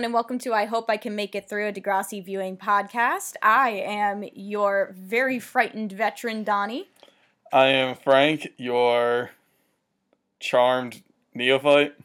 [0.00, 3.34] everyone, and welcome to I Hope I Can Make It Through a Degrassi Viewing podcast.
[3.42, 6.88] I am your very frightened veteran, Donnie.
[7.52, 9.32] I am Frank, your
[10.38, 11.02] charmed
[11.34, 11.96] neophyte.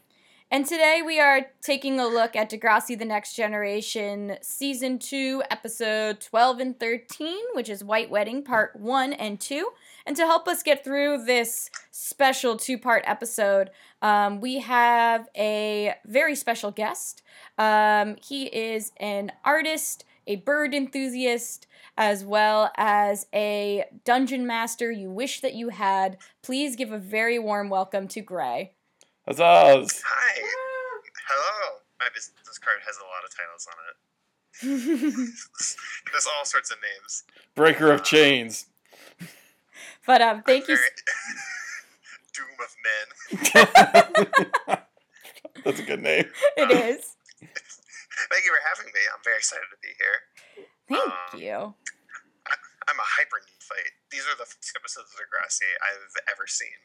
[0.50, 6.20] And today we are taking a look at Degrassi The Next Generation, Season 2, Episode
[6.20, 9.70] 12 and 13, which is White Wedding, Part 1 and 2.
[10.04, 13.70] And to help us get through this special two part episode,
[14.02, 17.22] um, we have a very special guest.
[17.58, 25.10] Um, he is an artist, a bird enthusiast, as well as a dungeon master you
[25.10, 26.18] wish that you had.
[26.42, 28.72] Please give a very warm welcome to Gray.
[29.26, 30.02] That's us.
[30.06, 30.42] Hi.
[31.28, 31.78] Hello.
[31.98, 33.96] My business card has a lot of titles on it.
[36.12, 37.24] There's all sorts of names.
[37.54, 38.66] Breaker of chains.
[40.06, 40.76] But um, thank you.
[42.32, 42.76] Doom of
[44.68, 44.78] Men.
[45.64, 46.26] That's a good name.
[46.56, 47.15] It is.
[48.32, 49.02] Thank you for having me.
[49.12, 50.18] I'm very excited to be here.
[50.88, 51.58] Thank Um, you.
[52.86, 53.92] I'm a hyper neophyte.
[54.14, 56.78] These are the first episodes of Degrassi I've ever seen.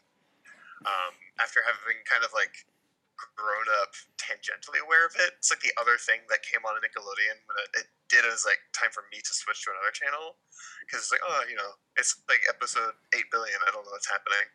[0.81, 2.65] Um, after having kind of like
[3.37, 7.37] grown up tangentially aware of it, it's like the other thing that came on Nickelodeon
[7.45, 10.41] when it, it did it was like time for me to switch to another channel
[10.83, 13.61] because it's like oh you know it's like episode eight billion.
[13.61, 14.49] I don't know what's happening.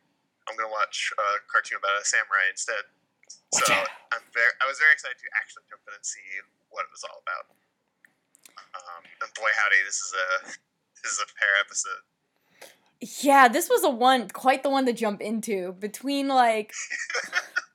[0.50, 2.82] I'm gonna watch a cartoon about a samurai instead.
[3.52, 3.74] So.
[4.12, 6.22] I'm very I was very excited to actually jump in and see
[6.70, 7.52] what it was all about.
[8.76, 10.26] Um, and boy howdy, this is a
[11.02, 12.04] this is a pair episode.
[13.22, 15.72] Yeah, this was a one, quite the one to jump into.
[15.78, 16.72] Between like,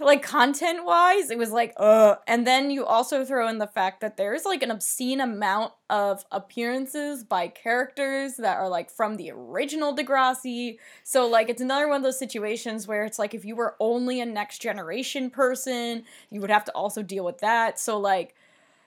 [0.00, 4.00] like content wise, it was like, uh, and then you also throw in the fact
[4.00, 9.30] that there's like an obscene amount of appearances by characters that are like from the
[9.30, 10.78] original Degrassi.
[11.02, 14.20] So like, it's another one of those situations where it's like if you were only
[14.20, 17.78] a next generation person, you would have to also deal with that.
[17.78, 18.34] So like.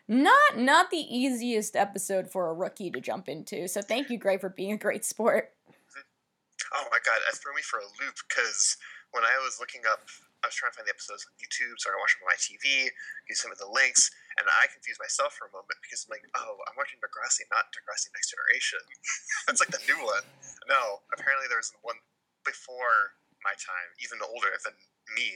[0.09, 3.67] Not not the easiest episode for a rookie to jump into.
[3.67, 5.51] So thank you, Gray, for being a great sport.
[6.73, 8.77] Oh my god, that threw me for a loop because
[9.11, 10.07] when I was looking up,
[10.45, 12.93] I was trying to find the episodes on YouTube, started watching them on my TV,
[13.27, 16.25] you sent me the links, and I confused myself for a moment because I'm like,
[16.37, 18.81] oh, I'm watching Degrassi, not Degrassi Next Generation.
[19.49, 20.25] That's like the new one.
[20.69, 21.97] No, apparently there was one
[22.45, 24.77] before my time, even older than
[25.17, 25.35] me,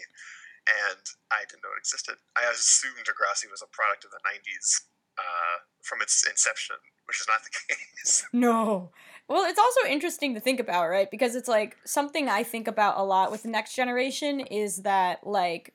[0.69, 2.21] and I didn't know it existed.
[2.37, 4.85] I assumed Degrassi was a product of the 90s
[5.17, 6.77] uh, from its inception,
[7.09, 8.25] which is not the case.
[8.33, 8.91] No.
[9.31, 11.09] Well, it's also interesting to think about, right?
[11.09, 15.25] Because it's like something I think about a lot with the next generation is that
[15.25, 15.73] like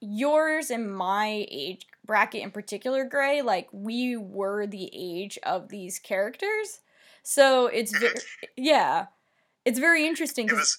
[0.00, 5.98] yours and my age bracket in particular, Gray, like we were the age of these
[5.98, 6.80] characters.
[7.24, 8.14] So it's very
[8.56, 9.06] yeah.
[9.64, 10.78] It's very interesting because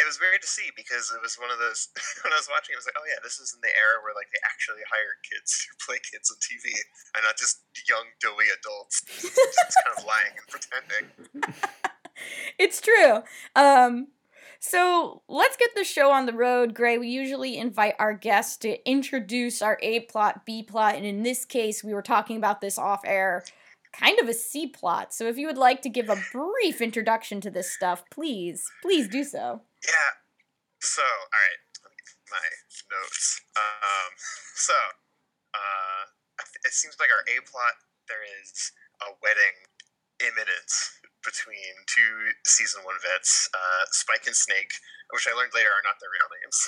[0.00, 1.88] it was weird to see because it was one of those
[2.24, 4.16] when I was watching, it was like, oh yeah, this is in the era where
[4.16, 6.72] like they actually hired kids to play kids on TV
[7.16, 11.06] and not just young doughy adults just kind of lying and pretending.
[12.58, 13.22] it's true.
[13.56, 14.08] Um,
[14.60, 16.96] so let's get the show on the road, Gray.
[16.96, 21.44] We usually invite our guests to introduce our A plot, B plot, and in this
[21.44, 23.44] case, we were talking about this off air,
[23.92, 25.12] kind of a C plot.
[25.12, 29.08] So if you would like to give a brief introduction to this stuff, please, please
[29.08, 29.62] do so.
[29.86, 30.10] Yeah.
[30.82, 32.42] So, all right, let me get my
[32.90, 33.42] notes.
[33.54, 34.10] Um,
[34.58, 34.74] so,
[35.54, 36.02] uh,
[36.64, 37.76] it seems like our A plot
[38.10, 38.72] there is
[39.02, 39.56] a wedding
[40.22, 40.70] imminent
[41.22, 44.74] between two season one vets, uh, Spike and Snake,
[45.14, 46.58] which I learned later are not their real names.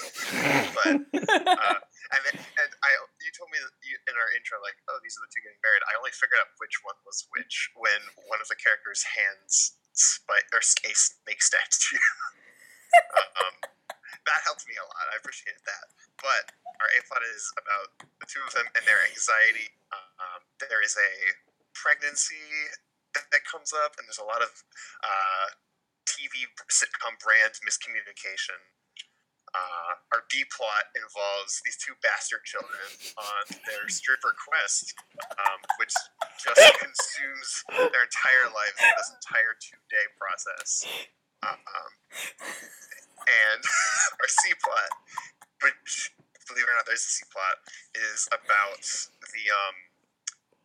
[0.78, 0.94] but
[1.58, 1.78] uh,
[2.14, 5.18] and then, and I you told me that you, in our intro like oh these
[5.18, 5.82] are the two getting married.
[5.90, 10.46] I only figured out which one was which when one of the characters hands Spike
[10.54, 11.98] or a snake statue.
[13.40, 13.54] um,
[14.24, 15.04] that helped me a lot.
[15.12, 15.86] I appreciated that.
[16.20, 17.88] But our A plot is about
[18.20, 19.68] the two of them and their anxiety.
[19.92, 21.12] Um, there is a
[21.76, 22.40] pregnancy
[23.14, 24.50] that, that comes up, and there's a lot of
[25.04, 25.46] uh,
[26.08, 28.58] TV sitcom brand miscommunication.
[29.54, 34.90] Uh, our B plot involves these two bastard children on their stripper quest,
[35.38, 35.94] um, which
[36.42, 40.90] just consumes their entire lives in this entire two day process.
[41.52, 41.92] Um,
[43.28, 43.62] and
[44.20, 44.90] our C plot,
[45.62, 46.12] which
[46.48, 47.60] believe it or not, there's a C plot,
[47.96, 48.82] is about
[49.20, 49.76] the um,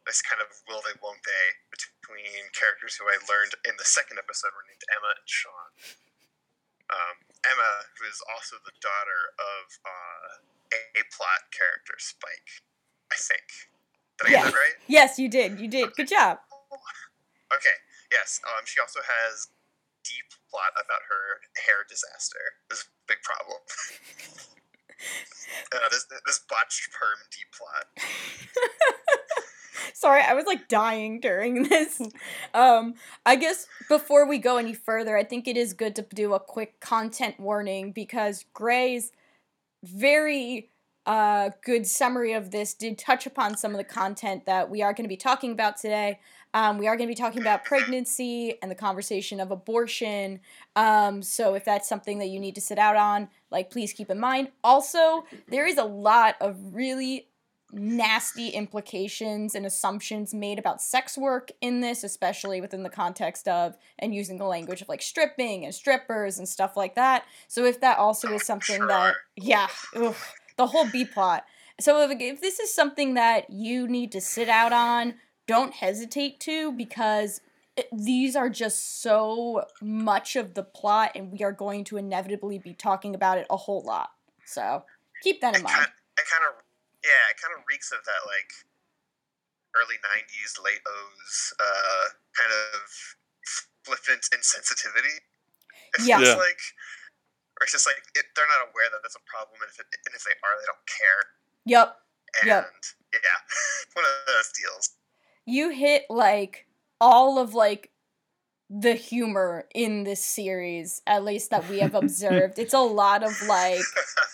[0.07, 4.17] this kind of will they won't they between characters who I learned in the second
[4.17, 5.69] episode were named Emma and Sean.
[6.89, 10.27] Um, Emma, who is also the daughter of uh,
[10.97, 12.65] a plot character Spike,
[13.13, 13.45] I think.
[14.17, 14.43] Did I Yeah.
[14.49, 14.77] get that right?
[14.89, 15.59] yes, you did.
[15.59, 15.93] You did.
[15.95, 16.39] Good job.
[17.53, 17.77] Okay.
[18.11, 18.41] Yes.
[18.45, 19.47] Um, she also has
[20.03, 22.59] deep plot about her hair disaster.
[22.69, 23.59] This is a big problem.
[25.73, 27.85] Uh, this this botched perm D plot.
[29.93, 32.01] Sorry, I was like dying during this.
[32.53, 36.33] Um, I guess before we go any further, I think it is good to do
[36.33, 39.11] a quick content warning because Gray's
[39.83, 40.69] very
[41.05, 44.93] uh, good summary of this did touch upon some of the content that we are
[44.93, 46.19] going to be talking about today.
[46.53, 50.39] Um, we are going to be talking about pregnancy and the conversation of abortion.
[50.75, 54.09] Um, so if that's something that you need to sit out on, like please keep
[54.09, 54.49] in mind.
[54.63, 57.27] Also, there is a lot of really
[57.71, 63.77] nasty implications and assumptions made about sex work in this, especially within the context of
[63.99, 67.25] and using the language of like stripping and strippers and stuff like that.
[67.47, 70.15] So if that also is something that, yeah, ugh,
[70.57, 71.45] the whole B plot.
[71.79, 75.13] So if, if this is something that you need to sit out on,
[75.49, 77.41] don't hesitate to because
[77.91, 82.73] these are just so much of the plot and we are going to inevitably be
[82.75, 84.11] talking about it a whole lot.
[84.45, 84.85] So
[85.21, 85.85] keep that in It mind.
[85.85, 86.63] kind, it kind of,
[87.03, 88.51] yeah, it kind of reeks of that like
[89.77, 92.05] early '90s, late O's uh,
[92.37, 92.89] kind of
[93.85, 95.17] flippant insensitivity.
[95.95, 96.19] It Yeah.
[96.19, 96.35] feels Yeah.
[96.37, 96.61] like,
[97.59, 99.87] or it's just like it, they're not aware that that's a problem, and if it,
[100.05, 101.21] and if they are, they don't care.
[101.65, 101.97] Yep.
[102.35, 102.65] And Yep.
[103.13, 103.39] yeah,
[103.93, 104.98] one of those deals.
[105.49, 106.67] You hit like
[107.01, 107.91] all of like
[108.69, 112.59] the humor in this series at least that we have observed.
[112.59, 113.81] It's a lot of like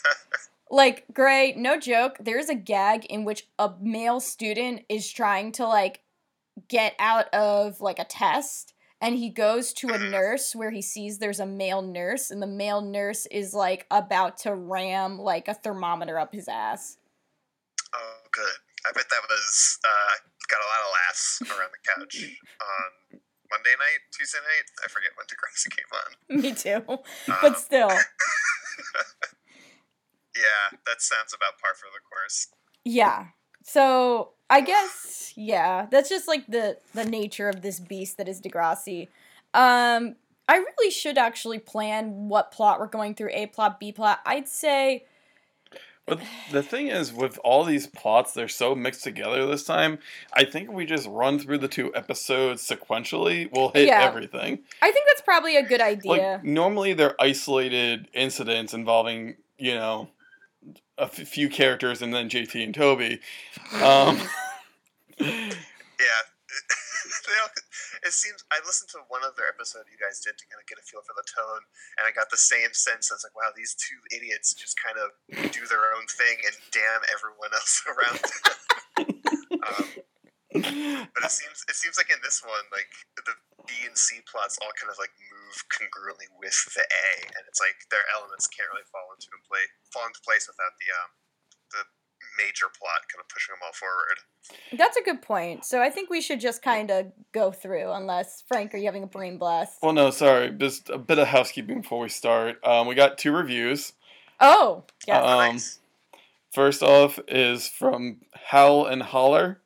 [0.72, 5.66] like gray no joke there's a gag in which a male student is trying to
[5.66, 6.02] like
[6.68, 11.20] get out of like a test and he goes to a nurse where he sees
[11.20, 15.54] there's a male nurse and the male nurse is like about to ram like a
[15.54, 16.98] thermometer up his ass.
[17.94, 18.54] Oh, good.
[18.88, 22.16] I bet that was uh, got a lot of laughs around the couch
[22.62, 23.20] on
[23.52, 24.66] Monday night, Tuesday night.
[24.84, 26.42] I forget when Degrassi came on.
[26.42, 26.84] me too
[27.32, 27.90] Um, but still
[30.36, 32.48] yeah, that sounds about par for the course.
[32.84, 33.28] Yeah.
[33.64, 38.42] So I guess yeah, that's just like the the nature of this beast that is
[38.42, 39.08] Degrassi.
[39.54, 40.16] Um,
[40.48, 43.32] I really should actually plan what plot we're going through.
[43.34, 44.20] A plot, B plot.
[44.26, 45.06] I'd say
[46.08, 46.20] But
[46.52, 49.98] the thing is, with all these plots, they're so mixed together this time.
[50.34, 54.04] I think if we just run through the two episodes sequentially, we'll hit Yeah.
[54.04, 54.60] everything.
[54.84, 56.12] I think that's probably a good idea.
[56.12, 60.10] Like normally, they're isolated incidents involving you know
[60.98, 63.20] a f- few characters and then JT and Toby.
[63.82, 64.20] Um,
[65.20, 65.48] Yeah.
[68.06, 70.78] It seems I listened to one other episode you guys did to kind of get
[70.78, 71.66] a feel for the tone,
[71.98, 73.10] and I got the same sense.
[73.10, 75.10] I was like, wow, these two idiots just kind of
[75.50, 78.58] do their own thing and damn everyone else around them.
[79.58, 79.88] um,
[81.18, 83.34] but it seems it seems like in this one, like the
[83.66, 87.58] B and C plots all kind of like move congruently with the A, and it's
[87.58, 91.25] like their elements can't really fall into play fall into place without the um
[92.38, 94.78] major plot kind of pushing them all forward.
[94.78, 95.66] that's a good point.
[95.66, 97.92] So I think we should just kind of go through.
[97.92, 99.80] Unless Frank, are you having a brain blast?
[99.82, 100.52] well, no, sorry.
[100.52, 102.58] Just a bit of housekeeping before we start.
[102.64, 103.94] Um, we got two reviews.
[104.40, 105.24] Oh, yes.
[105.24, 105.80] Uh, Um, nice.
[106.54, 109.60] First off is from Howl and Holler.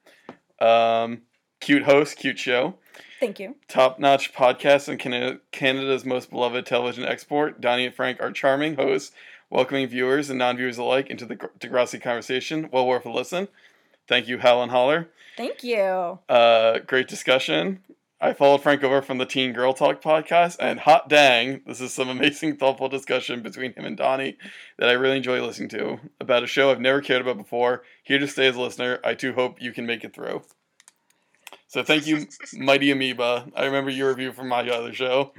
[0.60, 1.22] Um,
[1.60, 2.76] cute host, cute show.
[3.20, 3.56] Thank you.
[3.68, 7.60] Top notch podcast and Canada, Canada's most beloved television export.
[7.62, 9.12] Donnie and Frank are charming hosts,
[9.50, 12.70] welcoming viewers and non viewers alike into the Gr- Degrassi conversation.
[12.72, 13.48] Well worth a listen.
[14.08, 15.10] Thank you, Howl and Holler.
[15.38, 16.20] Thank you.
[16.28, 17.82] Uh, great discussion.
[18.22, 21.94] I followed Frank over from the Teen Girl Talk podcast, and hot dang, this is
[21.94, 24.38] some amazing, thoughtful discussion between him and Donnie
[24.78, 27.84] that I really enjoy listening to about a show I've never cared about before.
[28.04, 29.00] Here to stay as a listener.
[29.06, 30.42] I too hope you can make it through.
[31.68, 32.28] So thank you,
[32.58, 33.46] Mighty Amoeba.
[33.56, 35.32] I remember your review from my other show.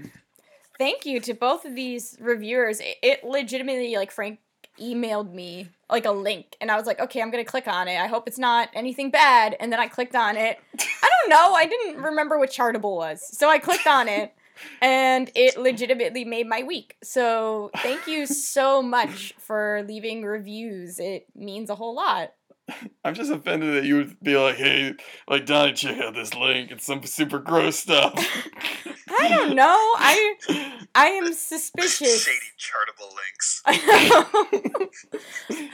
[0.80, 2.80] Thank you to both of these reviewers.
[2.80, 4.38] It, it legitimately, like, Frank
[4.80, 8.00] emailed me like a link, and I was like, okay, I'm gonna click on it.
[8.00, 9.54] I hope it's not anything bad.
[9.60, 10.58] And then I clicked on it.
[10.78, 11.52] I don't know.
[11.52, 14.32] I didn't remember what Chartable was, so I clicked on it,
[14.80, 16.96] and it legitimately made my week.
[17.02, 20.98] So thank you so much for leaving reviews.
[20.98, 22.32] It means a whole lot.
[23.04, 24.94] I'm just offended that you would be like, hey,
[25.28, 26.70] like, Donnie, check out this link.
[26.70, 28.14] It's some super gross stuff.
[29.18, 29.76] I don't know.
[29.76, 32.24] I I am suspicious.
[32.24, 33.62] Shady chartable links.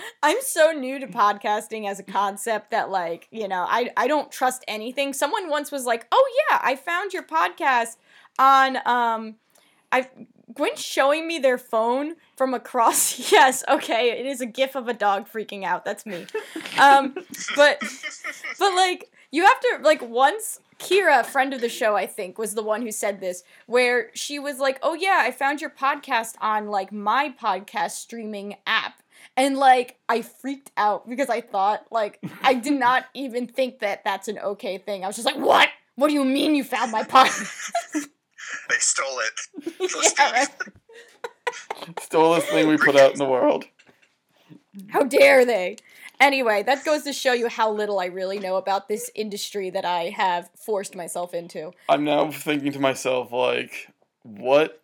[0.23, 4.33] I'm so new to podcasting as a concept that like, you know, I I don't
[4.33, 5.13] trust anything.
[5.13, 7.97] Someone once was like, "Oh yeah, I found your podcast
[8.39, 9.37] on um
[9.93, 10.09] I
[10.55, 13.31] Gwen's showing me their phone from across.
[13.33, 15.85] Yes, okay, it is a gif of a dog freaking out.
[15.85, 16.27] That's me.
[16.79, 17.15] Um
[17.57, 17.81] but
[18.59, 22.55] but like you have to like once Kira, friend of the show, I think, was
[22.55, 26.35] the one who said this, where she was like, "Oh yeah, I found your podcast
[26.41, 29.03] on like my podcast streaming app."
[29.39, 34.05] And like I freaked out because I thought like I did not even think that
[34.05, 35.03] that's an okay thing.
[35.03, 35.69] I was just like, "What?
[35.95, 38.09] What do you mean you found my podcast?"
[38.69, 40.15] They stole it.
[40.19, 40.49] yeah, right.
[42.01, 43.65] Stole this thing we put out in the world.
[44.89, 45.77] How dare they?
[46.19, 49.85] Anyway, that goes to show you how little I really know about this industry that
[49.85, 51.73] I have forced myself into.
[51.89, 53.89] I'm now thinking to myself, like,
[54.23, 54.83] what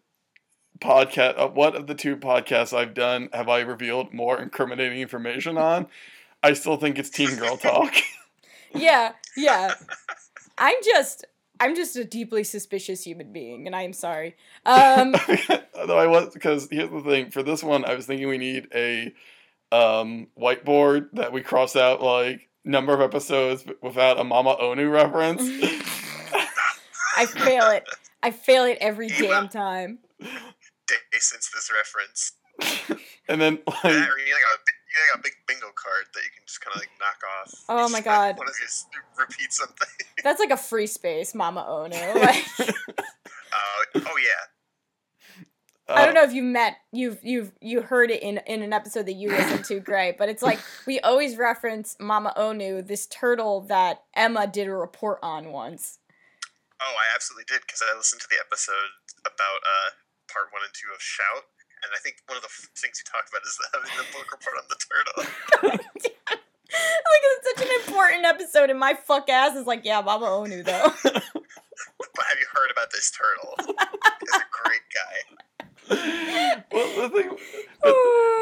[0.80, 5.56] podcast, uh, what of the two podcasts I've done have I revealed more incriminating information
[5.56, 5.86] on?
[6.42, 7.94] I still think it's Teen Girl Talk.
[8.74, 9.74] Yeah, yeah.
[10.58, 11.24] I'm just
[11.62, 14.34] I'm just a deeply suspicious human being and I am sorry.
[14.66, 15.14] Um
[15.78, 18.66] Although I was, because here's the thing for this one, I was thinking we need
[18.74, 19.14] a
[19.70, 25.42] um, whiteboard that we cross out like number of episodes without a Mama Onu reference.
[27.16, 27.88] I fail it.
[28.24, 30.00] I fail it every damn time.
[30.20, 32.32] Day since this reference.
[33.28, 36.20] and then like or you like a, bi- you like a big bingo card that
[36.20, 37.64] you can just kind of like knock off.
[37.68, 38.38] Oh my God.
[38.38, 38.68] One of you
[39.18, 39.88] repeat something.
[40.22, 42.14] That's like a free space, Mama Ono.
[42.20, 42.44] Like,
[43.52, 44.48] Uh, oh yeah.
[45.88, 48.72] I uh, don't know if you met you've you've you heard it in in an
[48.72, 53.06] episode that you listened to, Gray, but it's like we always reference Mama Onu, this
[53.06, 55.98] turtle that Emma did a report on once.
[56.80, 59.90] Oh, I absolutely did because I listened to the episode about uh,
[60.32, 61.44] part one and two of Shout,
[61.82, 64.30] and I think one of the f- things you talked about is having the book
[64.30, 65.18] report on the turtle.
[66.72, 70.64] like it's such an important episode, and my fuck ass is like, yeah, Mama Onu
[70.64, 70.92] though.
[72.14, 73.54] But have you heard about this turtle?
[74.20, 76.62] He's a great guy.
[76.72, 77.30] well, the thing,
[77.82, 77.94] but,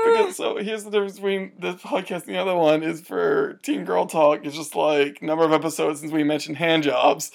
[0.06, 3.84] because, so here's the difference between this podcast and the other one is for Teen
[3.84, 4.44] Girl Talk.
[4.44, 7.30] It's just like number of episodes since we mentioned hand jobs,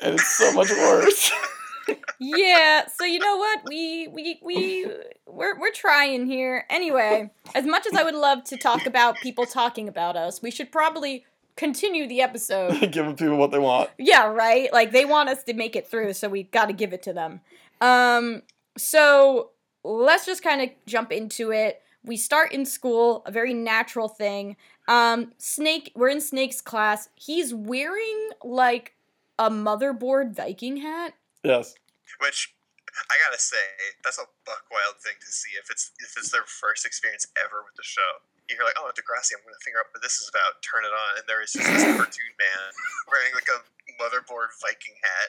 [0.00, 1.30] and it's so much worse.
[2.18, 3.60] yeah, so you know what?
[3.68, 4.86] We we we
[5.26, 6.64] we're we're trying here.
[6.70, 10.50] Anyway, as much as I would love to talk about people talking about us, we
[10.50, 11.24] should probably
[11.56, 12.78] continue the episode.
[12.92, 13.90] Giving people what they want.
[13.98, 14.72] Yeah, right?
[14.72, 17.12] Like they want us to make it through, so we got to give it to
[17.12, 17.40] them.
[17.80, 18.42] Um
[18.76, 19.50] so
[19.84, 21.82] let's just kind of jump into it.
[22.04, 24.56] We start in school, a very natural thing.
[24.88, 27.08] Um Snake, we're in Snake's class.
[27.14, 28.94] He's wearing like
[29.38, 31.14] a motherboard Viking hat.
[31.42, 31.74] Yes.
[32.18, 32.54] Which
[32.92, 33.64] I gotta say,
[34.04, 37.64] that's a buck wild thing to see if it's if it's their first experience ever
[37.64, 38.20] with the show.
[38.50, 40.60] You're like, oh, Degrassi, I'm gonna figure out what this is about.
[40.60, 42.64] Turn it on, and there is just this cartoon man
[43.08, 43.64] wearing like a
[43.96, 45.28] motherboard Viking hat.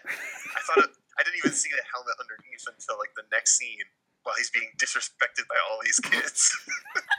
[0.53, 3.87] I thought it, I didn't even see the helmet underneath until like the next scene
[4.27, 6.51] while he's being disrespected by all these kids.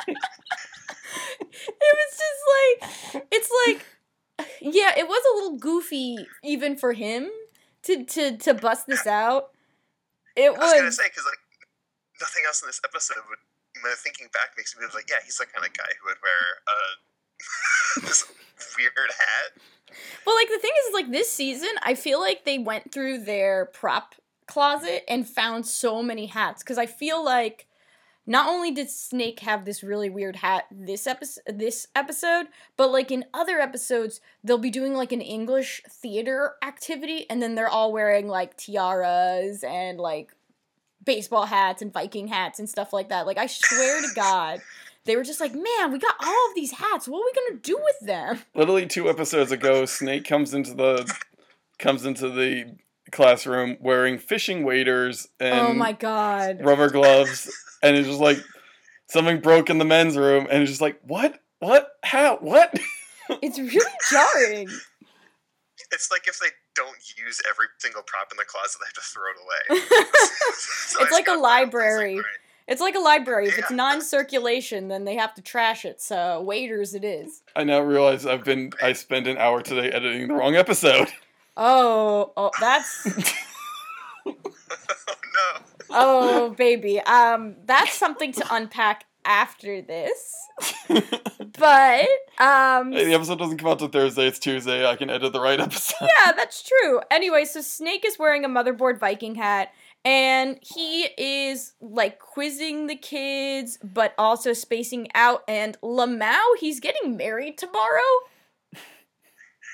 [0.12, 3.80] it was just like it's like
[4.60, 7.30] yeah it was a little goofy even for him
[7.85, 9.50] to to to bust this out
[10.37, 11.38] it was I was gonna say because like
[12.21, 13.38] nothing else in this episode would.
[13.99, 16.95] thinking back, makes me like, yeah, he's the kind of guy who would wear uh,
[18.09, 18.25] this
[18.79, 19.62] weird hat.
[20.26, 23.67] well like the thing is like this season i feel like they went through their
[23.67, 24.14] prop
[24.47, 27.67] closet and found so many hats because i feel like
[28.26, 33.11] not only did snake have this really weird hat this episode this episode but like
[33.11, 37.93] in other episodes they'll be doing like an english theater activity and then they're all
[37.93, 40.35] wearing like tiaras and like
[41.04, 43.26] baseball hats and viking hats and stuff like that.
[43.26, 44.61] Like i swear to god
[45.04, 47.07] they were just like man we got all of these hats.
[47.07, 48.40] What are we gonna do with them?
[48.54, 51.12] Literally two episodes ago, Snake comes into the
[51.78, 52.75] comes into the
[53.14, 57.50] classroom wearing fishing waders and oh my god rubber gloves,
[57.83, 58.38] and it's just like
[59.06, 62.75] something broke in the men's room, and it's just like, what, what, how, what?
[63.42, 64.68] it's really jarring
[65.92, 69.00] It's like if they don't use every single prop in the closet, they have to
[69.00, 69.87] throw it away.
[70.56, 71.33] So It's like a just got that.
[71.35, 72.21] It's library.
[72.66, 73.49] It's like a library.
[73.49, 76.00] If it's non-circulation, then they have to trash it.
[76.00, 77.42] So waiters, it is.
[77.54, 81.09] I now realize I've been I spent an hour today editing the wrong episode.
[81.56, 83.06] Oh, oh, that's
[84.26, 85.61] oh no.
[85.90, 87.00] oh, baby.
[87.00, 90.34] Um, that's something to unpack after this.
[91.56, 92.08] But
[92.38, 94.26] um, Hey, the episode doesn't come out till Thursday.
[94.26, 94.87] It's Tuesday.
[94.87, 95.96] I can edit the right episode.
[96.02, 97.00] yeah, that's true.
[97.11, 99.73] Anyway, so Snake is wearing a motherboard Viking hat.
[100.04, 105.42] And he is like quizzing the kids, but also spacing out.
[105.49, 108.00] And Lamau, he's getting married tomorrow.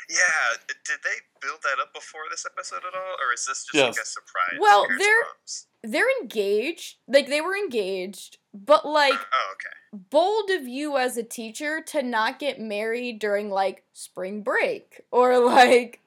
[0.08, 3.74] Yeah, did they build that up before this episode at all, or is this just
[3.74, 4.58] like a surprise?
[4.60, 5.66] Well, they're- crumbs.
[5.82, 9.76] they're engaged like they were engaged but like Oh, okay.
[10.10, 15.38] bold of you as a teacher to not get married during like spring break or
[15.38, 16.00] like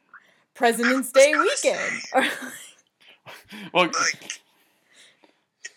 [0.54, 2.10] president's day weekend say.
[2.14, 2.22] or
[3.74, 4.42] Well, Like,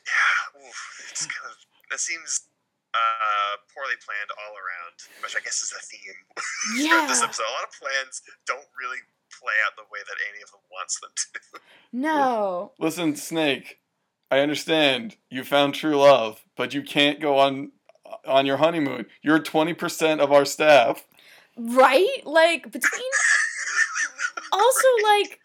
[0.06, 1.56] yeah, oof, it's kind of
[1.90, 2.42] that seems
[2.94, 6.18] uh, poorly planned all around, which I guess is a theme
[6.84, 7.02] Yeah.
[7.04, 7.44] of this episode.
[7.48, 8.98] A lot of plans don't really
[9.40, 11.60] play out the way that any of them wants them to.
[11.92, 12.72] No.
[12.78, 13.78] Listen, Snake,
[14.30, 17.72] I understand you found true love, but you can't go on
[18.26, 19.06] on your honeymoon.
[19.22, 21.06] You're 20% of our staff.
[21.56, 22.24] Right?
[22.24, 23.10] Like between
[24.52, 25.40] also like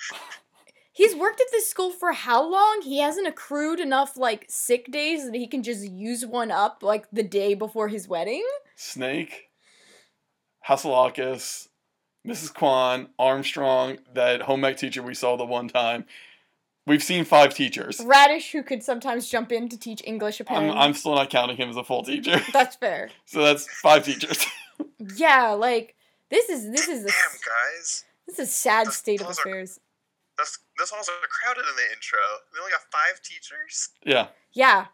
[0.91, 2.81] he's worked at this school for how long?
[2.83, 7.10] He hasn't accrued enough like sick days that he can just use one up like
[7.12, 8.45] the day before his wedding.
[8.75, 9.50] Snake,
[10.67, 11.67] Hasselakis,
[12.28, 12.54] Mrs.
[12.54, 16.06] Kwan, Armstrong, that home ec teacher we saw the one time.
[16.88, 18.00] We've seen five teachers.
[18.00, 20.78] Raditch, who could sometimes jump in to teach English I'm.
[20.78, 22.42] I'm still not counting him as a full teacher.
[22.54, 23.10] That's fair.
[23.25, 24.46] So that's five teachers.
[25.16, 25.96] Yeah, like
[26.30, 27.40] this is this is a Damn,
[27.78, 28.04] guys.
[28.28, 29.80] this is a sad Those- state of those are- affairs.
[30.40, 32.18] Those, those halls are crowded in the intro.
[32.51, 33.90] We only got five teachers.
[34.04, 34.28] yeah.
[34.54, 34.86] Yeah.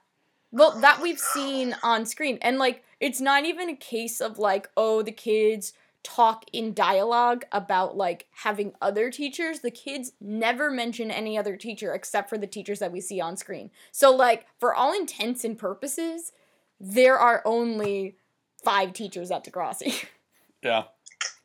[0.51, 2.37] Well, that oh we've seen on screen.
[2.41, 5.71] And like it's not even a case of like, oh, the kids
[6.07, 9.59] talk in dialogue about like having other teachers.
[9.59, 13.35] The kids never mention any other teacher except for the teachers that we see on
[13.35, 13.71] screen.
[13.91, 16.31] So like for all intents and purposes,
[16.79, 18.15] there are only
[18.63, 20.05] five teachers at Degrassi.
[20.63, 20.85] Yeah.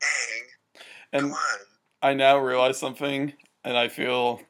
[0.01, 0.81] Dang.
[1.13, 1.59] And Come on.
[2.01, 4.41] I now realize something, and I feel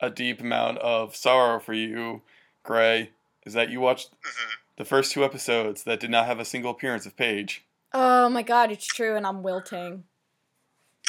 [0.00, 2.22] a deep amount of sorrow for you,
[2.64, 3.10] Gray,
[3.46, 6.70] is that you watched hmm the first two episodes that did not have a single
[6.70, 7.64] appearance of Paige.
[7.92, 10.04] Oh my god, it's true and I'm wilting.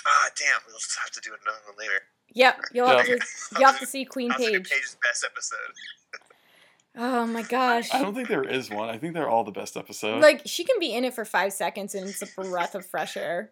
[0.05, 0.59] Ah, damn.
[0.67, 2.01] We'll just have to do another one later.
[2.33, 3.15] Yep, you'll have Yeah.
[3.15, 4.69] to you have to see Queen I'll Paige.
[4.69, 5.57] Paige's best episode.
[6.95, 7.94] Oh my gosh.
[7.94, 8.89] I don't think there is one.
[8.89, 10.22] I think they're all the best episodes.
[10.22, 13.15] Like she can be in it for five seconds and it's a breath of fresh
[13.18, 13.51] air.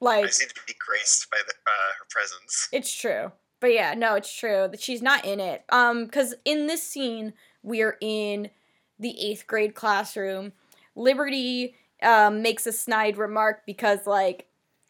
[0.00, 2.68] Like just need to be graced by the, uh, her presence.
[2.72, 3.32] it's true.
[3.60, 5.64] But yeah, no, it's true that she's not in it.
[5.70, 8.50] Um, because in this scene we're in
[8.98, 10.52] the eighth grade classroom.
[10.94, 14.46] Liberty um makes a snide remark because like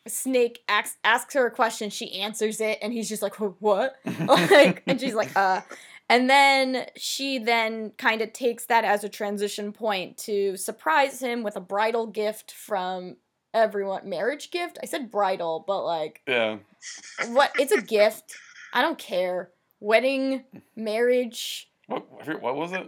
[0.06, 3.96] Snake asks asks her a question, she answers it, and he's just like, "What?"
[4.26, 5.62] like, and she's like, "Uh."
[6.10, 11.42] And then she then kind of takes that as a transition point to surprise him
[11.42, 13.16] with a bridal gift from
[13.54, 14.06] everyone.
[14.06, 14.78] Marriage gift?
[14.82, 16.58] I said bridal, but like, yeah.
[17.28, 17.52] what?
[17.58, 18.34] It's a gift.
[18.74, 19.48] I don't care.
[19.80, 20.44] Wedding,
[20.76, 22.06] marriage, What,
[22.42, 22.86] what was it?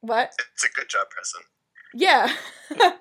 [0.00, 0.32] what?
[0.52, 1.44] It's a good job present.
[1.92, 2.32] Yeah.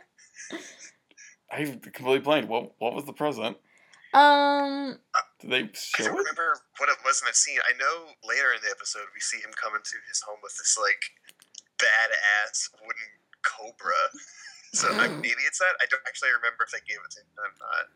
[1.51, 2.49] I completely blanked.
[2.49, 3.57] What What was the present?
[4.13, 4.99] um,
[5.39, 6.19] Did they show I don't it?
[6.19, 7.59] remember what it was in the scene.
[7.67, 10.77] I know later in the episode we see him come into his home with this
[10.79, 11.01] like
[11.77, 13.09] badass wooden
[13.43, 13.93] cobra.
[14.75, 15.75] So I, maybe it's that.
[15.79, 17.89] I don't actually remember if they gave it to him or not.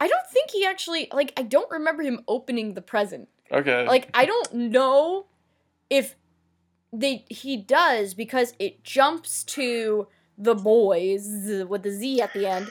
[0.00, 1.32] I don't think he actually like.
[1.36, 3.28] I don't remember him opening the present.
[3.52, 3.86] Okay.
[3.86, 5.26] Like I don't know
[5.88, 6.16] if
[6.92, 11.26] they he does because it jumps to the boys
[11.68, 12.70] with the Z at the end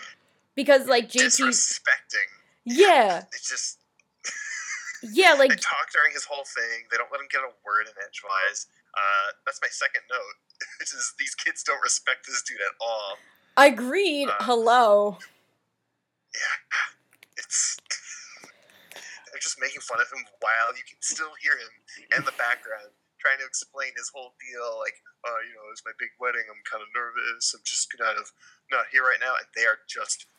[0.56, 2.30] because like JT Disrespecting.
[2.65, 3.80] yeah It's just
[5.04, 6.86] yeah like they talk during his whole thing.
[6.91, 8.67] They don't let him get a word in edgewise.
[8.95, 10.36] Uh, that's my second note,
[10.80, 13.17] which is these kids don't respect this dude at all.
[13.58, 15.17] agreed Uh, hello
[16.34, 17.78] Yeah, it's
[19.32, 22.91] they're just making fun of him while you can still hear him in the background
[23.26, 24.78] trying to explain his whole deal.
[24.78, 24.94] Like,
[25.26, 26.46] oh, you know, it's my big wedding.
[26.46, 27.58] I'm kind of nervous.
[27.58, 28.30] I'm just kind of
[28.70, 30.30] not here right now, and they are just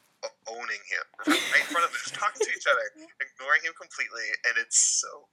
[0.47, 2.87] owning him right in front of them, just talking to each other,
[3.19, 5.27] ignoring him completely, and it's so.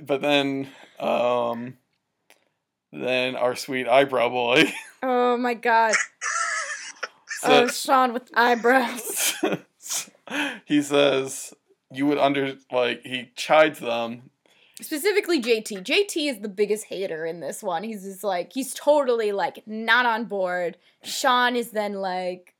[0.00, 1.76] but then, um,
[2.92, 4.72] then our sweet eyebrow boy.
[5.02, 5.94] oh my god
[7.28, 9.34] so, oh Sean with eyebrows
[10.64, 11.54] he says
[11.90, 14.30] you would under like he chides them.
[14.80, 19.32] Specifically JT JT is the biggest hater in this one he's just like he's totally
[19.32, 22.54] like not on board Sean is then like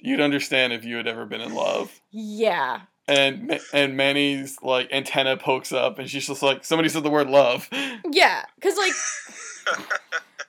[0.00, 2.00] You'd understand if you had ever been in love.
[2.10, 7.10] yeah And and Manny's like antenna pokes up, and she's just like, somebody said the
[7.10, 7.68] word love.
[8.10, 8.92] Yeah, because like,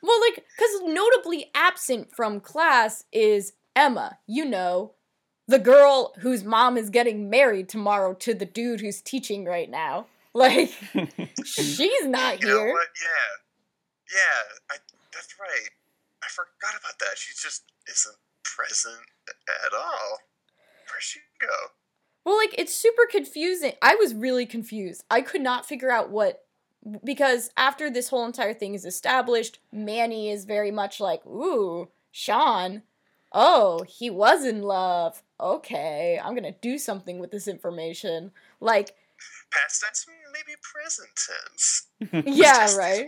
[0.04, 4.20] well, like, because notably absent from class is Emma.
[4.28, 4.92] You know,
[5.48, 10.08] the girl whose mom is getting married tomorrow to the dude who's teaching right now.
[10.34, 10.70] Like,
[11.46, 12.74] she's not You know here.
[12.74, 12.88] what?
[13.02, 14.76] Yeah, yeah, I,
[15.14, 15.70] that's right.
[16.24, 17.18] I forgot about that.
[17.18, 19.00] She just isn't present
[19.66, 20.20] at all.
[20.90, 21.48] Where'd she go?
[22.26, 23.74] Well, like, it's super confusing.
[23.82, 25.04] I was really confused.
[25.10, 26.44] I could not figure out what.
[27.04, 32.84] Because after this whole entire thing is established, Manny is very much like, ooh, Sean,
[33.34, 35.22] oh, he was in love.
[35.42, 38.32] Okay, I'm gonna do something with this information.
[38.62, 38.96] Like,
[39.52, 40.06] Past tense,
[40.40, 41.88] maybe present tense.
[42.38, 43.08] yeah, right.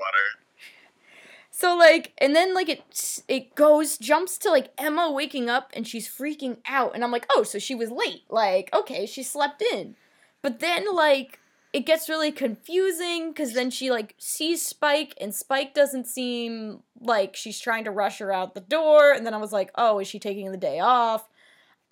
[1.52, 5.88] So like, and then like it it goes jumps to like Emma waking up and
[5.88, 8.24] she's freaking out, and I'm like, oh, so she was late.
[8.30, 9.96] Like, okay, she slept in,
[10.41, 11.39] but then like
[11.74, 17.36] it gets really confusing because then she like sees Spike and Spike doesn't seem like
[17.36, 20.08] she's trying to rush her out the door, and then I was like, oh, is
[20.08, 21.28] she taking the day off?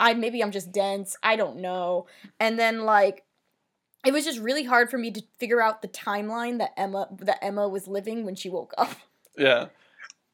[0.00, 1.16] I maybe I'm just dense.
[1.22, 2.06] I don't know.
[2.40, 3.24] And then like
[4.04, 7.42] it was just really hard for me to figure out the timeline that Emma that
[7.42, 8.94] Emma was living when she woke up.
[9.38, 9.70] Yeah.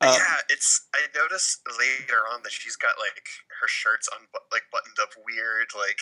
[0.00, 0.88] Uh, yeah, it's.
[0.96, 3.22] I noticed later on that she's got like
[3.60, 6.00] her shirts on, like buttoned up weird, like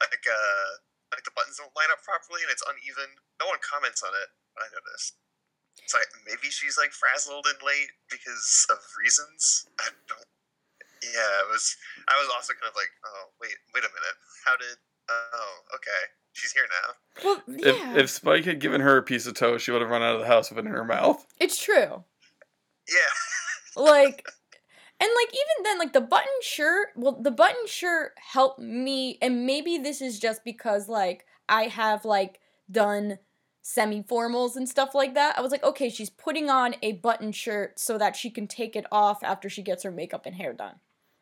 [0.00, 0.68] like uh
[1.12, 3.10] like the buttons don't line up properly and it's uneven.
[3.40, 5.16] No one comments on it, but I noticed.
[5.88, 9.66] So I, maybe she's like frazzled and late because of reasons.
[9.80, 10.28] I don't.
[11.00, 11.64] Yeah, it was.
[12.06, 14.16] I was also kind of like, oh wait, wait a minute.
[14.44, 14.76] How did?
[15.08, 16.02] Oh, okay.
[16.38, 17.24] She's here now.
[17.24, 19.90] Well, yeah, if, if Spike had given her a piece of toast, she would have
[19.90, 21.24] run out of the house with it in her mouth.
[21.38, 22.04] it's true.
[22.88, 23.76] Yeah.
[23.82, 24.26] like
[25.00, 29.46] and like even then like the button shirt well the button shirt helped me and
[29.46, 33.18] maybe this is just because like i have like done
[33.62, 37.30] semi formals and stuff like that i was like okay she's putting on a button
[37.30, 40.52] shirt so that she can take it off after she gets her makeup and hair
[40.52, 40.76] done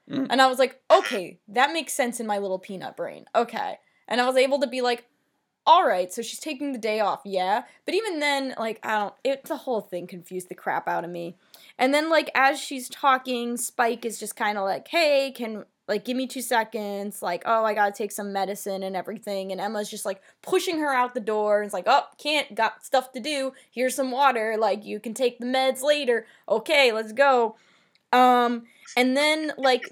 [0.08, 0.28] Mm.
[0.30, 4.20] and i was like okay that makes sense in my little peanut brain okay and
[4.20, 5.06] i was able to be like
[5.66, 9.14] all right so she's taking the day off yeah but even then like i don't
[9.24, 11.36] it the whole thing confused the crap out of me
[11.78, 16.04] and then like as she's talking, Spike is just kind of like, "Hey, can like
[16.04, 19.60] give me 2 seconds." Like, "Oh, I got to take some medicine and everything." And
[19.60, 23.12] Emma's just like pushing her out the door and it's like, "Oh, can't, got stuff
[23.12, 23.52] to do.
[23.70, 24.56] Here's some water.
[24.58, 26.26] Like you can take the meds later.
[26.48, 27.56] Okay, let's go."
[28.12, 28.64] Um
[28.96, 29.84] and then like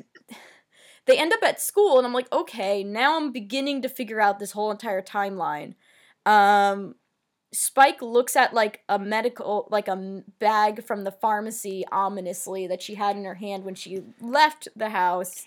[1.06, 4.38] they end up at school and I'm like, "Okay, now I'm beginning to figure out
[4.38, 5.74] this whole entire timeline."
[6.26, 6.96] Um
[7.54, 12.96] Spike looks at like a medical, like a bag from the pharmacy ominously that she
[12.96, 15.46] had in her hand when she left the house.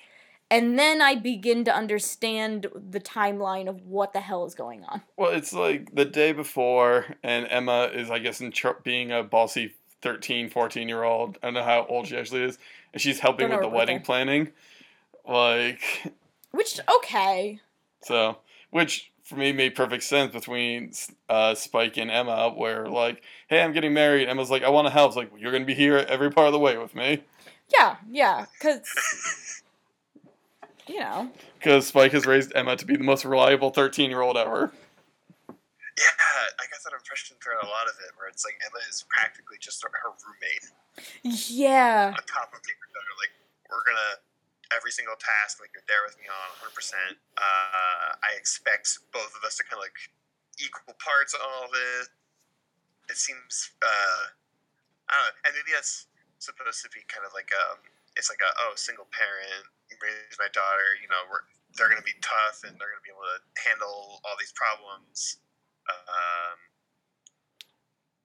[0.50, 5.02] And then I begin to understand the timeline of what the hell is going on.
[5.18, 9.24] Well, it's like the day before, and Emma is, I guess, in tr- being a
[9.24, 11.38] bossy 13, 14 year old.
[11.44, 12.58] I don't know how old she actually is.
[12.94, 14.52] And she's helping with the wedding planning.
[15.28, 16.14] Like,
[16.52, 17.60] Which, okay.
[18.02, 18.38] so,
[18.72, 20.94] which for me made perfect sense between
[21.28, 24.30] uh, Spike and Emma, where, like, hey, I'm getting married.
[24.30, 25.10] Emma's like, I want to help.
[25.10, 27.24] It's like, you're going to be here every part of the way with me.
[27.78, 28.46] Yeah, yeah.
[28.54, 29.62] Because,
[30.88, 31.30] you know.
[31.60, 34.72] Because Spike has raised Emma to be the most reliable 13 year old ever.
[35.50, 36.06] Yeah,
[36.60, 39.58] I got that impression throughout a lot of it, where it's like Emma is practically
[39.60, 40.72] just her roommate
[41.50, 42.14] Yeah.
[42.16, 43.14] on top of being her daughter.
[43.20, 43.34] Like,
[43.70, 44.22] we're gonna
[44.76, 46.74] every single task, like you're there with me on 100.
[46.76, 49.98] percent uh, I expect both of us to kind of like
[50.60, 52.08] equal parts on all of it.
[53.08, 54.34] It seems, uh,
[55.08, 56.08] I don't know, and maybe that's
[56.44, 57.80] supposed to be kind of like um,
[58.20, 59.64] it's like a oh single parent
[60.04, 61.00] raise my daughter.
[61.00, 61.48] You know, we're
[61.80, 65.40] they're gonna be tough and they're gonna be able to handle all these problems.
[65.88, 66.58] Um,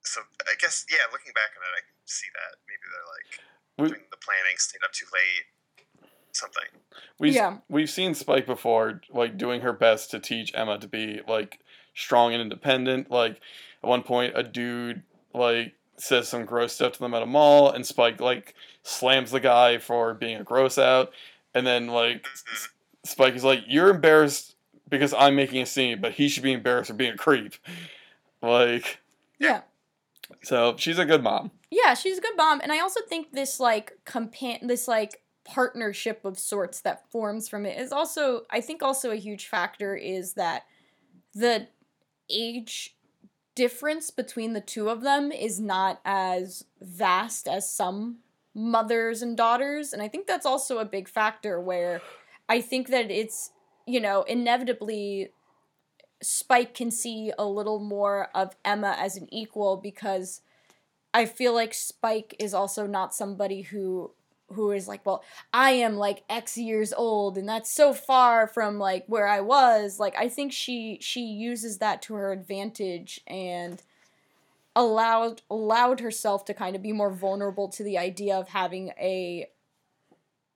[0.03, 0.19] so
[0.51, 3.31] I guess yeah, looking back on it, I can see that maybe they're like
[3.79, 5.47] We- doing the planning, stayed up too late,
[6.33, 6.65] something.
[7.19, 7.59] We've, Yeah.
[7.69, 11.61] we've seen Spike before, like doing her best to teach Emma to be like
[11.95, 13.11] strong and independent.
[13.11, 13.41] Like
[13.83, 15.03] at one point, a dude
[15.35, 19.41] like says some gross stuff to them at a mall, and Spike like slams the
[19.41, 21.13] guy for being a gross out,
[21.55, 22.69] and then like Mhm.
[23.05, 24.57] Spike is like, "You're embarrassed
[24.89, 27.55] because I'm making a scene, but he should be embarrassed for being a creep."
[28.43, 28.99] Like,
[29.39, 29.61] Yeah.
[30.43, 31.53] so she's a good mom.
[31.71, 36.25] Yeah, she's a good mom, and I also think this like compan this like partnership
[36.25, 40.35] of sorts that forms from it is also I think also a huge factor is
[40.35, 40.67] that
[41.35, 41.69] the
[42.31, 42.97] age
[43.55, 48.19] difference between the two of them is not as vast as some
[48.55, 52.01] mothers and daughters, and I think that's also a big factor where
[52.49, 53.51] I think that it's
[53.87, 55.31] you know inevitably
[56.23, 60.41] Spike can see a little more of Emma as an equal because
[61.13, 64.13] I feel like Spike is also not somebody who
[64.53, 68.79] who is like, well, I am like X years old and that's so far from
[68.79, 69.99] like where I was.
[69.99, 73.83] Like I think she she uses that to her advantage and
[74.75, 79.49] allowed allowed herself to kind of be more vulnerable to the idea of having a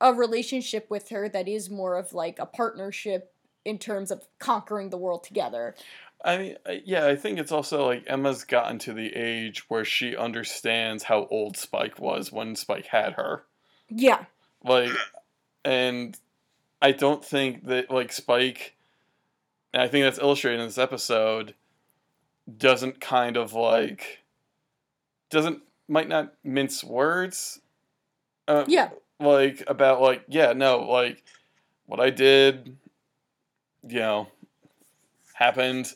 [0.00, 3.32] a relationship with her that is more of like a partnership
[3.64, 5.74] in terms of conquering the world together.
[6.24, 10.16] I mean, yeah, I think it's also like Emma's gotten to the age where she
[10.16, 13.44] understands how old Spike was when Spike had her.
[13.88, 14.24] Yeah.
[14.64, 14.90] Like,
[15.64, 16.18] and
[16.82, 18.74] I don't think that like Spike,
[19.72, 21.54] and I think that's illustrated in this episode,
[22.58, 24.20] doesn't kind of like
[25.30, 27.60] doesn't might not mince words.
[28.48, 28.90] Uh, Yeah.
[29.18, 31.22] Like about like yeah no like
[31.86, 32.76] what I did,
[33.86, 34.28] you know,
[35.34, 35.92] happened.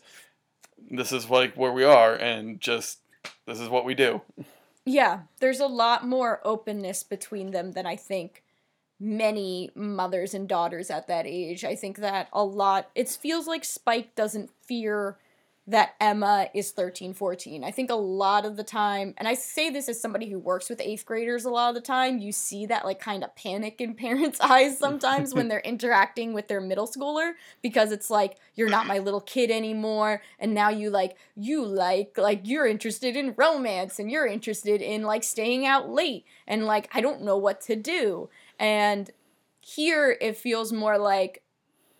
[0.90, 2.98] This is like where we are, and just
[3.46, 4.22] this is what we do.
[4.84, 8.42] Yeah, there's a lot more openness between them than I think
[9.00, 11.64] many mothers and daughters at that age.
[11.64, 15.18] I think that a lot it feels like Spike doesn't fear
[15.70, 17.62] that Emma is 13, 14.
[17.62, 20.68] I think a lot of the time, and I say this as somebody who works
[20.68, 23.80] with 8th graders a lot of the time, you see that like kind of panic
[23.80, 28.68] in parents' eyes sometimes when they're interacting with their middle schooler because it's like you're
[28.68, 33.34] not my little kid anymore and now you like you like like you're interested in
[33.36, 37.60] romance and you're interested in like staying out late and like I don't know what
[37.62, 38.28] to do.
[38.58, 39.10] And
[39.60, 41.42] here it feels more like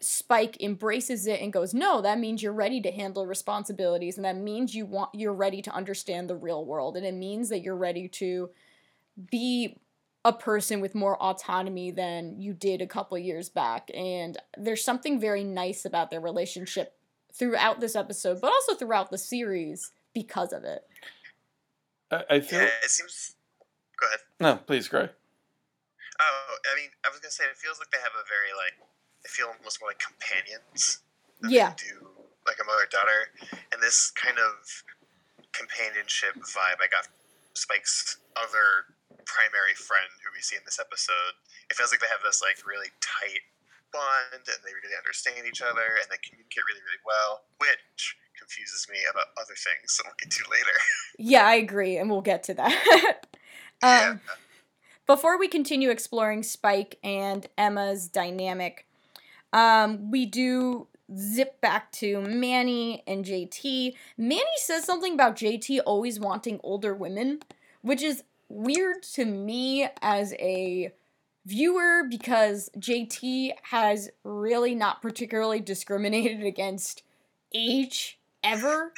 [0.01, 4.37] Spike embraces it and goes, "No, that means you're ready to handle responsibilities and that
[4.37, 7.77] means you want you're ready to understand the real world and it means that you're
[7.77, 8.51] ready to
[9.31, 9.79] be
[10.25, 15.21] a person with more autonomy than you did a couple years back." And there's something
[15.21, 16.97] very nice about their relationship
[17.33, 20.87] throughout this episode, but also throughout the series because of it.
[22.11, 23.37] I, I feel Yeah, it seems.
[23.99, 24.21] Go ahead.
[24.41, 25.09] no, please, Gray.
[26.21, 28.89] Oh, I mean, I was gonna say it feels like they have a very like
[29.23, 31.01] they feel almost more like companions.
[31.41, 31.75] than Yeah.
[31.77, 32.09] They do
[32.47, 33.31] like a mother daughter,
[33.73, 34.57] and this kind of
[35.53, 37.09] companionship vibe I got
[37.55, 38.97] Spike's other
[39.29, 41.37] primary friend who we see in this episode.
[41.69, 43.45] It feels like they have this like really tight
[43.93, 48.89] bond, and they really understand each other, and they communicate really really well, which confuses
[48.89, 50.77] me about other things that we'll get to later.
[51.23, 53.27] Yeah, I agree, and we'll get to that.
[53.83, 54.17] yeah.
[54.17, 54.21] um,
[55.07, 58.87] before we continue exploring Spike and Emma's dynamic,
[59.53, 60.87] um, we do
[61.17, 63.95] zip back to Manny and JT.
[64.17, 67.41] Manny says something about JT always wanting older women,
[67.83, 70.93] which is weird to me as a
[71.47, 77.03] viewer because JT has really not particularly discriminated against
[77.55, 78.93] age ever.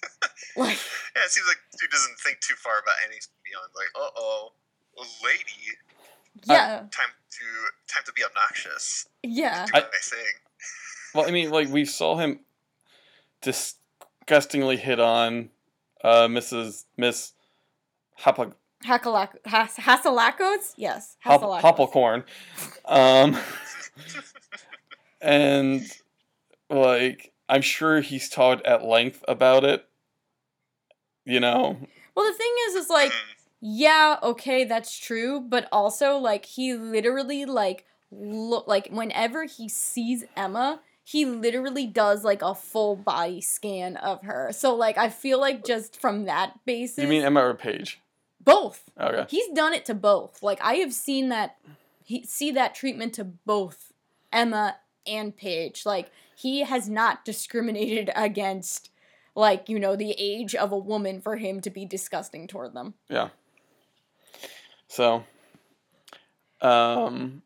[0.56, 0.78] like,
[1.14, 4.52] Yeah, it seems like dude doesn't think too far about anything beyond like, uh oh,
[4.98, 5.76] a lady,
[6.44, 6.88] yeah, time
[7.30, 7.44] to
[7.92, 9.06] time to be obnoxious.
[9.22, 9.66] yeah.
[9.66, 10.18] Do my thing.
[11.14, 12.40] Well, I mean, like we saw him
[13.42, 15.50] disgustingly hit on
[16.02, 16.84] uh, Mrs.
[16.96, 17.32] Miss
[18.20, 20.72] Hoppa, Hakalak- Has- Hasalakos?
[20.76, 21.16] Yes.
[21.20, 22.24] Hop, Hopplecorn,
[22.86, 23.38] um,
[25.20, 25.82] and
[26.70, 29.86] like I'm sure he's talked at length about it.
[31.24, 31.76] You know,
[32.16, 33.41] Well, the thing is, is like, Hmm.
[33.64, 40.24] Yeah, okay, that's true, but also like he literally like look like whenever he sees
[40.36, 44.50] Emma, he literally does like a full body scan of her.
[44.52, 48.00] So like I feel like just from that basis, you mean Emma or Paige?
[48.44, 48.90] both.
[48.98, 49.26] Okay.
[49.28, 50.42] He's done it to both.
[50.42, 51.56] Like I have seen that
[52.04, 53.92] he see that treatment to both
[54.32, 55.86] Emma and Paige.
[55.86, 58.90] Like he has not discriminated against
[59.34, 62.94] like, you know, the age of a woman for him to be disgusting toward them.
[63.08, 63.28] Yeah.
[64.92, 65.24] So,
[66.60, 67.42] um,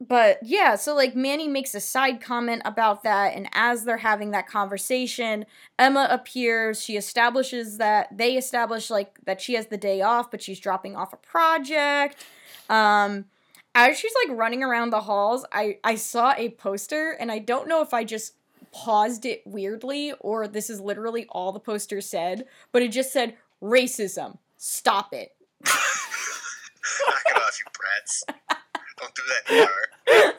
[0.00, 4.32] But yeah, so like Manny makes a side comment about that, and as they're having
[4.32, 5.46] that conversation,
[5.78, 6.82] Emma appears.
[6.82, 10.96] She establishes that they establish like that she has the day off, but she's dropping
[10.96, 12.22] off a project.
[12.68, 13.24] Um,
[13.74, 17.68] as she's like running around the halls, I I saw a poster, and I don't
[17.68, 18.34] know if I just
[18.72, 23.36] paused it weirdly or this is literally all the poster said, but it just said
[23.62, 24.38] racism.
[24.56, 25.33] Stop it.
[25.64, 28.24] Knock it off, you brats.
[28.98, 30.34] Don't do that anymore.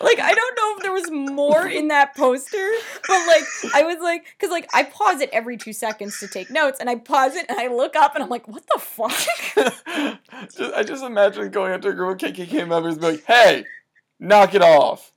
[0.00, 2.70] like I don't know if there was more in that poster,
[3.06, 6.50] but like I was like, because like I pause it every two seconds to take
[6.50, 9.10] notes, and I pause it and I look up and I'm like, what the fuck?
[10.56, 13.24] just, I just imagine going up to a group of KKK members and be like,
[13.24, 13.64] hey,
[14.18, 15.12] knock it off.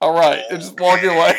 [0.00, 1.36] All right, and just walk away.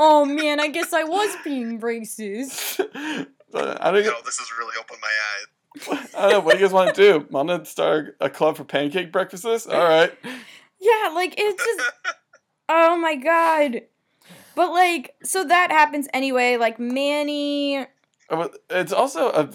[0.00, 2.80] Oh man, I guess I was being racist.
[2.94, 6.08] I don't, No, this has really opened my eyes.
[6.16, 6.40] I don't know.
[6.40, 7.26] What do you guys want to do?
[7.30, 9.66] Want to start a club for pancake breakfasts?
[9.66, 10.12] All right.
[10.80, 11.92] Yeah, like it's just,
[12.68, 13.82] oh my god.
[14.56, 16.56] But like, so that happens anyway.
[16.56, 17.86] Like Manny,
[18.28, 19.50] Uh, It's also a.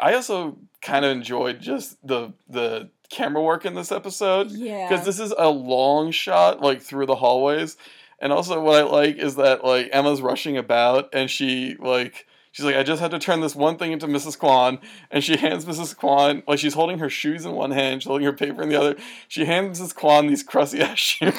[0.00, 5.04] I also kind of enjoyed just the the camera work in this episode yeah, because
[5.04, 7.76] this is a long shot like through the hallways,
[8.20, 12.26] and also what I like is that like Emma's rushing about and she like.
[12.52, 14.36] She's like, I just had to turn this one thing into Mrs.
[14.36, 14.80] Kwan,
[15.12, 15.96] and she hands Mrs.
[15.96, 18.74] Kwan like she's holding her shoes in one hand, she's holding her paper in the
[18.74, 18.96] other.
[19.28, 19.94] She hands Mrs.
[19.94, 21.32] Kwan these crusty ass shoes.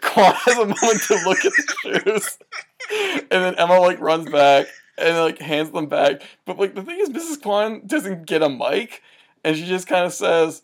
[0.00, 2.38] Kwan has a moment to look at the shoes.
[2.90, 4.66] and then Emma like runs back
[4.98, 6.22] and like hands them back.
[6.44, 7.40] But like the thing is, Mrs.
[7.40, 9.00] Kwan doesn't get a mic,
[9.44, 10.62] and she just kind of says,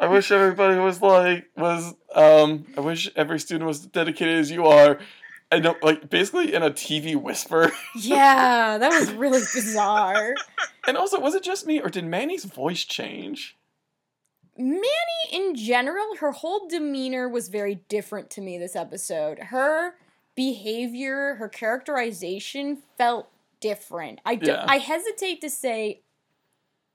[0.00, 4.66] "I wish everybody was like was um I wish every student was dedicated as you
[4.66, 4.98] are."
[5.52, 7.70] And no, like basically in a TV whisper.
[7.96, 10.34] Yeah, that was really bizarre.
[10.86, 13.56] and also, was it just me or did Manny's voice change?
[14.56, 14.82] Manny,
[15.32, 19.38] in general, her whole demeanor was very different to me this episode.
[19.38, 19.94] Her
[20.36, 23.28] behavior, her characterization felt
[23.60, 24.20] different.
[24.24, 24.64] I, do, Yeah.
[24.68, 26.02] I hesitate to say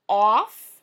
[0.07, 0.74] off,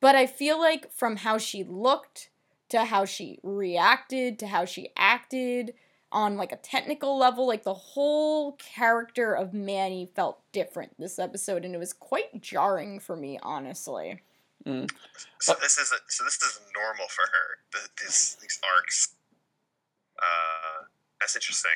[0.00, 2.30] but I feel like from how she looked
[2.68, 5.74] to how she reacted to how she acted
[6.10, 11.64] on like a technical level, like the whole character of Manny felt different this episode,
[11.64, 14.20] and it was quite jarring for me, honestly.
[15.38, 17.58] So this is a, so this is normal for her.
[17.72, 19.14] The, this these arcs.
[20.18, 20.84] Uh,
[21.20, 21.70] that's interesting.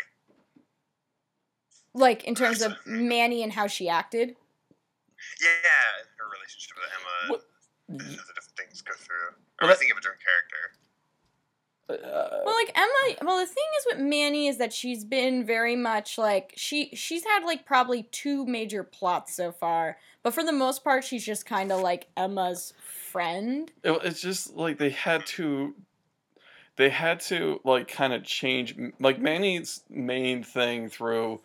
[1.94, 4.36] Like in terms of Manny and how she acted.
[5.40, 7.32] Yeah, her relationship with Emma.
[7.32, 7.44] What-
[7.98, 9.16] The, the different things go through.
[9.30, 10.78] Well, I'm that- thinking of a different character.
[11.90, 15.76] Uh, Well, like Emma, well the thing is with Manny is that she's been very
[15.76, 20.52] much like she she's had like probably two major plots so far, but for the
[20.52, 22.72] most part she's just kind of like Emma's
[23.10, 23.70] friend.
[23.82, 25.74] it, it's just like they had to
[26.76, 31.40] they had to like kind of change like manny's main thing through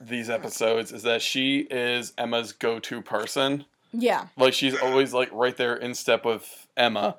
[0.00, 4.26] these episodes is that she is emma's go-to person Yeah.
[4.36, 7.16] like she's always like right there in step with emma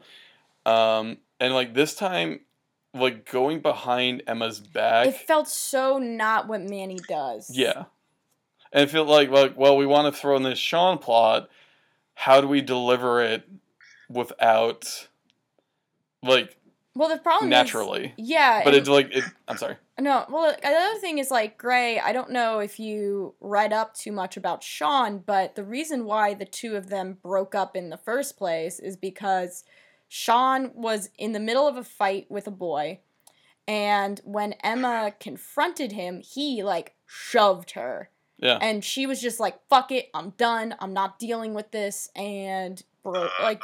[0.66, 2.42] um and like this time
[2.94, 7.50] like going behind emma's back It felt so not what Manny does.
[7.50, 7.86] yeah
[8.72, 11.50] and it felt like like well we want to throw in this sean plot
[12.16, 13.48] how do we deliver it
[14.10, 15.08] without
[16.24, 16.56] like
[16.96, 18.62] Well, the problem is naturally Yeah.
[18.64, 22.00] but it's like it, i'm sorry No, well, the other thing is like Gray.
[22.00, 26.34] I don't know if you read up too much about Sean, but the reason why
[26.34, 29.64] the two of them broke up in the first place is because
[30.08, 33.00] Sean was in the middle of a fight with a boy,
[33.68, 39.60] and when Emma confronted him, he like shoved her, yeah and she was just like,
[39.70, 40.76] "Fuck it, I'm done.
[40.80, 43.62] I'm not dealing with this," and bro, like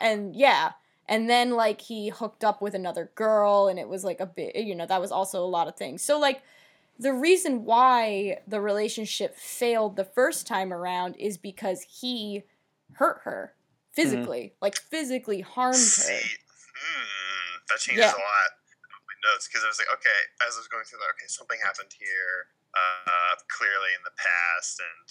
[0.00, 0.72] and yeah
[1.12, 4.56] and then like he hooked up with another girl and it was like a bit
[4.56, 6.42] you know that was also a lot of things so like
[6.98, 12.42] the reason why the relationship failed the first time around is because he
[12.94, 13.54] hurt her
[13.92, 16.18] physically like physically harmed see, her
[16.80, 18.16] hmm, that changes Yeah.
[18.16, 18.50] a lot.
[19.22, 21.94] notes because I was like, okay, as I was going through that, okay, something happened
[21.94, 25.06] here, uh, clearly in the past, and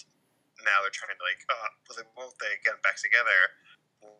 [0.60, 3.40] now they're trying to like, oh, well, they won't they get back together?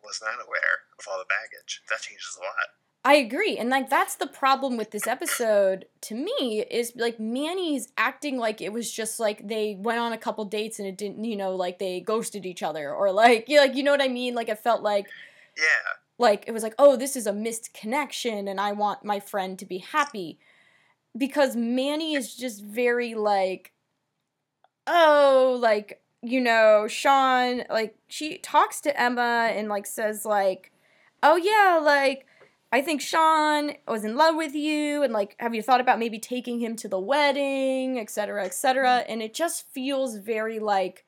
[0.03, 1.81] Was not aware of all the baggage.
[1.89, 2.69] That changes a lot.
[3.05, 3.57] I agree.
[3.57, 8.61] And like that's the problem with this episode to me is like Manny's acting like
[8.61, 11.53] it was just like they went on a couple dates and it didn't, you know,
[11.55, 14.35] like they ghosted each other or like you like you know what I mean?
[14.35, 15.07] Like it felt like
[15.57, 15.63] Yeah,
[16.17, 19.59] like it was like, "Oh, this is a missed connection and I want my friend
[19.59, 20.39] to be happy."
[21.17, 23.73] Because Manny is just very like
[24.87, 30.71] oh, like you know, Sean like she talks to Emma and like says like,
[31.21, 32.25] "Oh yeah, like
[32.71, 36.17] I think Sean was in love with you, and like, have you thought about maybe
[36.17, 39.05] taking him to the wedding, et cetera, et cetera?
[39.05, 39.11] Mm-hmm.
[39.11, 41.05] And it just feels very like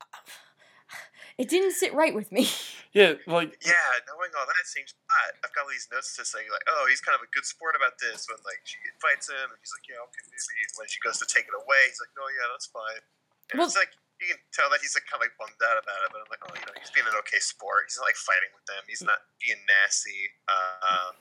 [1.38, 2.48] it didn't sit right with me.
[2.94, 4.00] yeah like yeah.
[4.08, 5.34] Knowing all that seems odd.
[5.44, 7.74] I've got all these notes to say like, oh, he's kind of a good sport
[7.74, 8.24] about this.
[8.30, 10.62] When like she invites him, and he's like, yeah, okay, maybe.
[10.62, 13.02] And when she goes to take it away, he's like, oh yeah, that's fine.
[13.50, 15.78] And Well- it's like you can tell that he's like kind of like bummed out
[15.78, 17.84] about it, but I'm like, oh, you know, he's being an okay sport.
[17.86, 18.82] He's not like fighting with them.
[18.88, 20.34] He's not being nasty.
[20.50, 21.14] Um,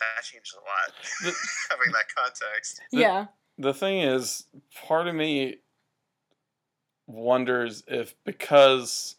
[0.00, 1.36] that changed a lot The-
[1.70, 2.80] having that context.
[2.90, 3.26] The- yeah.
[3.58, 4.44] the thing is
[4.86, 5.58] part of me
[7.06, 9.16] wonders if because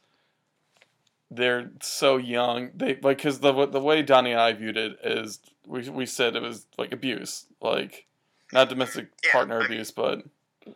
[1.31, 5.39] they're so young they like because the the way Donnie and I viewed it is
[5.65, 8.05] we we said it was like abuse like
[8.53, 10.23] not domestic Yeah, partner I mean- abuse but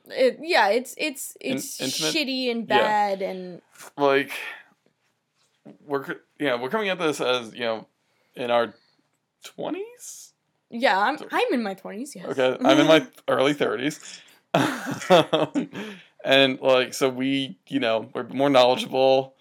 [0.07, 2.15] It, yeah, it's it's it's intimate?
[2.15, 2.77] shitty and Yeah.
[2.83, 3.61] bad and
[3.97, 4.31] like
[5.85, 6.05] we're
[6.39, 7.87] yeah we're coming at this as you know
[8.35, 8.73] in our
[9.43, 10.33] twenties
[10.73, 12.15] yeah, I'm I'm in my twenties.
[12.15, 12.25] Yes.
[12.25, 14.19] Okay, I'm in my early 30s.
[16.25, 19.35] and like so we, you know, we're more knowledgeable.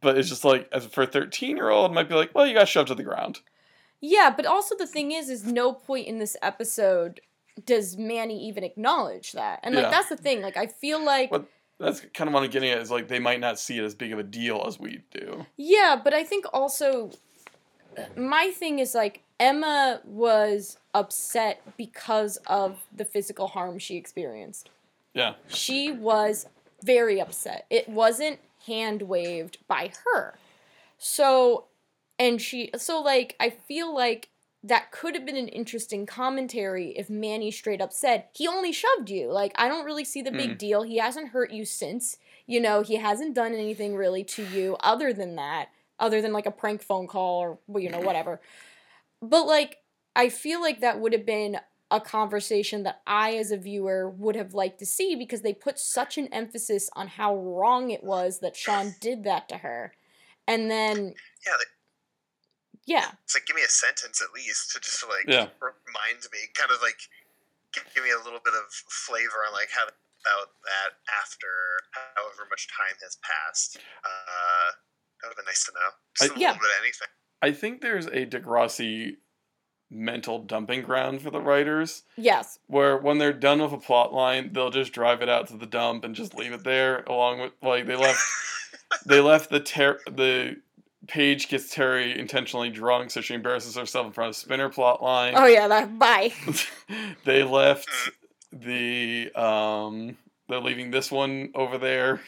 [0.00, 2.54] But it's just like as for a 13 year old might be like, well, you
[2.54, 3.40] got shoved to the ground.
[4.00, 7.20] Yeah, but also the thing is, is no point in this episode
[7.64, 9.90] does Manny even acknowledge that, and like Yeah.
[9.90, 10.42] that's the thing.
[10.42, 11.30] Like I feel like
[11.78, 13.94] That's kind of what I'm getting at is like they might not see it as
[13.94, 15.46] big of a deal as we do.
[15.56, 17.10] yeah, but I think also
[18.16, 24.68] my thing is like Emma was upset because of the physical harm she experienced.
[25.14, 25.34] Yeah.
[25.48, 26.46] She was
[26.82, 27.66] very upset.
[27.70, 30.36] It wasn't hand waved by her.
[30.98, 31.64] So,
[32.18, 34.28] and she, so like, I feel like
[34.64, 39.08] that could have been an interesting commentary if Manny straight up said, he only shoved
[39.08, 39.30] you.
[39.30, 40.58] Like, I don't really see the big Mm.
[40.58, 40.82] deal.
[40.82, 42.16] He hasn't hurt you since.
[42.46, 45.68] You know, he hasn't done anything really to you other than that,
[46.00, 48.40] other than like a prank phone call or, well, you know, whatever.
[49.22, 49.78] But like,
[50.16, 54.34] I feel like that would have been a conversation that I, as a viewer, would
[54.34, 58.40] have liked to see because they put such an emphasis on how wrong it was
[58.40, 59.94] that Sean did that to her.
[60.46, 61.14] And then,
[61.46, 61.52] Yeah,
[62.88, 65.52] yeah, it's like give me a sentence at least to just like Yeah.
[65.60, 66.96] remind me, kind of like
[67.76, 68.64] give, give me a little bit of
[69.06, 71.46] flavor on like how about that after
[72.16, 73.76] however much time has passed.
[74.04, 74.68] Uh,
[75.20, 75.90] that would have been nice to know.
[76.16, 76.48] Just I- a Yeah.
[76.56, 77.08] little bit of anything.
[77.40, 79.16] I think there's a Degrassi
[79.90, 84.52] mental dumping ground for the writers yes, where when they're done with a plot line,
[84.52, 87.52] they'll just drive it out to the dump and just leave it there along with
[87.62, 88.20] like they left
[89.06, 90.56] they left the ter- the
[91.06, 95.34] Paige gets Terry intentionally drunk so she embarrasses herself in front of Spinner plot line.
[95.36, 96.32] oh yeah, that, bye.
[97.24, 97.88] they left
[98.52, 100.16] the um
[100.48, 102.20] they're leaving this one over there.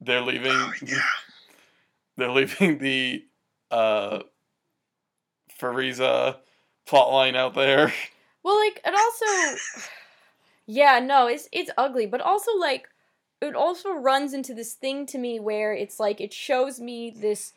[0.00, 0.96] They're leaving oh, yeah.
[2.16, 3.24] they're leaving the
[3.70, 4.20] uh
[5.60, 6.38] Fariza
[6.86, 7.92] plot line out there.
[8.42, 9.58] Well, like it also,
[10.66, 12.88] yeah, no, it's it's ugly, but also like
[13.40, 17.52] it also runs into this thing to me where it's like it shows me this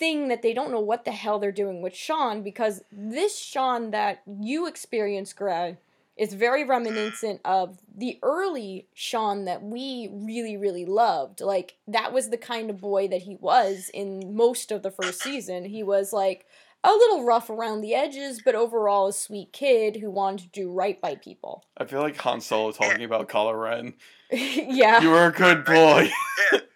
[0.00, 3.92] thing that they don't know what the hell they're doing with Sean because this Sean
[3.92, 5.76] that you experienced, Greg,
[6.16, 11.40] is very reminiscent of the early Sean that we really, really loved.
[11.40, 15.22] Like that was the kind of boy that he was in most of the first
[15.22, 15.66] season.
[15.66, 16.46] He was like
[16.82, 20.72] a little rough around the edges, but overall a sweet kid who wanted to do
[20.72, 21.64] right by people.
[21.76, 23.94] I feel like Han Solo talking about Kylo Ren.
[24.32, 25.00] yeah.
[25.02, 26.10] You were a good boy.
[26.52, 26.60] yeah.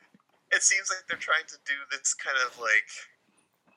[0.55, 2.87] It seems like they're trying to do this kind of like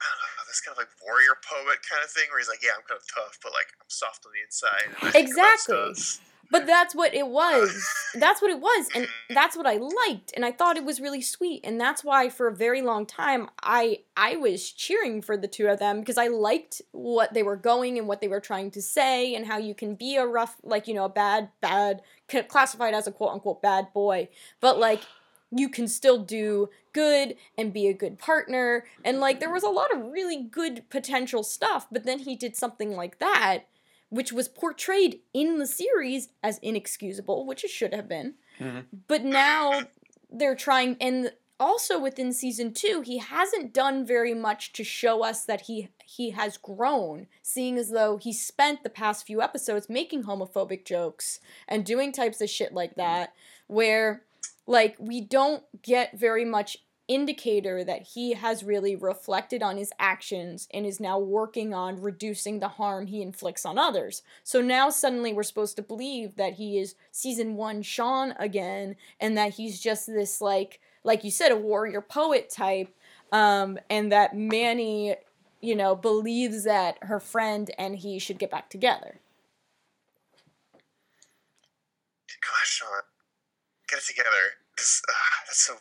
[0.02, 2.62] I don't know, this kind of like warrior poet kind of thing where he's like,
[2.62, 4.86] Yeah, I'm kind of tough, but like I'm soft on the inside.
[4.86, 6.28] And I think about Exactly.
[6.50, 7.86] But that's what it was.
[8.16, 8.88] That's what it was.
[8.96, 9.34] And mm-hmm.
[9.34, 9.78] that's what I
[10.08, 10.32] liked.
[10.36, 11.62] And I thought it was really sweet.
[11.64, 15.68] And that's why for a very long time I I was cheering for the two
[15.68, 18.82] of them because I liked what they were going and what they were trying to
[18.82, 22.02] say and how you can be a rough like, you know, a bad, bad
[22.48, 24.30] classified as a quote unquote bad boy.
[24.62, 25.02] But like
[25.52, 28.86] you can still do good and be a good partner.
[29.04, 32.56] And like there was a lot of really good potential stuff, but then he did
[32.56, 33.66] something like that
[34.10, 38.36] which was portrayed in the series as inexcusable, which it should have been.
[38.60, 38.86] Mhm.
[39.08, 39.82] But now
[40.30, 45.44] they're trying, and also within season two, he hasn't done very much to show us
[45.46, 50.24] that he he has grown, seeing as though he spent the past few episodes making
[50.24, 53.34] homophobic jokes and doing types of shit like that,
[53.68, 54.24] where
[54.68, 60.68] like we don't get very much indicator that he has really reflected on his actions
[60.74, 64.24] and is now working on reducing the harm he inflicts on others.
[64.44, 69.38] So now suddenly we're supposed to believe that he is season 1 Sean again and
[69.38, 72.94] that he's just this like like you said a warrior poet type
[73.32, 75.16] um and that Manny
[75.62, 79.22] you know believes that her friend and he should get back together.
[82.42, 83.17] Gosh, Sean.
[83.90, 84.30] Get it together.
[84.76, 85.14] 'Cause, uh,
[85.48, 85.74] that's so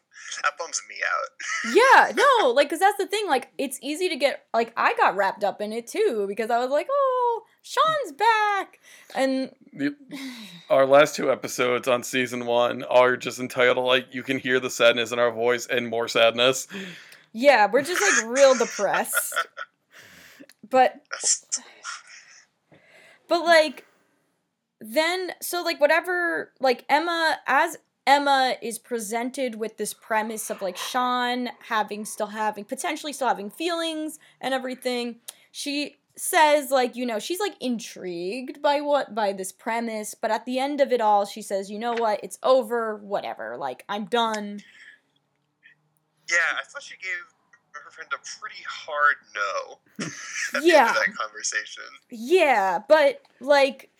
[0.42, 1.74] that bums me out.
[1.74, 3.26] yeah, no, like, cause that's the thing.
[3.28, 4.46] Like, it's easy to get.
[4.54, 8.80] Like, I got wrapped up in it too because I was like, oh, Sean's back,
[9.14, 9.94] and The-
[10.70, 14.70] our last two episodes on season one are just entitled like you can hear the
[14.70, 16.66] sadness in our voice and more sadness.
[17.32, 19.34] yeah, we're just like real depressed.
[20.70, 21.02] But
[23.28, 23.84] but like,
[24.80, 27.76] then so like whatever like Emma as
[28.06, 33.50] Emma is presented with this premise of like Sean having still having potentially still having
[33.50, 35.16] feelings and everything.
[35.50, 40.46] She says like you know she's like intrigued by what by this premise but at
[40.46, 44.06] the end of it all she says you know what it's over whatever like i'm
[44.06, 44.58] done
[46.28, 46.36] yeah.
[46.58, 47.12] I thought she gave
[47.72, 49.78] her friend a pretty hard no.
[50.06, 50.88] at the Yeah.
[50.88, 51.84] end of that conversation.
[52.10, 53.90] Yeah, but like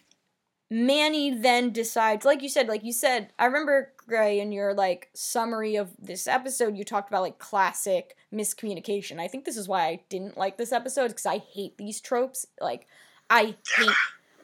[0.68, 5.10] Manny then decides, like you said, like you said, I remember Gray in your like
[5.14, 9.20] summary of this episode, you talked about like classic miscommunication.
[9.20, 12.46] I think this is why I didn't like this episode because I hate these tropes.
[12.60, 12.86] Like
[13.30, 13.94] I hate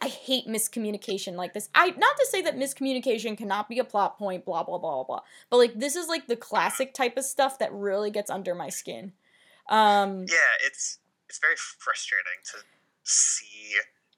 [0.00, 1.68] I hate miscommunication like this.
[1.74, 5.04] I not to say that miscommunication cannot be a plot point, blah blah blah blah
[5.04, 5.20] blah.
[5.50, 8.68] But like this is like the classic type of stuff that really gets under my
[8.68, 9.12] skin.
[9.68, 10.98] Um Yeah, it's
[11.28, 12.58] it's very frustrating to
[13.04, 13.76] see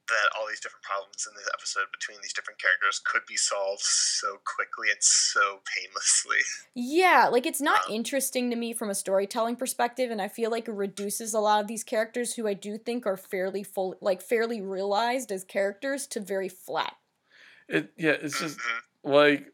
[0.09, 3.81] that all these different problems in this episode between these different characters could be solved
[3.83, 6.39] so quickly and so painlessly.
[6.75, 10.69] Yeah, like it's not interesting to me from a storytelling perspective, and I feel like
[10.69, 14.23] it reduces a lot of these characters who I do think are fairly full, like
[14.23, 16.95] fairly realized as characters, to very flat.
[17.69, 18.81] It yeah, it's just Mhm.
[19.05, 19.53] like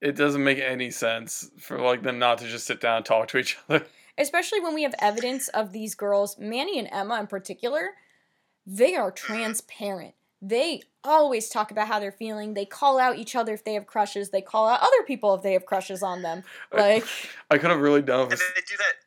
[0.00, 3.28] it doesn't make any sense for like them not to just sit down and talk
[3.28, 3.84] to each other.
[4.18, 7.90] Especially when we have evidence of these girls, Manny and Emma in particular,
[8.66, 10.14] they are transparent.
[10.42, 12.54] They always talk about how they're feeling.
[12.54, 14.30] They call out each other if they have crushes.
[14.30, 16.42] They call out other people if they have crushes on them.
[16.72, 17.04] Like,
[17.50, 19.04] I could have really done And with they do that.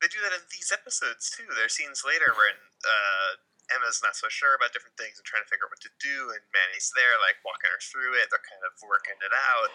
[0.00, 1.42] They do that in these episodes too.
[1.56, 3.30] There are scenes later where uh,
[3.74, 6.30] Emma's not so sure about different things and trying to figure out what to do,
[6.30, 8.30] and Manny's there, like walking her through it.
[8.30, 9.70] They're kind of working it out.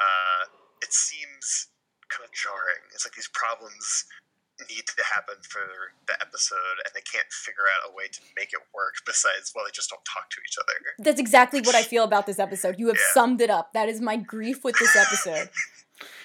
[0.00, 0.42] Uh,
[0.80, 1.68] it seems
[2.08, 2.82] kind of jarring.
[2.94, 4.04] It's like these problems
[4.70, 5.60] need to happen for
[6.06, 8.94] the episode, and they can't figure out a way to make it work.
[9.04, 10.94] Besides, well, they just don't talk to each other.
[10.98, 12.78] that's exactly what I feel about this episode.
[12.78, 13.12] You have Yeah.
[13.12, 13.72] summed it up.
[13.74, 15.50] That is my grief with this episode.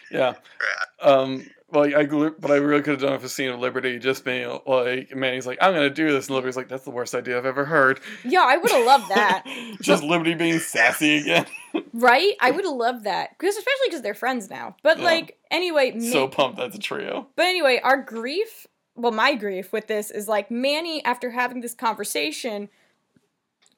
[0.10, 0.34] yeah.
[0.62, 1.06] Yeah.
[1.08, 4.24] Um like I but I really could have done with a scene of Liberty just
[4.26, 7.38] being like Manny's like I'm gonna do this and Liberty's like that's the worst idea
[7.38, 8.00] I've ever heard.
[8.24, 9.44] Yeah, I would have loved that.
[9.82, 11.46] just Liberty being sassy again.
[11.94, 12.34] Right?
[12.42, 13.30] I would have loved that.
[13.38, 14.76] Because especially because they're friends now.
[14.84, 15.06] But Yeah.
[15.06, 17.28] like, anyway, so pumped that's a trio.
[17.38, 21.74] but anyway, our grief, well, my grief with this is like Manny, after having this
[21.74, 22.68] conversation,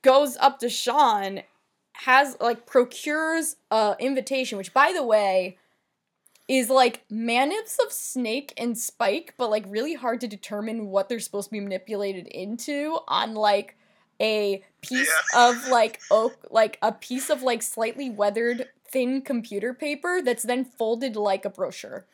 [0.02, 1.42] goes up to Sean,
[1.94, 5.58] has like procures a invitation, which by the way
[6.48, 11.20] is like manips of Snake and Spike, but like really hard to determine what they're
[11.20, 13.78] supposed to be manipulated into on like
[14.22, 15.50] a piece Yeah.
[15.50, 20.66] of like oak, like a piece of like slightly weathered thin computer paper that's then
[20.66, 22.06] folded like a brochure.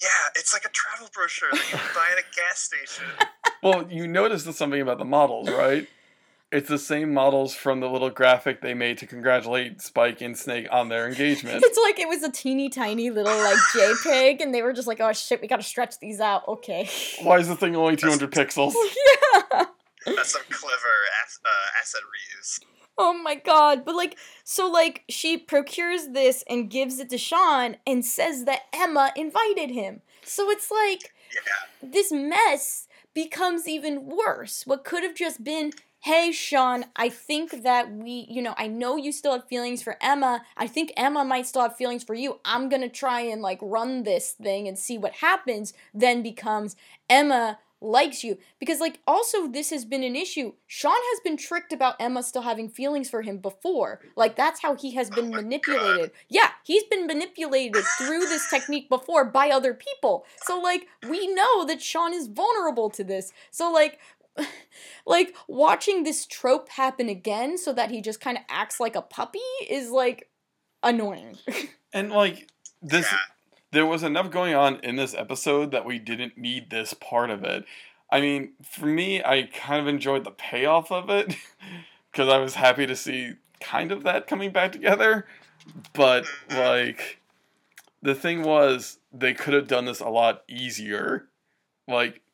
[0.00, 3.04] Yeah, it's like a travel brochure that you buy at a gas station.
[3.60, 5.88] Well, you noticed something about the models, right?
[6.50, 10.66] It's the same models from the little graphic they made to congratulate Spike and Snake
[10.70, 11.62] on their engagement.
[11.62, 14.98] It's like it was a teeny tiny little like JPEG, and they were just like,
[15.00, 16.88] "Oh shit, we gotta stretch these out." Okay.
[17.20, 18.72] Why is the thing only 200 pixels?
[19.52, 19.64] yeah.
[20.06, 22.60] That's some clever ass, uh, asset reuse.
[22.96, 23.84] Oh my god.
[23.84, 28.62] But like, so like, she procures this and gives it to Sean and says that
[28.72, 30.00] Emma invited him.
[30.24, 31.88] So it's like Yeah.
[31.90, 34.66] this mess becomes even worse.
[34.66, 35.72] What could have just been.
[36.00, 39.96] Hey Sean, I think that we, you know, I know you still have feelings for
[40.00, 40.42] Emma.
[40.56, 42.38] I think Emma might still have feelings for you.
[42.44, 45.72] I'm gonna try and like run this thing and see what happens.
[45.92, 46.76] Then becomes
[47.10, 48.38] Emma likes you.
[48.58, 50.52] Because, like, also, this has been an issue.
[50.66, 54.00] Sean has been tricked about Emma still having feelings for him before.
[54.16, 56.10] Like, that's how he has been Oh manipulated.
[56.28, 60.24] Yeah, he's been manipulated through this technique before by other people.
[60.44, 63.32] So, like, we know that Sean is vulnerable to this.
[63.50, 63.98] So, like,
[65.06, 69.02] like watching this trope happen again so that he just kind of acts like a
[69.02, 70.28] puppy is like
[70.82, 71.36] annoying.
[71.90, 72.50] And like
[72.82, 73.06] this
[73.72, 77.44] there was enough going on in this episode that we didn't need this part of
[77.44, 77.64] it.
[78.10, 81.34] I mean, for me, I kind of enjoyed the payoff of it
[82.12, 85.26] because I was happy to see kind of that coming back together.
[85.92, 86.58] But mm-hmm.
[86.58, 87.20] like
[88.02, 91.28] the thing was they could have done this a lot easier.
[91.86, 92.27] Like if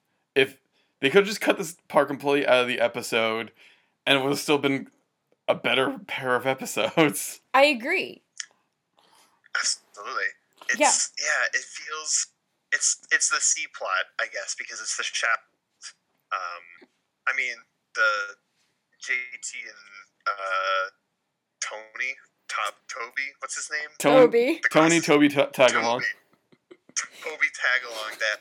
[1.05, 3.53] they could have just cut this part completely out of the episode
[4.07, 4.89] and it would have still been
[5.49, 7.41] a better pair of episodes.
[7.55, 8.23] I agree.
[9.59, 10.25] Absolutely.
[10.71, 11.25] It's, Yeah.
[11.27, 11.59] yeah.
[11.59, 12.29] it feels
[12.73, 15.41] it's it's the C plot, I guess, because it's the chap.
[16.33, 16.89] Um,
[17.29, 17.55] I mean
[17.95, 18.35] the
[19.01, 20.91] JT and uh,
[21.61, 22.15] Tony,
[22.49, 23.91] Top Toby, what's his name?
[23.99, 24.61] Tony, Toby.
[24.63, 26.01] The Tony, Toby, ta- tag along.
[26.01, 28.41] Toby, Toby Tagalong, that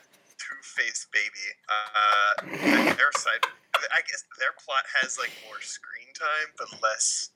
[0.64, 1.46] two-faced baby.
[1.68, 3.44] Uh, their side,
[3.92, 7.30] I guess their plot has like more screen time, but less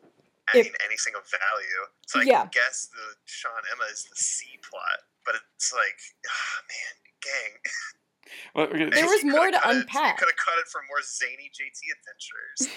[0.55, 1.83] adding anything of value.
[2.07, 2.49] So I Yeah.
[2.53, 7.61] guess the Sean Emma is the C plot, but it's like, ah, man, gang.
[8.55, 10.21] Well, okay, There was more to unpack.
[10.21, 12.77] You could have cut it for more zany JT adventures,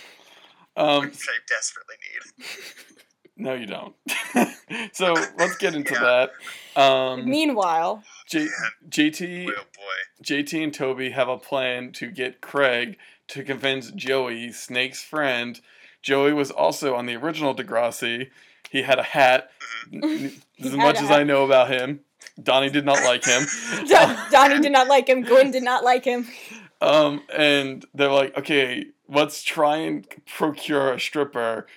[0.78, 2.48] um, which I desperately need.
[3.42, 3.96] no, you don't.
[4.94, 6.28] so let's get into Yeah.
[6.76, 6.82] that.
[6.82, 8.48] Um, Meanwhile, J-
[8.90, 10.24] JT, Oh boy.
[10.24, 12.98] JT and Toby have a plan to get Craig
[13.30, 15.60] to convince Joey, Snake's friend.
[16.02, 18.30] Joey was also on the original Degrassi.
[18.70, 19.50] He had a hat.
[19.92, 20.42] Mhm.
[20.64, 21.22] As much as hat.
[21.22, 22.02] I know about him,
[22.42, 23.46] Donnie did not like him.
[23.88, 25.24] Don- Donnie did not like him.
[25.24, 26.28] Gwen did not like him.
[26.82, 31.68] Um, and they're like, okay, let's try and procure a stripper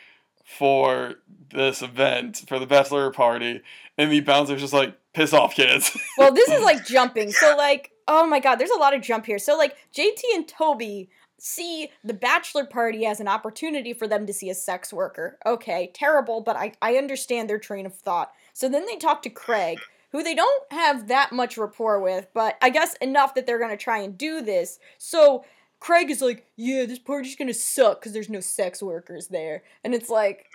[0.45, 1.15] for
[1.51, 3.63] this event for the bachelor party.
[3.97, 5.97] And the bouncer's just like, piss off, kids.
[6.19, 7.33] Well, this is like jumping.
[7.33, 9.39] So like oh my god, there's a lot of jump here.
[9.39, 14.33] So like JT and Toby see the bachelor party as an opportunity for them to
[14.33, 15.39] see a sex worker.
[15.45, 18.33] Okay, terrible, but I, I understand their train of thought.
[18.53, 19.79] So then they talk to Craig,
[20.13, 23.77] who they don't have that much rapport with, but I guess enough that they're gonna
[23.77, 24.79] try and do this.
[24.99, 25.45] So
[25.85, 29.63] Craig is like, yeah, this party's gonna suck because there's no sex workers there.
[29.85, 30.47] And it's like,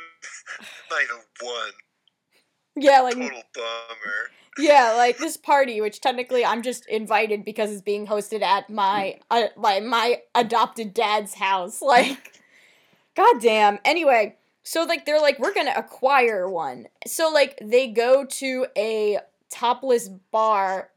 [0.90, 1.72] Not even one.
[2.76, 4.32] yeah, like Total bummer.
[4.58, 9.20] Yeah, like this party, which technically I'm just invited because it's being hosted at my
[9.30, 11.80] uh, my my adopted dad's house.
[11.80, 12.42] Like,
[13.16, 13.78] goddamn.
[13.86, 16.88] Anyway, so like they're like we're gonna acquire one.
[17.06, 19.20] So like they go to a
[19.52, 20.90] topless bar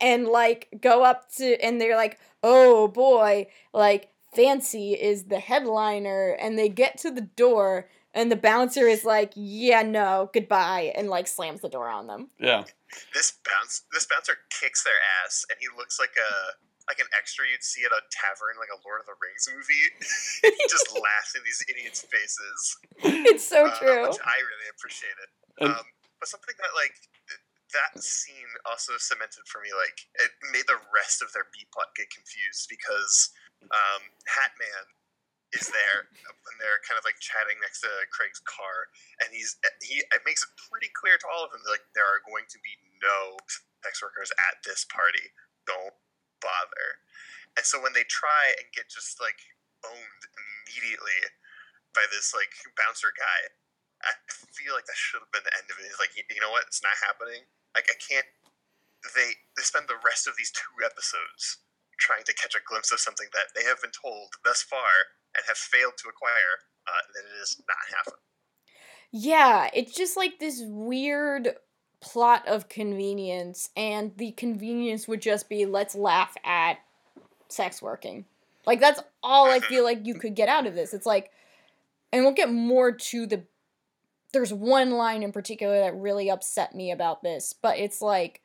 [0.00, 6.36] and like go up to and they're like, oh boy, like Fancy is the headliner,
[6.40, 7.88] and they get to the door.
[8.14, 12.30] And the bouncer is like, "Yeah, no, goodbye," and like slams the door on them.
[12.38, 12.64] Yeah.
[13.12, 16.30] This bounce this bouncer kicks their ass and he looks like a
[16.86, 19.86] like an extra you'd see at a tavern like a Lord of the Rings movie.
[20.46, 22.60] he just laughs in these idiots' faces.
[23.34, 24.02] It's so uh, true.
[24.06, 25.30] Which I really appreciate it.
[25.64, 25.86] um,
[26.20, 26.94] but something that like
[27.26, 27.43] th-
[27.74, 31.92] that scene also cemented for me like it made the rest of their B plot
[31.98, 33.34] get confused because
[33.68, 34.84] um, Hat Man
[35.54, 38.90] is there and they're kind of like chatting next to Craig's car
[39.22, 42.22] and he's he it makes it pretty clear to all of them like there are
[42.26, 43.38] going to be no
[43.86, 45.30] sex workers at this party
[45.68, 45.94] don't
[46.42, 47.02] bother
[47.54, 49.38] and so when they try and get just like
[49.86, 51.22] owned immediately
[51.94, 53.54] by this like bouncer guy
[54.04, 54.12] I
[54.52, 55.88] feel like that should have been the end of it.
[55.88, 56.68] It's like, you know what?
[56.68, 57.48] It's not happening.
[57.74, 58.26] Like, I can't.
[59.14, 61.58] They they spend the rest of these two episodes
[61.98, 65.44] trying to catch a glimpse of something that they have been told thus far and
[65.46, 66.64] have failed to acquire.
[66.86, 68.20] Uh, that it is not happening.
[69.10, 71.56] Yeah, it's just like this weird
[72.00, 76.78] plot of convenience, and the convenience would just be let's laugh at
[77.48, 78.26] sex working.
[78.66, 80.92] Like that's all I feel like you could get out of this.
[80.92, 81.30] It's like,
[82.12, 83.44] and we'll get more to the.
[84.34, 88.42] There's one line in particular that really upset me about this, but it's like,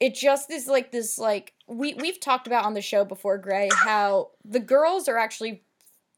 [0.00, 3.68] it just is like this like we we've talked about on the show before, Gray,
[3.72, 5.62] how the girls are actually.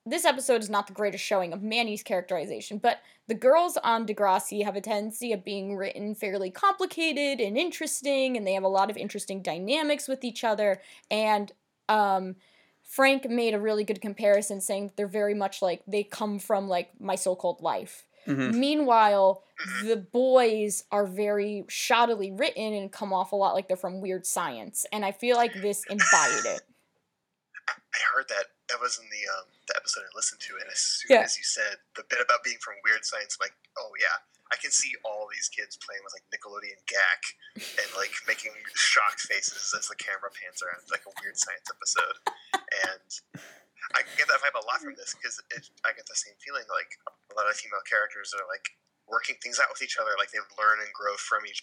[0.08, 4.64] This episode is not the greatest showing of Manny's characterization, but the girls on Degrassi
[4.64, 8.88] have a tendency of being written fairly complicated and interesting, and they have a lot
[8.88, 10.80] of interesting dynamics with each other.
[11.10, 11.50] And
[11.88, 12.36] um,
[12.84, 16.68] Frank made a really good comparison, saying that they're very much like they come from
[16.68, 18.05] like my so-called life.
[18.26, 18.54] Mhm.
[18.54, 19.88] Meanwhile, Mhm.
[19.88, 24.26] the boys are very shoddily written and come off a lot like they're from Weird
[24.26, 26.62] Science, and I feel like this embodied it.
[27.68, 30.78] I heard that that was in the um, the episode I listened to, and as
[30.80, 31.22] soon Yeah.
[31.22, 34.18] as you said the bit about being from Weird Science, I'm like, oh yeah,
[34.52, 37.22] I can see all these kids playing with like Nickelodeon Gak
[37.82, 42.18] and like making shocked faces as the camera pans around like a Weird Science episode,
[42.86, 43.20] and
[43.94, 45.38] I get that vibe a lot from this because
[45.84, 46.90] I get the same feeling like
[47.30, 48.74] a lot of female characters are like
[49.06, 51.62] working things out with each other, like they learn and grow from each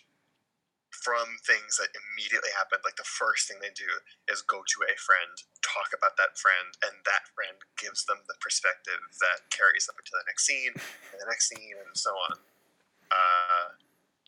[0.94, 2.78] from things that immediately happen.
[2.86, 3.90] Like the first thing they do
[4.30, 5.34] is go to a friend,
[5.66, 10.14] talk about that friend, and that friend gives them the perspective that carries them into
[10.14, 12.38] the next scene, and the next scene, and so on.
[13.10, 13.68] Uh,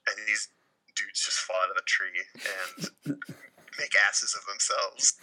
[0.10, 0.50] and these
[0.98, 3.22] dudes just fall out of a tree and
[3.80, 5.22] make asses of themselves.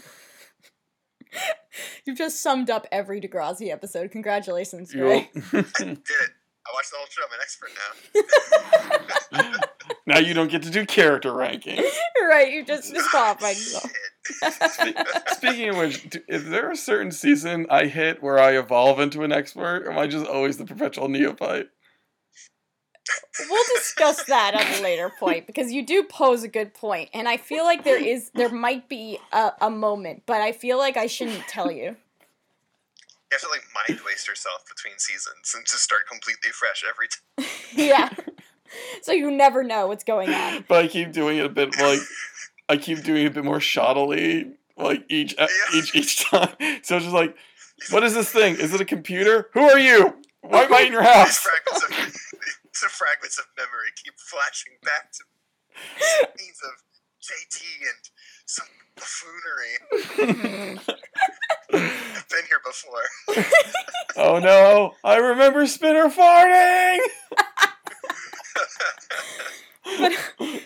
[2.04, 4.10] You've just summed up every Degrassi episode.
[4.10, 5.30] Congratulations, You Gray.
[5.52, 6.30] Did it.
[6.64, 7.22] I watched the whole show.
[7.26, 7.70] I'm an expert
[9.42, 9.58] now.
[10.14, 11.82] now you don't get to do character ranking.
[12.22, 13.90] right, you just disqualified yourself.
[14.76, 14.96] Shit.
[15.30, 19.32] Speaking of which, is there a certain season I hit where I evolve into an
[19.32, 21.66] expert, or am I just always the perpetual neophyte?
[23.48, 27.26] We'll discuss that at a later point because you do pose a good point, and
[27.28, 30.96] I feel like there is there might be a, a moment, but I feel like
[30.98, 31.82] I shouldn't tell you.
[31.84, 31.96] You
[33.32, 37.48] have to like mind waste yourself between seasons and just start completely fresh every time.
[37.74, 38.10] yeah,
[39.02, 40.66] so you never know what's going on.
[40.68, 42.00] But I keep doing it a bit like
[42.68, 45.46] I keep doing it a bit more shoddily, like each Yeah.
[45.74, 46.50] each each time.
[46.82, 47.34] So it's just like,
[47.90, 48.56] what is this thing?
[48.56, 49.48] Is it a computer?
[49.54, 50.18] Who are you?
[50.42, 51.46] Why am I in your house?
[52.88, 55.24] fragments of the fragments of memory keep flashing back to
[56.38, 56.82] scenes of
[57.22, 58.10] JT and
[58.46, 58.66] some
[58.96, 59.78] buffoonery.
[61.72, 63.04] I've been here before.
[64.16, 64.94] oh no!
[65.04, 66.98] I remember Spinner farting.
[69.98, 70.12] But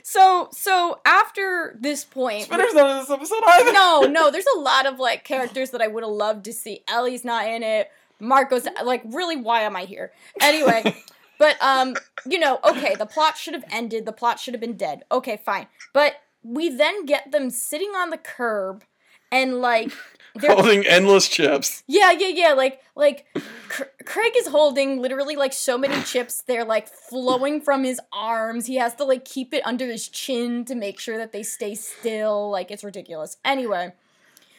[0.02, 3.72] so so after this point, Spinner's not in this episode either.
[3.72, 6.82] no, no, there's a lot of like characters that I would have loved to see.
[6.88, 7.90] Ellie's not in it.
[8.18, 10.12] Marco's like, really, why am I here?
[10.40, 10.94] Anyway,
[11.38, 14.06] but um, you know, okay, the plot should have ended.
[14.06, 15.04] The plot should have been dead.
[15.10, 15.66] Okay, fine.
[15.92, 18.84] But we then get them sitting on the curb
[19.32, 19.92] and like
[20.36, 21.82] they're Holding endless chips.
[21.86, 22.52] yeah, yeah, yeah.
[22.52, 23.26] Like, like
[23.68, 26.42] Cr- Craig is holding literally like so many chips.
[26.42, 28.66] They're like flowing from his arms.
[28.66, 31.74] He has to like keep it under his chin to make sure that they stay
[31.74, 32.50] still.
[32.50, 33.38] Like, it's ridiculous.
[33.44, 33.94] Anyway,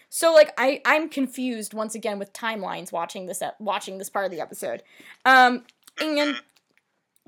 [0.10, 4.32] so like I I'm confused once again with timelines watching this watching this part of
[4.32, 4.82] the episode.
[5.26, 5.64] Um,
[6.00, 6.38] and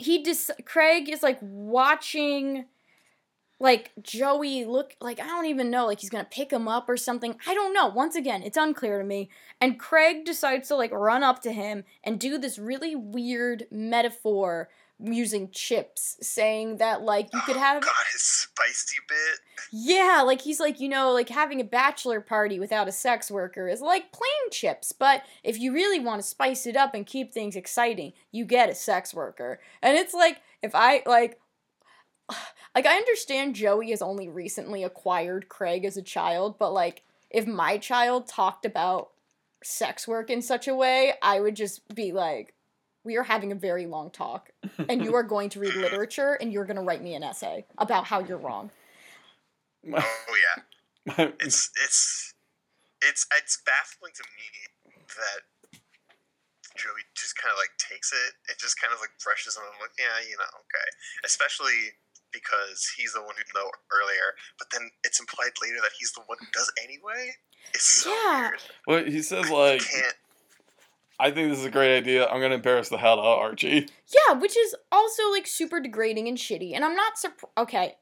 [0.01, 2.65] he dis Craig is like watching
[3.59, 6.97] like Joey look like I don't even know like he's gonna pick him up or
[6.97, 7.35] something.
[7.45, 7.87] I don't know.
[7.87, 9.29] Once again, it's unclear to me.
[9.59, 14.69] And Craig decides to like run up to him and do this really weird metaphor
[15.01, 19.39] using chips, saying that like you could Oh, have God, his spicy bit.
[19.71, 23.67] yeah, like he's like, you know, like having a bachelor party without a sex worker
[23.67, 27.33] is like plain chips, but if you really want to spice it up and keep
[27.33, 29.59] things exciting, you get a sex worker.
[29.81, 31.39] And it's like if I like
[32.75, 37.47] like I understand Joey has only recently acquired Craig as a child, but like if
[37.47, 39.11] my child talked about
[39.63, 42.53] sex work in such a way, I would just be like
[43.09, 44.51] we are having a very long talk
[44.87, 47.65] and you are going to read literature and you're going to write me an essay
[47.79, 48.69] about how you're wrong.
[49.83, 52.35] My, Oh yeah, it's it's
[53.01, 54.45] it's it's baffling to me
[55.17, 55.41] that
[56.77, 59.63] Joey just kind of like takes it It just kind of like brushes him.
[59.65, 60.87] I'm like, yeah, you know, okay.
[61.25, 61.97] Especially
[62.31, 66.21] because he's the one who know earlier, but then it's implied later that he's the
[66.27, 67.33] one who does anyway.
[67.73, 68.53] It's so Yeah.
[68.53, 68.61] weird.
[68.85, 70.13] well, he says I like, can't.
[71.19, 72.27] I think this is a great idea.
[72.27, 73.89] I'm gonna embarrass the hell out of Archie.
[74.07, 76.73] Yeah, which is also like super degrading and shitty.
[76.73, 77.53] And I'm not surprised.
[77.57, 77.95] Okay,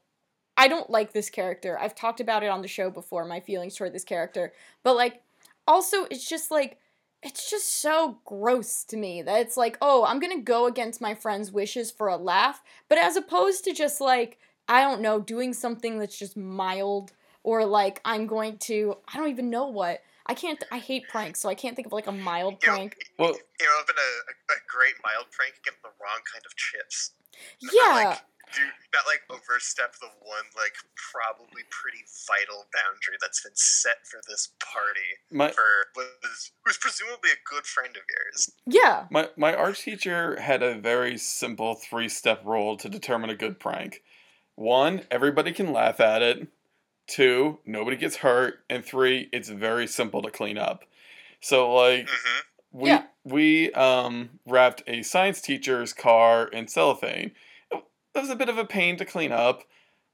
[0.56, 1.78] I don't like this character.
[1.78, 4.52] I've talked about it on the show before, my feelings toward this character.
[4.84, 5.22] But like,
[5.66, 6.78] also, it's just like,
[7.22, 11.14] it's just so gross to me that it's like, oh, I'm gonna go against my
[11.14, 12.62] friend's wishes for a laugh.
[12.88, 14.38] But as opposed to just like,
[14.68, 17.12] I don't know, doing something that's just mild
[17.42, 20.00] or like, I'm going to, I don't even know what.
[20.28, 22.74] I can't, I hate pranks, so I can't think of like a mild You know,
[22.76, 22.96] prank.
[23.18, 26.44] Well- it would have been a, a, a great mild prank get the wrong kind
[26.44, 27.12] of chips.
[27.60, 28.10] Yeah.
[28.10, 28.18] Like,
[28.54, 28.62] do
[28.94, 30.74] not like overstep the one like
[31.12, 35.00] probably pretty vital boundary that's been set for this party
[35.30, 35.62] My for
[35.94, 38.50] was who's presumably a good friend of yours.
[38.66, 39.06] Yeah.
[39.10, 43.60] my my art teacher had a very simple three step rule to determine a good
[43.60, 44.02] prank.
[44.54, 46.48] One, everybody can laugh at it.
[47.08, 50.84] Two, nobody gets hurt, and three, it's very simple to clean up.
[51.40, 52.38] So like hmm
[52.70, 53.04] we Yeah.
[53.24, 57.32] we um wrapped a science teacher's car in cellophane.
[57.72, 57.82] It
[58.14, 59.62] was a bit of a pain to clean up,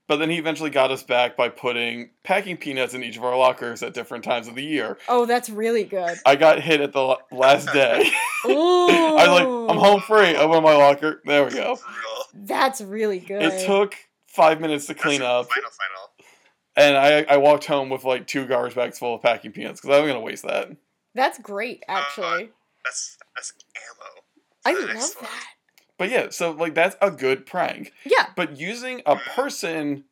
[0.07, 3.37] but then he eventually got us back by putting packing peanuts in each of our
[3.37, 4.99] lockers at different times of the year.
[5.09, 6.19] Oh, that's really good.
[6.25, 8.11] I got hit at the last day.
[8.47, 8.89] Ooh.
[8.89, 10.37] I was like, I'm home free.
[10.37, 11.23] Open my locker.
[11.25, 11.79] There we go.
[12.35, 13.43] That's really good.
[13.43, 16.11] It took five minutes to clean That's up, Final, final.
[16.77, 19.97] And I, I walked home with like two garbage bags full of packing peanuts because
[19.97, 20.71] I was gonna waste that.
[21.15, 22.51] That's great, uh, actually.
[22.85, 24.23] That's that's ammo.
[24.67, 24.97] I love one.
[25.23, 25.47] that.
[25.99, 27.93] But yeah, so like that's a good prank.
[28.05, 30.05] Yeah, But using a person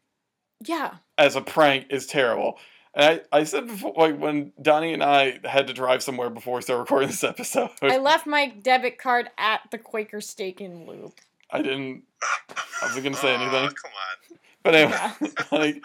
[0.64, 0.94] yeah.
[1.18, 2.58] as a prank is terrible.
[2.94, 6.56] And I, I said before, like when Donnie and I had to drive somewhere before
[6.56, 10.86] we started recording this episode, I left my debit card at the Quaker Steak and
[10.86, 11.14] Lube.
[11.50, 13.74] I didn't, I wasn't gonna say Aw, anything.
[13.74, 14.38] come on.
[14.62, 15.28] But anyway, Yeah.
[15.58, 15.84] like,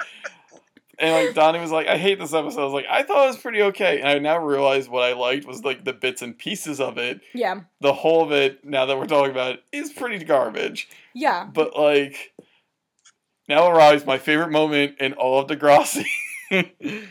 [0.99, 2.61] and like Donnie was like, I hate this episode.
[2.61, 3.99] I was like, I thought it was pretty okay.
[3.99, 7.21] And I now realize what I liked was like the bits and pieces of it.
[7.33, 10.87] Yeah, The whole of it, now that we're talking about it, is pretty garbage.
[11.13, 11.45] yeah.
[11.53, 12.33] But like,
[13.47, 16.05] now arrives my favorite moment in all of Degrassi.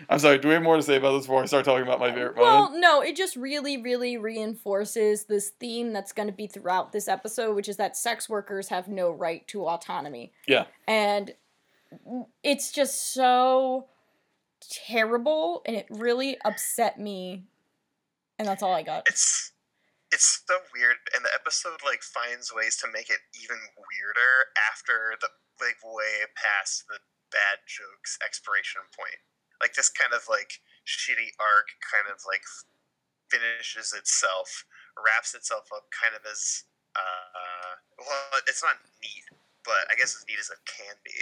[0.08, 2.00] I'm sorry, do we have more to say about this before I start talking about
[2.00, 2.80] my favorite Well, moment?
[2.80, 7.54] no, it just really, really reinforces this theme that's going to be throughout this episode,
[7.54, 10.32] which is that sex workers have no right to autonomy.
[10.48, 10.64] Yeah.
[10.88, 11.34] And
[12.42, 13.86] it's just so
[14.60, 17.44] terrible, and it really upset me.
[18.38, 19.08] And that's all I got.
[19.08, 19.52] It's
[20.12, 25.16] it's so weird, and the episode like finds ways to make it even weirder after
[25.20, 25.28] the
[25.60, 26.98] like way past the
[27.32, 29.18] bad jokes expiration point.
[29.60, 32.44] Like this kind of like shitty arc kind of like
[33.30, 34.64] finishes itself,
[34.94, 36.64] wraps itself up kind of as
[36.94, 39.26] uh well, it's not neat,
[39.66, 41.12] but I guess as neat as it can be.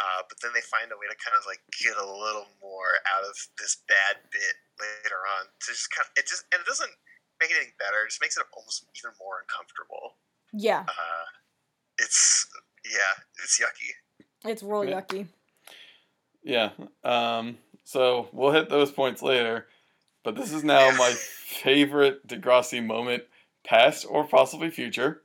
[0.00, 2.98] Uh, but then they find a way to kind of like get a little more
[3.06, 5.46] out of this bad bit later on.
[5.46, 6.90] To just kind of, it just and it doesn't
[7.38, 8.02] make anything better.
[8.08, 10.16] It just makes it almost even more uncomfortable.
[10.56, 11.26] Yeah, Uh,
[12.00, 12.48] it's
[12.88, 13.92] yeah, it's yucky.
[14.48, 15.00] it's real Yeah.
[15.04, 15.28] yucky.
[16.42, 16.70] Yeah.
[17.04, 19.66] Um, so we'll hit those points later.
[20.24, 23.24] But this is now my favorite Degrassi moment,
[23.64, 25.22] past or possibly future.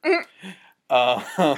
[0.89, 1.57] Uh, Hell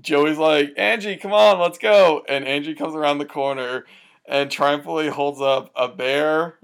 [0.00, 2.22] Joey's like, Angie, come on, let's go.
[2.28, 3.84] And Angie comes around the corner
[4.26, 6.58] and triumphantly holds up a bear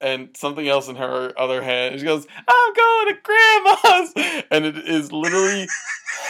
[0.00, 1.92] and something else in her other hand.
[1.92, 4.44] And she goes, I'm going to grandma's.
[4.50, 5.66] And it is literally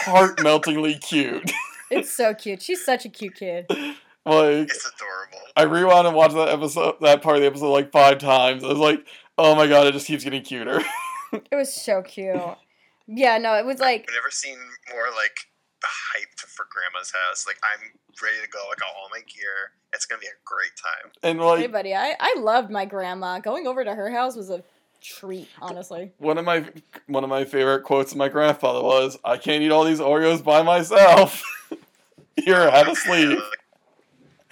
[0.05, 1.51] heart meltingly cute.
[1.89, 2.61] It's so cute.
[2.61, 3.65] She's such a cute kid.
[3.69, 3.87] like,
[4.25, 5.39] It's adorable.
[5.55, 8.65] I rewound and watched that episode, that part of the episode like five times.
[8.65, 10.81] I was like, oh my god, it just keeps getting cuter.
[11.31, 12.35] It was so cute.
[13.07, 14.57] Yeah, no, it was like I've never seen
[14.93, 15.37] more like
[15.87, 17.45] hyped for grandma's house.
[17.47, 18.59] Like I'm ready to go.
[18.59, 19.71] I got all my gear.
[19.93, 21.11] It's gonna be a great time.
[21.23, 23.39] and hey like, buddy, I, I loved my grandma.
[23.39, 24.63] Going over to her house was a
[25.01, 26.11] treat, honestly.
[26.17, 26.65] one of my
[27.07, 30.43] one of my favorite quotes of my grandfather was, "I can't eat all these Oreos
[30.43, 31.43] by myself."
[32.35, 33.41] Here, have a sleeve.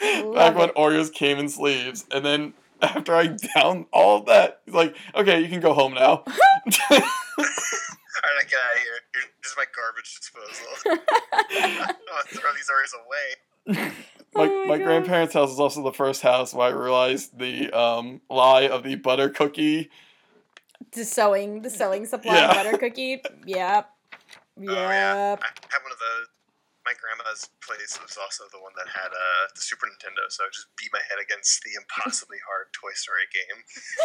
[0.01, 0.75] Love Back when it.
[0.75, 5.41] Oreos came in sleeves, and then after I downed all of that, he's like, "Okay,
[5.41, 6.23] you can go home now."
[8.25, 9.21] All right, get out of here.
[9.55, 10.67] Here- is my garbage disposal.
[11.87, 13.91] I'm gonna throw these Oreos away.
[14.33, 17.71] my Oh my my grandparents' house is also the first house where I realized the
[17.71, 19.89] um, lie of the butter cookie.
[20.93, 22.53] the sewing, the sewing supply Yeah.
[22.53, 23.21] butter cookie.
[23.45, 23.89] Yep.
[24.57, 25.35] Oh, yeah.
[25.35, 25.39] Yep.
[25.43, 26.27] I had one of those.
[26.85, 30.53] My grandma's place was also the one that had uh, the Super Nintendo, so I
[30.53, 33.57] just beat my head against the impossibly hard Toy Story game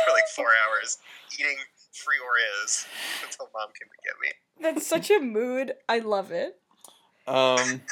[0.09, 0.97] for like four hours,
[1.37, 1.61] eating
[1.93, 2.17] free
[2.65, 2.87] is
[3.25, 4.31] until mom came to get me.
[4.63, 5.75] That's such a mood.
[5.89, 6.61] I love it.
[7.27, 7.83] Um,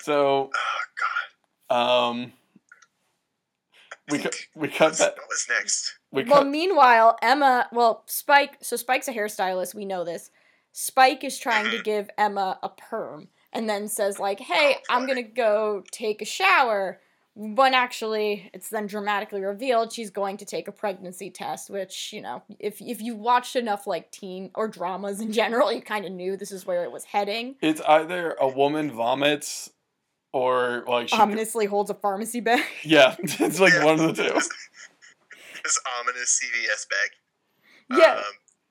[0.00, 0.80] so Oh
[1.70, 2.10] God.
[2.10, 2.32] um,
[4.10, 5.98] we cut we cut that what was next?
[6.10, 10.30] we well, cut meanwhile, Emma, well, Spike, so Spike's a hairstylist, we know this.
[10.72, 15.16] Spike is trying to give Emma a perm and then says like, "Hey, I'm going
[15.16, 17.00] to go take a shower."
[17.40, 22.20] When actually, it's then dramatically revealed she's going to take a pregnancy test, which, you
[22.20, 26.10] know, if if you watched enough like teen or dramas in general, you kind of
[26.10, 27.54] knew this is where it was heading.
[27.62, 29.70] it's either a woman vomits
[30.32, 32.64] or like she, Ominously holds a pharmacy bag.
[32.82, 34.40] yeah, it's like one of the two.
[35.64, 38.00] This ominous CVS bag.
[38.00, 38.14] yeah.
[38.14, 38.24] Um,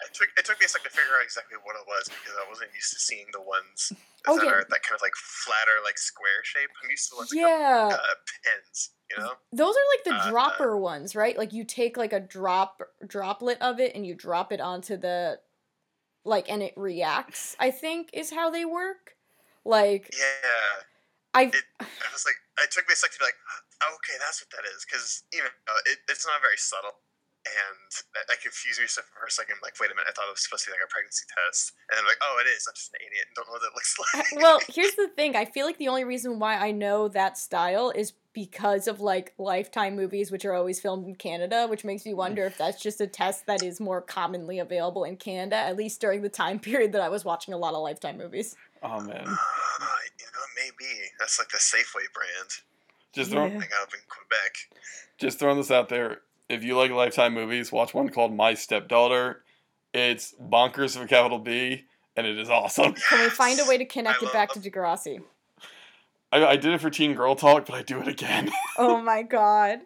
[0.07, 2.35] it took it took me a second to figure out exactly what it was because
[2.39, 3.91] I wasn't used to seeing the ones
[4.27, 6.69] Oh, that are that kind of like flatter, like square shape.
[6.83, 7.89] I'm used to the ones Yeah.
[7.91, 8.91] go, uh, pens.
[9.11, 9.33] You know.
[9.51, 11.37] Those are like the Uh, dropper ones, right?
[11.37, 15.39] Like you take like a drop droplet of it and you drop it onto the
[16.25, 19.15] like and it reacts, I think is how they work.
[19.63, 20.83] Like Yeah.
[21.33, 23.39] I It, I was like, it took me a second to be like,
[23.83, 25.49] oh, okay, that's what that is, because you know,
[25.85, 26.99] it, it's not very subtle,
[27.47, 29.55] and that, that confused me for a second.
[29.57, 31.25] I'm like, wait a minute, I thought it was supposed to be like a pregnancy
[31.31, 32.67] test, and I'm like, oh, it is.
[32.67, 34.41] I'm just an idiot and don't know what it looks like.
[34.41, 35.35] well, here's the thing.
[35.35, 39.33] I feel like the only reason why I know that style is because of like
[39.39, 43.01] lifetime movies which are always filmed in Canada, which makes me wonder if that's just
[43.01, 46.91] a test that is more commonly available in Canada, at least during the time period
[46.91, 48.55] that I was watching a lot of lifetime movies.
[48.83, 50.85] Oh man, you know, maybe
[51.19, 52.49] that's like the Safeway brand.
[53.13, 53.53] just throw, Yeah.
[53.57, 54.53] I up in Quebec.
[55.17, 56.21] just throwing this out there.
[56.49, 59.43] If you like Lifetime movies, watch one called My Stepdaughter.
[59.93, 61.85] It's bonkers with a capital B,
[62.15, 62.93] and it is awesome.
[63.09, 65.21] Can we find a way to connect I it back to love- Degrassi?
[66.31, 68.49] I, I did it for Teen Girl Talk, but I do it again.
[68.79, 69.79] Oh my god.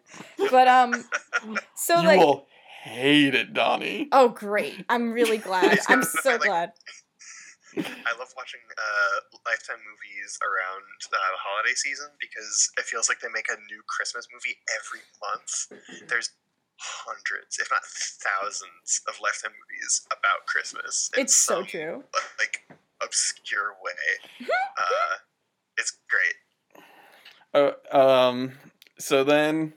[0.51, 1.05] But um
[1.76, 2.45] so you like will
[2.84, 4.09] hate it, Donnie.
[4.12, 4.84] Oh great.
[4.89, 5.80] I'm really glad.
[5.88, 6.72] I'm so Like- glad.
[7.78, 13.22] I love watching uh, Lifetime movies around uh, the holiday season because it feels like
[13.22, 16.09] they make a new Christmas movie every month.
[16.09, 16.32] There's
[16.82, 21.10] hundreds, if not thousands, of Lifetime movies about Christmas.
[21.18, 22.04] It's so some, true.
[22.40, 22.68] Like
[23.04, 24.48] obscure way.
[24.78, 25.16] uh,
[25.78, 27.74] it's great.
[27.94, 28.54] Uh, um.
[29.00, 29.74] So then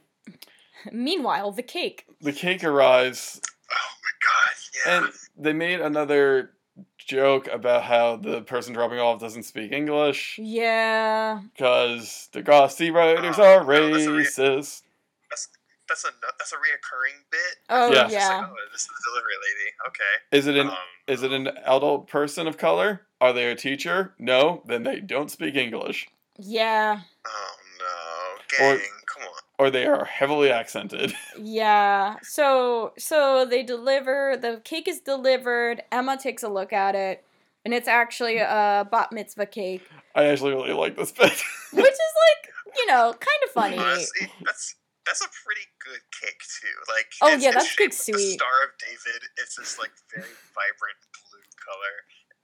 [0.92, 2.06] Meanwhile, the cake.
[2.20, 3.40] the cake arrives,
[3.70, 4.56] Oh my god!
[4.86, 5.06] Yeah.
[5.06, 6.50] and they made another
[6.98, 11.40] joke about how the person dropping off doesn't speak English Yeah.
[11.54, 14.82] because the Degrassi writers Oh, are no, that's a re- racist.
[15.30, 15.48] that's
[15.90, 16.08] a
[16.38, 17.56] that's a reoccurring bit.
[17.68, 18.08] Oh Yeah.
[18.08, 18.38] Yeah.
[18.38, 19.70] like, oh, this is the delivery lady.
[19.88, 20.38] Okay.
[20.38, 20.76] Is it an Um,
[21.06, 23.06] is it an adult person of color?
[23.20, 24.14] Are they a teacher?
[24.18, 26.08] No, then they don't speak English,
[26.38, 27.00] Yeah.
[27.26, 28.58] Oh Yeah.
[28.58, 29.28] no, Or- come on.
[29.58, 31.14] or they are heavily accented.
[31.38, 32.16] Yeah.
[32.22, 35.82] So so they deliver the cake is delivered.
[35.92, 37.24] Emma takes a look at it,
[37.64, 39.82] and it's actually a bat mitzvah cake,
[40.14, 41.30] I actually really like this bit.
[41.72, 43.78] which is like you know kind of funny.
[43.78, 44.74] Honestly, that's
[45.06, 46.74] that's a pretty good cake too.
[46.88, 48.38] Like Oh, it's- yeah, that's shaped cake's like the sweet.
[48.40, 49.20] Star of David.
[49.38, 51.94] It's this like very vibrant blue color,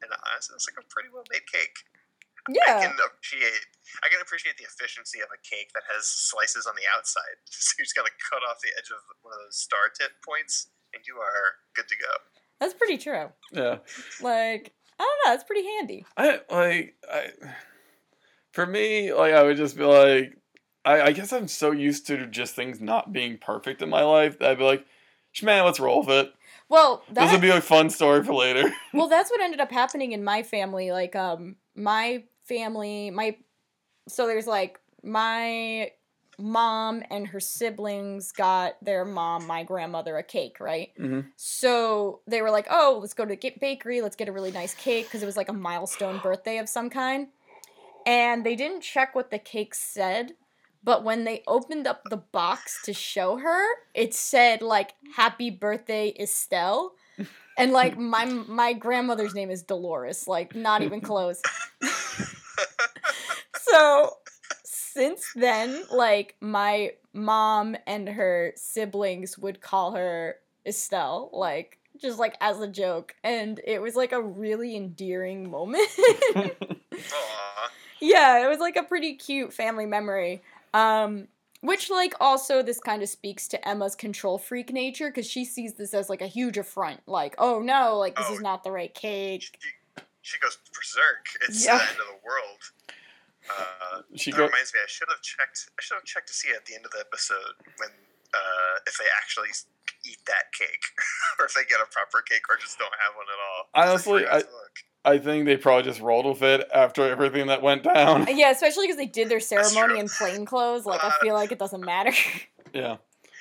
[0.05, 1.77] and honestly, it's like a pretty well made cake.
[2.49, 3.63] Yeah, I can appreciate
[4.03, 7.37] I can appreciate the efficiency of a cake that has slices on the outside.
[7.53, 10.69] So you just gotta cut off the edge of one of those star tip points,
[10.97, 12.13] and you are good to go.
[12.59, 13.29] That's pretty true.
[13.53, 13.79] yeah.
[14.25, 15.33] Like I don't know.
[15.35, 16.05] It's pretty handy.
[16.17, 17.33] I like I.
[18.53, 20.35] For me, like I would just be like,
[20.85, 24.39] I, I guess I'm so used to just things not being perfect in my life
[24.39, 24.87] that I'd be like,
[25.43, 26.35] man, let's roll with it.
[26.69, 28.73] Well, This would be a fun story for later.
[28.95, 30.93] well, that's what ended up happening in my family.
[30.93, 33.37] Like, um, my family, my
[34.09, 35.93] so there's like my
[36.39, 40.91] mom and her siblings got their mom, my grandmother, a cake, right?
[40.99, 41.27] Mhm.
[41.37, 44.01] So they were like, "Oh, let's go to the bakery.
[44.01, 46.91] Let's get a really nice cake because it was like a milestone birthday of some
[46.91, 47.29] kind."
[48.07, 50.35] And they didn't check what the cake said,
[50.83, 53.65] but when they opened up the box to show her,
[53.95, 56.93] it said like "Happy Birthday, Estelle."
[57.59, 61.43] And like my my grandmother's name is Dolores, like not even close.
[63.57, 64.17] so
[64.65, 72.37] since then, like my mom and her siblings would call her Estelle, like just like
[72.41, 75.89] as a joke, and it was like a really endearing moment.
[78.01, 80.43] Yeah, it was like a pretty cute family memory.
[80.75, 81.29] Um,
[81.63, 85.75] which like also this kind of speaks to Emma's control freak nature because she sees
[85.75, 87.01] this as like a huge affront.
[87.07, 88.35] Like, oh no, like this Oh.
[88.35, 89.43] is not the right cake.
[89.43, 89.51] She,
[90.23, 91.27] she goes berserk.
[91.49, 91.77] It's Yeah.
[91.79, 92.63] the end of the world.
[93.51, 94.45] Uh, she that go.
[94.47, 94.81] reminds me.
[94.83, 95.71] I should have checked.
[95.79, 97.91] I should have checked to see at the end of the episode when
[98.33, 99.49] uh, if they actually
[100.07, 100.85] eat that cake,
[101.39, 103.69] or if they get a proper cake, or just don't have one at all.
[103.75, 104.75] Honestly, forgot I- look.
[105.05, 108.27] I think they probably just rolled with it after everything that went down.
[108.31, 110.85] Yeah, especially because they did their ceremony in plain clothes.
[110.85, 112.13] Like, I Uh, feel like it doesn't matter.
[112.73, 112.99] Yeah.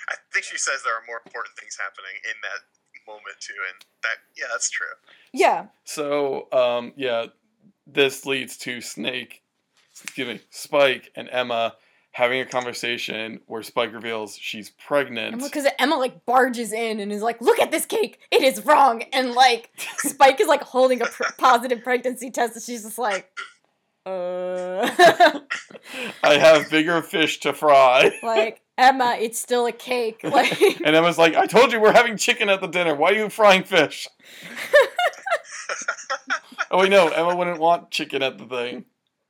[0.10, 2.62] I think she says there are more important things happening in that
[3.06, 4.88] moment too, and that yeah, that's true.
[5.34, 5.68] yeah.
[5.84, 7.28] So, um, yeah,
[7.86, 9.44] this leads to Snake,
[10.02, 11.76] excuse me, Spike and Emma
[12.12, 15.42] having a conversation where Spike reveals she's pregnant.
[15.42, 18.20] Because Emma like barges in and is like, "Look at this cake.
[18.32, 22.64] It is wrong." And like Spike is like holding a pr- positive pregnancy test, and
[22.64, 23.30] she's just like,
[24.06, 24.90] "Uh."
[26.24, 28.12] I have bigger fish to fry.
[28.24, 30.22] like Emma, it's still a cake.
[30.24, 32.96] Like, And Emma's like, I told you we're having chicken at the dinner.
[32.96, 34.08] Why are you frying fish?
[36.72, 37.10] oh, wait, no.
[37.10, 38.86] Emma wouldn't want chicken at the thing.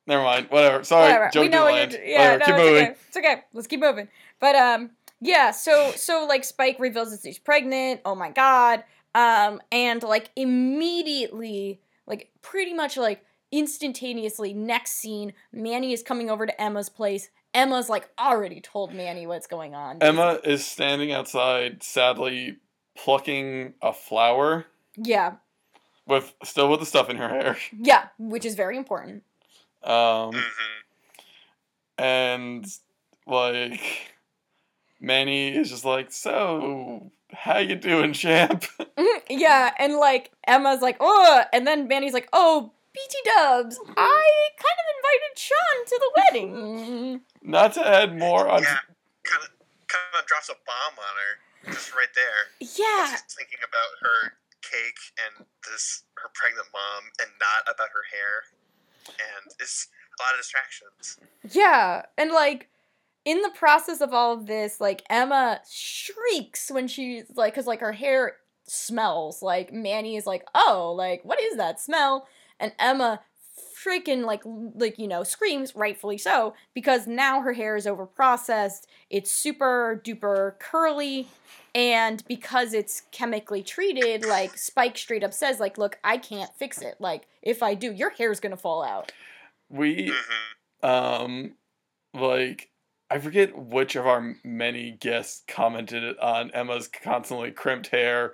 [0.10, 0.48] Never mind.
[0.50, 0.84] Whatever.
[0.84, 1.14] Sorry.
[1.14, 1.32] whatever.
[1.40, 2.04] We know what you're.
[2.04, 2.40] Yeah, Whatever.
[2.40, 2.84] no, Keep it's moving.
[2.84, 2.96] okay.
[3.08, 3.42] It's okay.
[3.54, 4.08] Let's keep moving.
[4.42, 4.90] But um,
[5.22, 5.52] yeah.
[5.52, 8.02] So so like Spike reveals that she's pregnant.
[8.04, 8.84] Oh my god.
[9.16, 16.46] Um, and like immediately, like pretty much like instantaneously, next scene, Manny is coming over
[16.46, 17.30] to Emma's place.
[17.54, 19.98] Emma's like already told Manny what's going on.
[20.02, 22.58] Emma is standing outside, sadly
[22.96, 24.66] plucking a flower
[24.98, 25.36] Yeah,
[26.06, 27.58] with still with the stuff in her hair.
[27.80, 29.24] yeah, which is very important.
[29.84, 30.40] Um, hmm
[32.00, 32.66] and
[33.28, 33.82] like
[35.00, 38.66] Manny is just like, so how you doing, champ?
[39.30, 44.78] yeah, and like Emma's like, oh, and then Manny's like, oh, BT Dubs, I kind
[44.80, 47.22] of invited Sean to the wedding.
[47.44, 48.64] Not to add more on.
[48.64, 48.80] Yeah,
[49.24, 49.50] kind of
[49.88, 52.50] kind of drops a bomb on her just right there.
[52.60, 58.04] Yeah, She's thinking about her cake and this her pregnant mom, and not about her
[58.12, 58.44] hair,
[59.08, 59.88] and it's
[60.20, 61.20] a lot of distractions.
[61.52, 62.70] yeah, and like
[63.26, 67.82] in the process of all of this, like Emma shrieks when she's like, cause like
[67.82, 69.42] her hair smells.
[69.42, 72.28] Like Manny is like, oh, like what is that smell?
[72.60, 73.22] And Emma
[73.84, 78.88] freaking like like you know screams rightfully so because now her hair is over processed
[79.10, 81.28] it's super duper curly
[81.76, 86.82] and because it's chemically treated like spike straight up says like look i can't fix
[86.82, 86.96] it.
[87.00, 89.12] Like if i do your hair's gonna fall out.
[89.70, 90.46] We hmm
[90.82, 91.56] um
[92.14, 92.70] like
[93.10, 98.34] I forget which of our many guests commented on Emma's constantly crimped hair,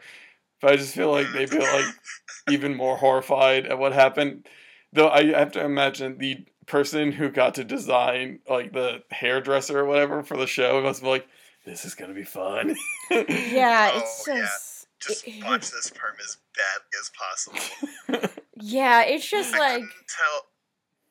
[0.61, 1.86] but I just feel like they feel like
[2.49, 4.47] even more horrified at what happened.
[4.91, 9.86] Though I have to imagine the person who got to design like the hairdresser or
[9.86, 11.27] whatever for the show must be like,
[11.66, 12.76] this is gonna be fun.
[13.11, 14.36] yeah Oh, it's yeah.
[14.41, 18.30] just Just it- watch this perm as badly as possible.
[18.61, 20.38] yeah it's just I like couldn't tell.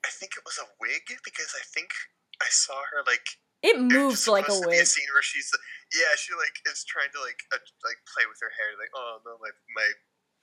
[0.05, 1.91] I think it was a wig because I think
[2.43, 3.25] I saw her like
[3.63, 5.49] it it moves like a supposed to be wig a scene where she's
[5.97, 9.19] yeah she like is trying to like uh, like play with her hair like oh
[9.25, 9.89] no my my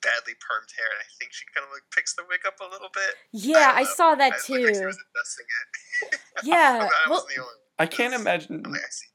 [0.01, 2.65] badly permed hair and I think she kind of like picks the wig up a
[2.73, 3.13] little bit.
[3.37, 6.17] yeah i don't saw that I looked like she too was it.
[6.43, 7.53] yeah I well wasn't the only.
[7.77, 9.10] I can't imagine like, I see.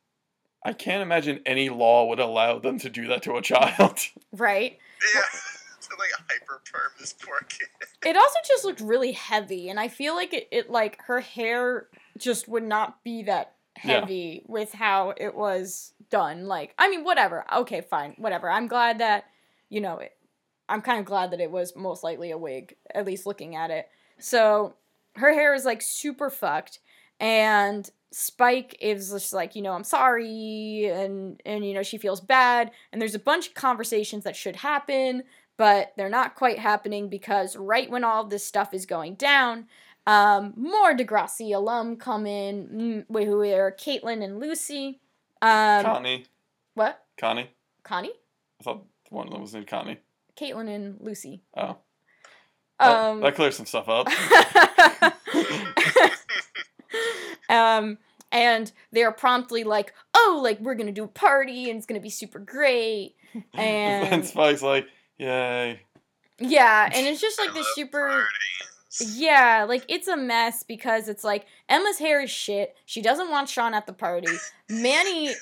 [0.67, 3.99] I can't imagine any law would allow them to do that to a child.
[4.33, 4.79] right
[5.15, 5.21] Yeah,
[5.81, 7.69] to like hyper perm this poor kid.
[8.05, 11.87] It also just looked really heavy, and I feel like it, it like her hair
[12.19, 13.55] just would not be that
[13.85, 14.01] Yeah.
[14.01, 16.47] heavy with how it was done.
[16.47, 17.45] Like, I mean, whatever.
[17.55, 18.51] Okay, fine, whatever.
[18.51, 19.25] I'm glad that
[19.69, 20.17] you know it,
[20.69, 23.71] I'm kind of glad that it was most likely a wig, at least looking at
[23.71, 23.89] it.
[24.19, 24.75] So
[25.15, 26.81] her hair is like super fucked,
[27.21, 32.21] and Spike is just like, you know, I'm sorry, and and you know she feels
[32.21, 35.25] bad, and there's a bunch of conversations that should happen,
[35.57, 39.67] but they're not quite happening because right when all this stuff is going down,
[40.07, 45.01] um, more Degrassi alum come in, mm, who are Caitlin and Lucy.
[45.43, 46.27] Um, Connie.
[46.75, 47.05] what?
[47.19, 47.51] Connie.
[47.83, 48.13] Connie?
[48.61, 49.99] I thought one of them was named Connie.
[50.41, 51.43] Caitlin and Lucy.
[51.57, 51.77] Oh.
[52.79, 54.07] That- Um, that clears some stuff up.
[57.49, 57.99] um,
[58.33, 62.11] and they're promptly like, "Oh, like we're gonna do a party and it's gonna be
[62.11, 63.15] super great."
[63.55, 64.87] and And Spike's like,
[65.19, 65.81] yay.
[66.39, 68.09] yeah, and it's just like this love super.
[68.09, 69.17] parties.
[69.19, 72.75] Yeah, like it's a mess because it's like Emma's hair is shit.
[72.87, 74.33] She doesn't want Sean at the party.
[74.71, 75.35] Manny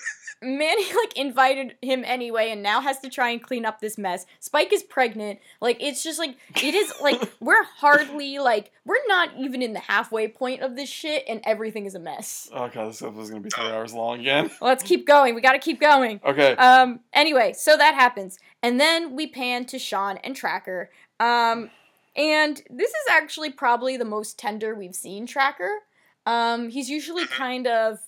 [0.44, 4.26] Manny like invited him anyway and now has to try and clean up this mess.
[4.40, 5.40] Spike is pregnant.
[5.60, 9.80] Like it's just like it is like we're hardly like we're not even in the
[9.80, 12.48] halfway point of this shit and everything is a mess.
[12.52, 14.50] Oh god, this episode is gonna be three hours long again.
[14.60, 15.34] Let's keep going.
[15.34, 16.20] We got to keep going.
[16.24, 16.52] Okay.
[16.56, 17.00] Um.
[17.12, 20.90] Anyway, so that happens, and then we pan to Sean and Tracker.
[21.20, 21.70] Um,
[22.16, 25.80] and this is actually probably the most tender we've seen Tracker.
[26.26, 27.98] Um, he's usually kind of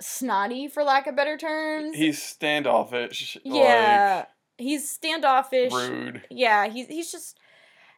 [0.00, 1.96] snotty, for lack of better terms.
[1.96, 3.36] He's standoffish.
[3.44, 4.26] yeah,
[4.58, 5.72] he's standoffish.
[5.72, 6.22] Rude.
[6.30, 7.38] Yeah, he's he's just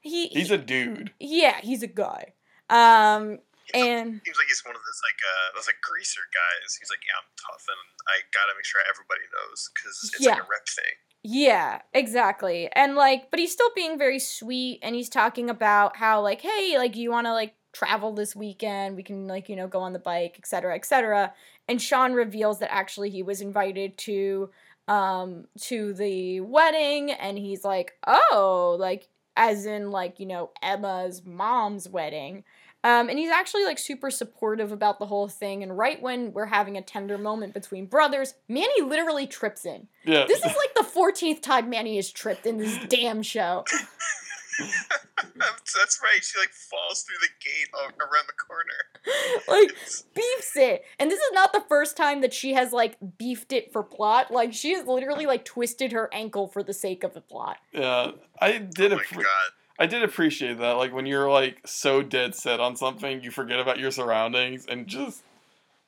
[0.03, 0.29] he.
[0.29, 1.13] He's he- a dude.
[1.19, 2.35] yeah, he's a guy.
[2.71, 3.39] Um,
[3.75, 6.77] and Seems like he's one of those like uh those like greaser guys.
[6.81, 7.79] He's like, yeah, I'm tough, and
[8.09, 10.97] I gotta make sure everybody knows because it's like a rep thing.
[11.25, 12.69] Yeah, exactly.
[12.75, 16.77] And like, but he's still being very sweet and he's talking about how like, hey,
[16.79, 19.93] like you want to like travel this weekend, we can like, you know, go on
[19.93, 21.35] the bike, etc., etc.
[21.69, 24.51] And Sean reveals that actually he was invited to
[24.87, 31.25] um to the wedding and he's like, "Oh, like as in like, you know, Emma's
[31.25, 32.45] mom's wedding."
[32.85, 35.65] Um, and he's actually like super supportive about the whole thing.
[35.65, 39.89] And right when we're having a tender moment between brothers, Manny literally trips in.
[40.05, 40.27] Yeah.
[40.27, 43.65] This is like the 14th time Manny has tripped in this damn show.
[45.37, 46.23] That's right.
[46.23, 47.69] She like falls through the gate
[48.01, 48.65] around the corner.
[49.49, 50.85] Like, It's- beefs it.
[50.99, 54.31] And this is not the first time that she has, like, beefed it for plot.
[54.31, 57.57] Like, she has literally, like, twisted her ankle for the sake of the plot.
[57.73, 58.11] yeah.
[58.41, 59.53] I did oh my appre- god.
[59.81, 60.73] I did appreciate that.
[60.73, 64.87] Like when you're like so dead set on something, you forget about your surroundings and
[64.89, 65.23] just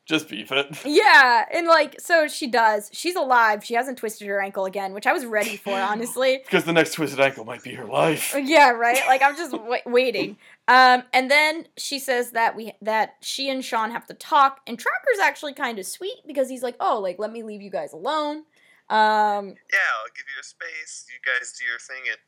[0.07, 0.67] just beef it.
[0.85, 2.91] Yeah, and, like, so she does.
[2.93, 3.65] She's alive.
[3.65, 6.41] She hasn't twisted her ankle again, which I was ready for, honestly.
[6.45, 8.35] Because the next twisted ankle might be her life.
[8.43, 8.99] Yeah, right.
[9.07, 10.37] Like I'm just wa waiting.
[10.67, 14.79] Um, and then she says that we that she and Sean have to talk, and
[14.79, 17.93] Tracker's actually kind of sweet because he's like, "Oh, like let me leave you guys
[17.93, 18.45] alone."
[18.89, 21.07] Um, Yeah, I'll give you a space.
[21.09, 22.19] You guys do your thing, and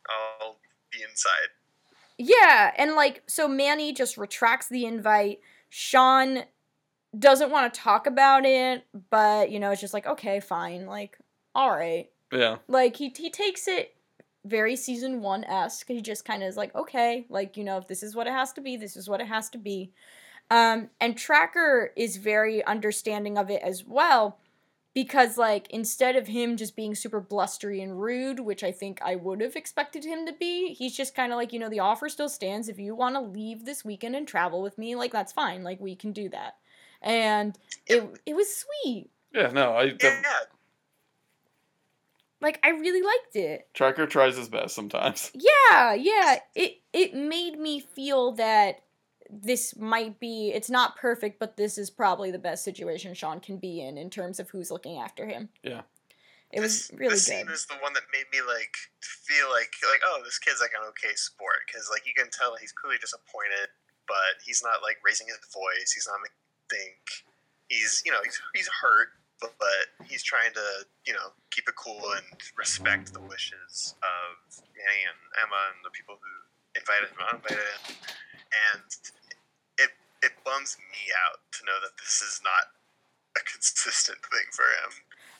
[0.40, 0.58] I'll
[0.92, 1.50] be inside.
[2.18, 5.40] yeah, and like so Manny just retracts the invite.
[5.70, 6.44] Sean
[7.18, 11.18] doesn't want to talk about it, but you know, it's just like, okay, fine, like,
[11.54, 12.08] all right.
[12.32, 12.56] Yeah.
[12.66, 13.94] like he he takes it
[14.44, 15.86] very season one esque.
[15.88, 18.32] He just kind of is like, okay, like you know, if this is what it
[18.32, 19.92] has to be, this is what it has to be.
[20.50, 24.38] Um, and Tracker is very understanding of it as well,
[24.94, 29.14] because like instead of him just being super blustery and rude, which I think I
[29.16, 32.08] would have expected him to be, he's just kind of like, you know, the offer
[32.08, 32.68] still stands.
[32.68, 35.62] If you want to leave this weekend and travel with me, like that's fine.
[35.62, 36.56] Like we can do that.
[37.02, 39.10] And it it was sweet.
[39.34, 39.50] Yeah.
[39.50, 39.72] No.
[39.72, 40.46] I Yeah, the
[42.40, 43.68] Like I really liked it.
[43.74, 45.30] tracker tries his best sometimes.
[45.70, 46.36] Yeah, yeah.
[46.54, 48.82] It it made me feel that
[49.30, 53.56] this might be it's not perfect, but this is probably the best situation Sean can
[53.56, 55.48] be in in terms of who's looking after him.
[55.62, 55.82] Yeah.
[56.52, 57.32] It was this, really this good.
[57.32, 60.76] scene is the one that made me like feel like like oh this kid's like
[60.76, 63.72] an okay sport because like you can tell he's clearly disappointed
[64.06, 66.41] but he's not like raising his voice he's not making
[66.72, 67.04] think
[67.68, 70.66] he's you know he's, he's hurt but, but he's trying to
[71.04, 72.26] you know keep it cool and
[72.56, 74.32] respect the wishes of
[74.72, 76.34] Manny and Emma and the people who
[76.72, 77.96] invited him uninvited him
[78.72, 78.88] and
[79.76, 79.92] it
[80.24, 82.72] it bums me out to know that this is not
[83.36, 84.92] a consistent thing for him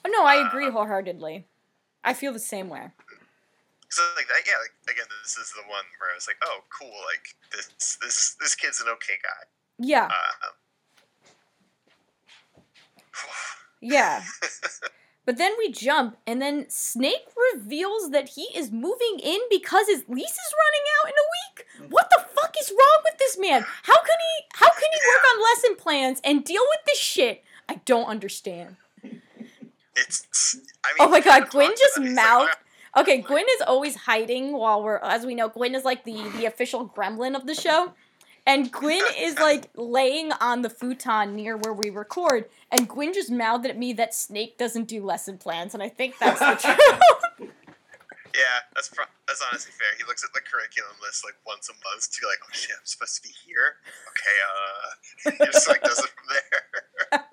[0.04, 1.46] Oh no, I agree uh, wholeheartedly.
[2.02, 2.90] I feel the same way.
[3.88, 4.58] So like that, yeah.
[4.58, 6.90] Like, again, this is the one where I was like, "Oh, cool!
[7.06, 9.46] Like this, this, this kid's an okay guy."
[9.78, 10.48] Yeah, Uh,
[13.80, 14.22] yeah.
[15.24, 20.02] But then we jump, and then Snake reveals that he is moving in because his
[20.08, 21.90] lease is running out in a week.
[21.92, 23.64] What the fuck is wrong with this man?
[23.84, 24.44] How can he?
[24.54, 27.44] How can he work on lesson plans and deal with this shit?
[27.68, 28.76] I don't understand.
[29.94, 30.56] it's.
[30.84, 32.08] I mean, Oh my god, Gwen just about it.
[32.08, 32.56] He's mouthed.
[32.94, 36.46] Okay, Gwyn is always hiding while we're, as we know, Gwyn is like the the
[36.46, 37.92] official gremlin of the show.
[38.44, 43.30] And Gwyn is like laying on the futon near where we record, and Gwyn just
[43.30, 46.54] mouthed at me that Snake doesn't do lesson plans, and I think that's the
[47.38, 47.50] truth.
[48.34, 49.88] Yeah, that's pro- that's honestly fair.
[49.98, 52.76] He looks at the curriculum list like once a month to be like, oh shit,
[52.78, 53.76] I'm supposed to be here.
[54.10, 57.20] Okay, uh, he just like does it from there.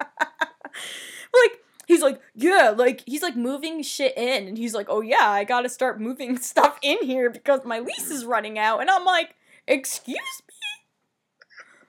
[1.34, 5.30] like he's like, yeah, like he's like moving shit in, and he's like, oh yeah,
[5.30, 9.06] I gotta start moving stuff in here because my lease is running out, and I'm
[9.06, 9.36] like,
[9.68, 10.18] excuse
[10.48, 10.49] me.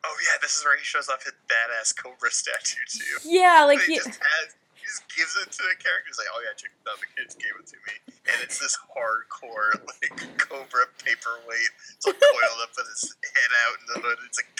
[0.04, 3.20] Oh yeah, this is where he shows off his badass Cobra statue too.
[3.24, 6.40] Yeah, like he he, just has, he just gives it to the characters like, oh
[6.40, 7.94] yeah, check it out, the kids gave it to me,
[8.32, 13.76] and it's this hardcore like Cobra paperweight, it's all coiled up with his head out
[13.76, 14.18] in the hood.
[14.24, 14.50] It's like,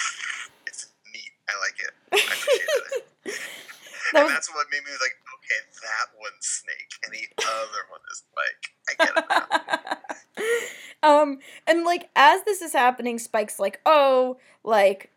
[0.68, 1.32] it's neat.
[1.48, 1.92] I like it.
[2.12, 3.40] I appreciate it.
[4.12, 7.86] That and was- that's what made me like, okay, that one's Snake, and the other
[7.94, 8.64] one is Mike.
[8.90, 9.98] I get it.
[11.02, 15.10] um and like as this is happening spike's like oh like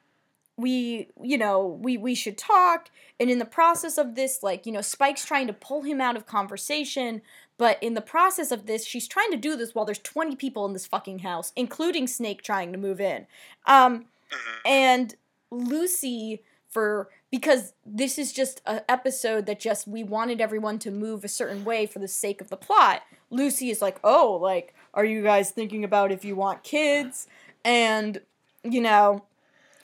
[0.57, 2.89] we you know we we should talk
[3.19, 6.15] and in the process of this like you know spike's trying to pull him out
[6.15, 7.21] of conversation
[7.57, 10.65] but in the process of this she's trying to do this while there's 20 people
[10.65, 13.25] in this fucking house including snake trying to move in
[13.65, 14.59] um Mhm.
[14.65, 15.15] and
[15.51, 21.23] Lucy for because this is just an episode that just we wanted everyone to move
[21.23, 23.01] a certain way for the sake of the plot.
[23.29, 27.27] Lucy is like, "Oh, like are you guys thinking about if you want kids?"
[27.63, 28.21] And
[28.63, 29.23] you know,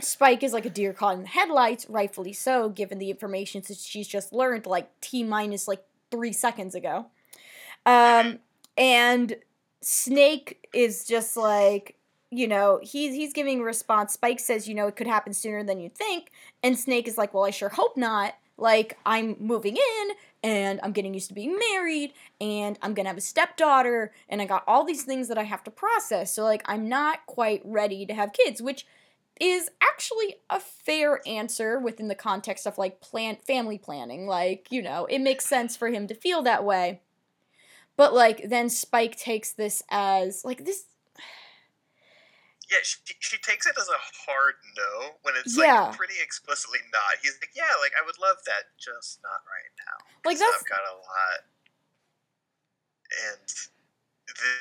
[0.01, 3.77] Spike is like a deer caught in the headlights, rightfully so, given the information that
[3.77, 7.07] she's just learned like T minus like 3 seconds ago.
[7.85, 8.39] Um
[8.77, 9.35] and
[9.81, 11.95] Snake is just like
[12.31, 14.13] you know, he's he's giving a response.
[14.13, 16.31] Spike says, you know, it could happen sooner than you think,
[16.63, 18.35] and Snake is like, well, I sure hope not.
[18.57, 20.09] Like, I'm moving in,
[20.43, 24.45] and I'm getting used to being married, and I'm gonna have a stepdaughter, and I
[24.45, 26.33] got all these things that I have to process.
[26.33, 28.85] So like, I'm not quite ready to have kids, which
[29.39, 34.27] is actually a fair answer within the context of like plan family planning.
[34.27, 37.01] Like, you know, it makes sense for him to feel that way.
[37.95, 40.85] But like then Spike takes this as like this
[42.71, 43.97] Yeah, she, she takes it as a
[44.29, 45.85] hard no when it's Yeah.
[45.87, 47.17] like pretty explicitly not.
[47.21, 50.05] He's like, yeah, like I would love that, just not right now.
[50.23, 51.39] Like that's- I've got a lot,
[53.33, 53.47] and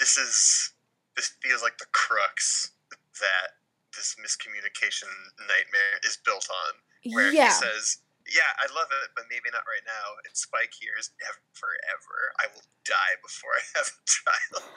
[0.00, 0.72] this is
[1.16, 2.72] this feels like the crux
[3.20, 3.57] that
[3.98, 5.10] this miscommunication
[5.42, 6.72] nightmare is built on.
[7.12, 7.50] Where yeah.
[7.50, 7.98] he says,
[8.30, 11.42] "Yeah, I love it, but maybe not right now." And Spike here is never,
[11.90, 12.18] ever.
[12.38, 14.62] I will die before I have a child.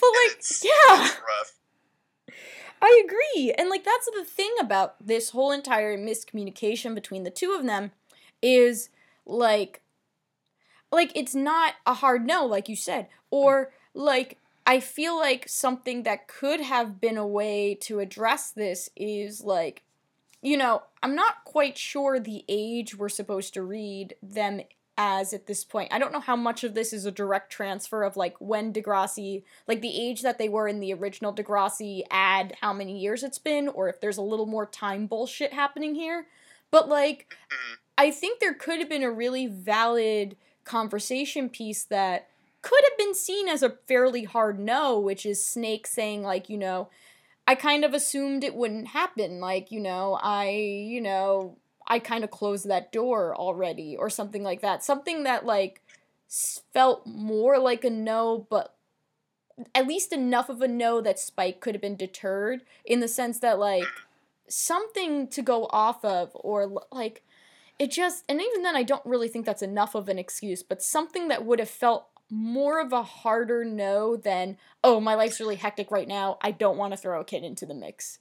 [0.00, 1.10] But like, yeah.
[1.26, 1.58] rough.
[2.82, 3.54] I agree.
[3.56, 7.92] And like that's the thing about this whole entire miscommunication between the two of them
[8.42, 8.90] is
[9.24, 9.80] like
[10.92, 16.04] like it's not a hard no like you said or like I feel like something
[16.04, 19.82] that could have been a way to address this is like
[20.42, 24.60] you know, I'm not quite sure the age we're supposed to read them
[24.96, 25.92] as at this point.
[25.92, 29.42] I don't know how much of this is a direct transfer of like when Degrassi,
[29.66, 33.38] like the age that they were in the original Degrassi, ad, how many years it's
[33.38, 36.26] been, or if there's a little more time bullshit happening here.
[36.70, 37.76] But like, Mhm.
[37.96, 42.28] I think there could have been a really valid conversation piece that
[42.64, 46.56] could have been seen as a fairly hard no, which is Snake saying, like, you
[46.56, 46.88] know,
[47.46, 49.38] I kind of assumed it wouldn't happen.
[49.38, 54.42] Like, you know, I, you know, I kind of closed that door already, or something
[54.42, 54.82] like that.
[54.82, 55.82] Something that, like,
[56.72, 58.74] felt more like a no, but
[59.74, 63.40] at least enough of a no that Spike could have been deterred in the sense
[63.40, 63.84] that, like,
[64.48, 67.22] something to go off of, or, like,
[67.78, 70.82] it just, and even then, I don't really think that's enough of an excuse, but
[70.82, 75.54] something that would have felt more of a harder no than, oh, my life's really
[75.54, 76.36] hectic right now.
[76.42, 78.18] I don't want to throw a kid into the mix.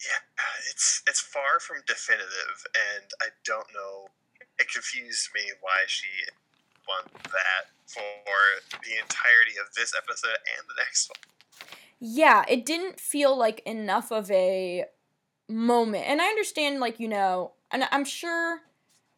[0.00, 4.08] Yeah, it's it's far from definitive, and I don't know.
[4.58, 6.08] It confused me why she
[6.88, 8.02] won that for
[8.84, 11.68] the entirety of this episode and the next one.
[12.00, 14.86] Yeah, it didn't feel like enough of a
[15.48, 16.04] moment.
[16.06, 18.62] And I understand, like, you know, and I'm sure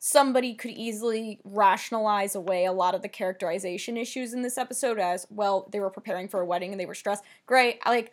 [0.06, 5.26] somebody could easily rationalize away a lot of the characterization issues in this episode as,
[5.31, 7.24] well, they were preparing for a wedding and they were stressed.
[7.47, 7.78] Great.
[7.85, 8.12] I like,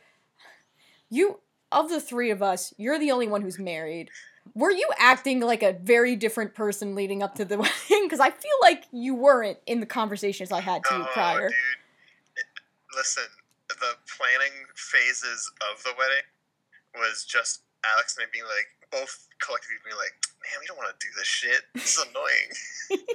[1.10, 1.40] you,
[1.70, 4.10] of the three of us, you're the only one who's married.
[4.56, 7.58] Were you acting like a very different person leading up to the
[7.90, 8.04] wedding?
[8.06, 11.50] Because I feel like you weren't in the conversations I had to you prior.
[11.50, 11.58] dude!
[12.96, 13.26] Listen,
[13.68, 16.24] the planning phases of the wedding
[16.96, 17.64] was just
[17.94, 21.12] Alex and I being like, both collectively being like, "Man, we don't want to do
[21.18, 21.62] this shit.
[21.74, 22.50] This is annoying.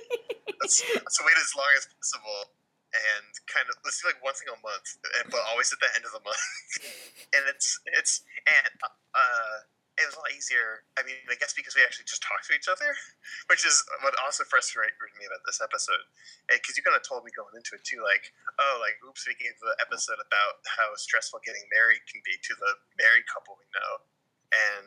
[0.62, 2.57] let's, let's wait as long as possible."
[2.97, 4.97] and kind of let's do like one thing a month,
[5.28, 6.40] but always at the end of the month.
[7.36, 8.73] and it's it's and
[9.12, 9.57] uh,
[9.97, 10.85] it was a lot easier.
[11.01, 12.93] I mean, I guess because we actually just talked to each other,
[13.48, 16.05] which is what also frustrated me about this episode.
[16.48, 19.36] Because you kind of told me going into it too, like, oh, like, oops, we
[19.40, 23.66] gave the episode about how stressful getting married can be to the married couple we
[23.73, 23.93] know,
[24.53, 24.86] and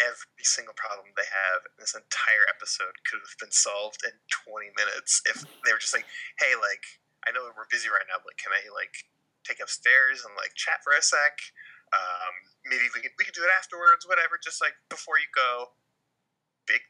[0.00, 4.14] every single problem they have in this entire episode could have been solved in
[4.48, 6.08] 20 minutes if they were just like,
[6.40, 6.84] hey, like,
[7.26, 9.08] I know we're busy right now, but can I like
[9.44, 11.36] take upstairs and like chat for a sec?
[11.92, 14.38] Um, maybe we can we can do it afterwards, whatever.
[14.40, 15.74] Just like before you go,
[16.64, 16.80] big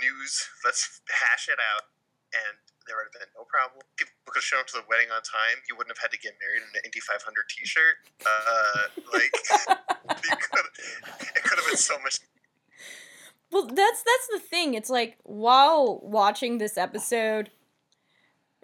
[0.00, 0.46] news.
[0.64, 1.88] Let's hash it out,
[2.36, 2.56] and
[2.86, 3.84] there would have been no problem.
[3.96, 5.60] People could have shown up to the wedding on time.
[5.68, 7.20] You wouldn't have had to get married in an Indy 500
[7.52, 7.96] T-shirt.
[8.24, 8.80] Uh,
[9.12, 9.32] like
[10.24, 10.66] could,
[11.36, 12.20] it could have been so much.
[13.50, 14.74] Well, that's that's the thing.
[14.74, 17.50] It's like while watching this episode,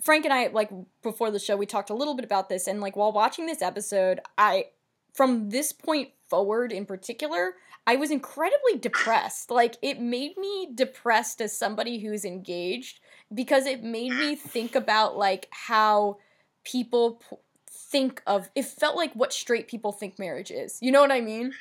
[0.03, 0.71] Frank and I like
[1.03, 3.63] before the show we talked a little bit about this and like while watching this
[3.63, 4.67] episode, I
[5.15, 7.55] from this point forward in particular,
[7.87, 9.51] I was incredibly depressed.
[9.51, 13.01] Like it made me depressed as somebody who's engaged
[13.33, 16.19] because it made me think about like how
[16.65, 17.37] people p-
[17.71, 20.79] think of it felt like what straight people think marriage is.
[20.83, 21.53] You know what I mean?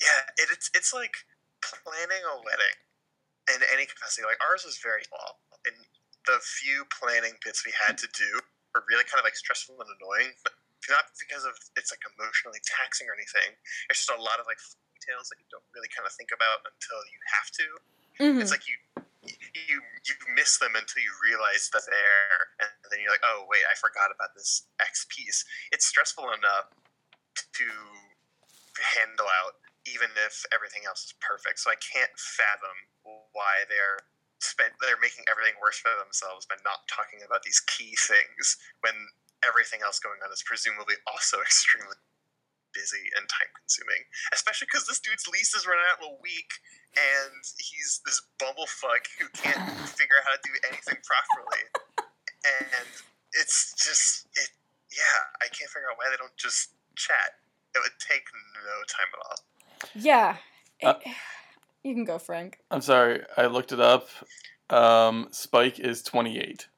[0.00, 1.16] Yeah, it, it's it's like
[1.84, 2.76] planning a wedding
[3.54, 4.24] in any capacity.
[4.26, 5.34] Like ours was very long,
[5.66, 5.76] and
[6.26, 8.30] the few planning bits we had to do
[8.74, 10.34] were really kind of like stressful and annoying.
[10.44, 10.56] But
[10.88, 13.56] not because of it's like emotionally taxing or anything.
[13.92, 14.60] It's just a lot of like
[14.96, 17.66] details that you don't really kind of think about until you have to.
[18.18, 18.40] Mhm.
[18.40, 18.76] It's like you
[19.52, 19.76] you
[20.06, 23.64] you miss them until you realize that they're there, and then you're like, oh wait,
[23.68, 25.44] I forgot about this X piece.
[25.72, 26.72] It's stressful enough
[27.36, 27.68] to
[28.94, 29.58] handle out,
[29.94, 31.60] even if everything else is perfect.
[31.60, 32.76] So I can't fathom
[33.32, 34.04] why they're
[34.38, 38.54] spent they're making everything worse for themselves by not talking about these key things
[38.86, 38.94] when
[39.42, 41.98] everything else going on is presumably also extremely
[42.70, 44.06] busy and time consuming.
[44.30, 46.52] Especially because this dude's lease is running out in a week
[46.94, 49.58] and he's this bumblefuck who can't
[49.98, 51.62] figure out how to do anything properly.
[52.46, 52.90] And
[53.34, 54.54] it's just it
[54.88, 57.36] yeah, I can't figure out why they don't just chat.
[57.76, 58.24] It would take
[58.64, 59.38] no time at all.
[59.94, 60.36] Yeah.
[60.82, 60.94] Uh,
[61.82, 62.58] you can go, Frank.
[62.70, 64.08] I'm sorry, I looked it up.
[64.70, 66.68] Um, Spike is 28.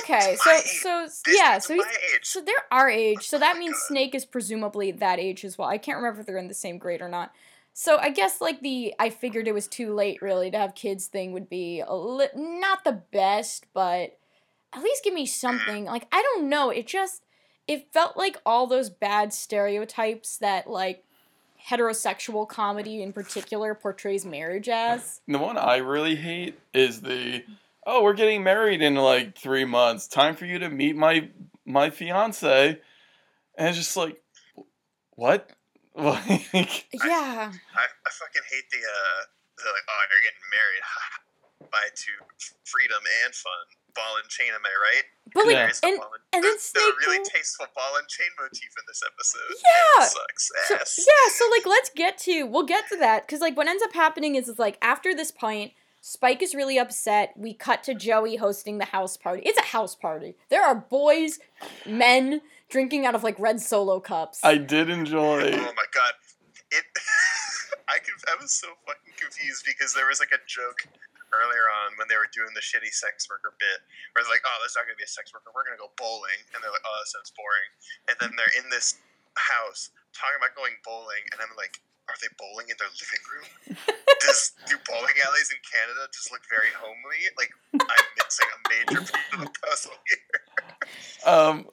[0.00, 0.64] Okay, so my age.
[0.64, 1.84] so This yeah, so he's
[2.22, 3.28] so they're our age.
[3.28, 3.88] So that my means God.
[3.88, 5.68] Snake is presumably that age as well.
[5.68, 7.32] I can't remember if they're in the same grade or not.
[7.74, 11.06] So I guess like the I figured it was too late really to have kids
[11.06, 14.16] thing would be a li- not the best, but
[14.72, 15.84] at least give me something.
[15.84, 17.22] Like I don't know, it just
[17.68, 21.04] it felt like all those bad stereotypes that like
[21.68, 25.20] heterosexual comedy in particular portrays marriage as.
[25.26, 27.44] The one I really hate is the
[27.86, 30.06] oh, we're getting married in like three months.
[30.06, 31.28] Time for you to meet my
[31.66, 32.78] my fiance,
[33.56, 34.20] and it's just like,
[35.12, 35.50] what?
[35.96, 37.52] Like, Yeah.
[37.54, 39.20] I, I fucking hate the uh
[39.58, 42.10] the like oh you're getting married by to
[42.64, 45.04] freedom and fun ball and chain am I right?
[45.34, 45.70] But like Yeah.
[45.88, 48.70] And ball and, and then there's the Snake really will- tasteful ball and chain motif
[48.78, 49.54] in this episode.
[49.62, 50.04] Yeah.
[50.04, 50.98] it sucks So, ass.
[51.06, 53.92] yeah, so like let's get to we'll get to that because like what ends up
[53.92, 57.32] happening is is like after this point, Spike is really upset.
[57.34, 59.40] We cut to Joey hosting the house party.
[59.46, 60.36] It's a house party.
[60.50, 61.38] There are boys,
[61.86, 64.40] men drinking out of like red solo cups.
[64.44, 65.44] I did enjoy.
[65.54, 66.12] Oh my god,
[66.70, 66.84] it.
[67.88, 68.14] I could.
[68.28, 70.86] I was so fucking confused because there was like a joke
[71.42, 73.82] earlier on when they were doing the shitty sex worker bit,
[74.12, 75.50] where it's like, oh, there's not gonna be a sex worker.
[75.50, 77.70] We're gonna go bowling, and they're like, oh, that sounds boring.
[78.10, 78.98] And then they're in this
[79.34, 83.48] house talking about going bowling, and I'm like, are they bowling in their living room?
[84.20, 87.20] Does do bowling alleys in Canada just look very homely?
[87.36, 91.32] Like I'm missing a major piece of the puzzle here.
[91.32, 91.66] Um,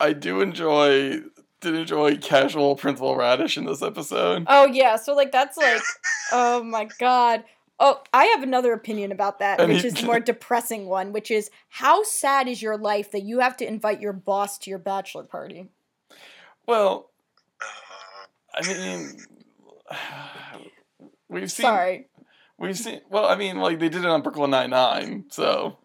[0.00, 1.22] I do enjoy
[1.60, 4.44] did enjoy casual Principal Raditch in this episode.
[4.48, 5.82] oh yeah, so like that's like
[6.32, 7.44] oh my god.
[7.80, 11.12] Oh, I have another opinion about that, And which he- is the more depressing one,
[11.12, 14.70] which is how sad is your life that you have to invite your boss to
[14.70, 15.68] your bachelor party?
[16.66, 17.10] Well,
[17.60, 17.66] Uh,
[18.56, 19.18] I mean,
[21.28, 22.08] we've seen Sorry.
[22.58, 23.00] we've seen.
[23.10, 25.78] Well, I mean, like they did it on Brooklyn Nine Nine, so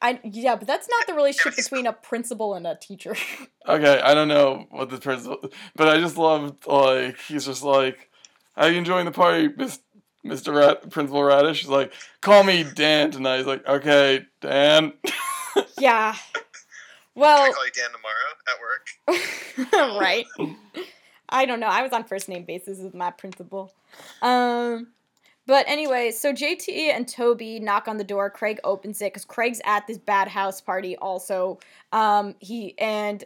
[0.00, 3.16] I yeah, but that's not the relationship between a principal and a teacher.
[3.68, 4.00] okay.
[4.00, 8.10] I don't know what the principal, but I just loved like he's just like,
[8.56, 9.80] "How you enjoying the party, Miss
[10.24, 14.92] Mister Rat, Principal Raditch?" is like, "Call me Dan tonight." He's like, "Okay, Dan."
[15.78, 16.12] yeah.
[16.12, 16.20] can
[17.14, 20.00] Well, I call you Dan tomorrow at work?
[20.00, 20.26] right.
[21.28, 21.66] I don't know.
[21.66, 23.72] I was on first name basis with my principal.
[24.20, 24.88] Um,
[25.46, 28.30] But anyway, so JT and Toby knock on the door.
[28.30, 31.58] Craig opens it because Craig's at this bad house party also.
[31.90, 33.24] Um, he and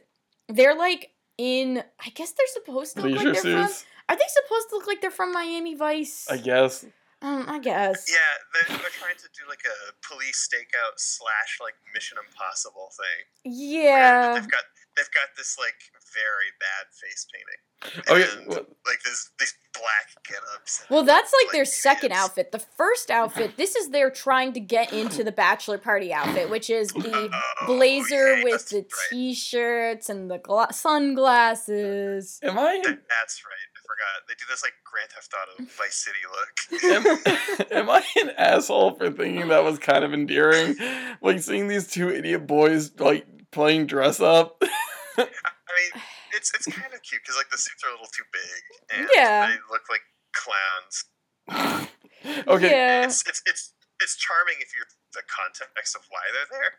[0.48, 1.82] they're like in.
[2.00, 3.76] I guess they're supposed to look Leisure like they're from.
[4.08, 6.26] Suits, Are they supposed to look like they're from Miami Vice?
[6.30, 6.84] I guess.
[7.22, 8.06] um, I guess.
[8.10, 8.16] Yeah,
[8.52, 13.52] they're, they're trying to do like a police stakeout slash like Mission Impossible thing.
[13.52, 14.34] Yeah.
[14.34, 14.64] They've got
[14.96, 15.74] they've got this like
[16.14, 18.04] very bad face painting.
[18.08, 18.38] Oh yeah.
[18.38, 20.84] And, what- like this these black get-ups.
[20.88, 22.50] Well, that's like their like, second outfit.
[22.52, 26.70] The first outfit, this is their trying to get into the bachelor party outfit, which
[26.70, 27.28] is the
[27.62, 28.86] Oh, blazer yeah, with the right.
[29.10, 32.40] t-shirts and the gla- sunglasses.
[32.42, 32.80] Am I?
[32.84, 33.75] That's right.
[33.86, 34.28] I forgot.
[34.28, 37.70] They do this like Grand Theft Auto Vice City look.
[37.70, 40.76] am, am I an asshole for thinking that was kind of endearing?
[41.22, 44.56] Like seeing these two idiot boys like playing dress up.
[45.18, 46.02] I mean,
[46.34, 49.08] it's it's kind of cute because like the suits are a little too big and
[49.14, 49.46] Yeah.
[49.46, 50.02] they look like
[50.34, 51.04] clowns.
[52.48, 52.70] okay.
[52.70, 53.04] Yeah.
[53.04, 53.72] It's it's it's
[54.02, 56.72] it's charming if you're the context of why they're there.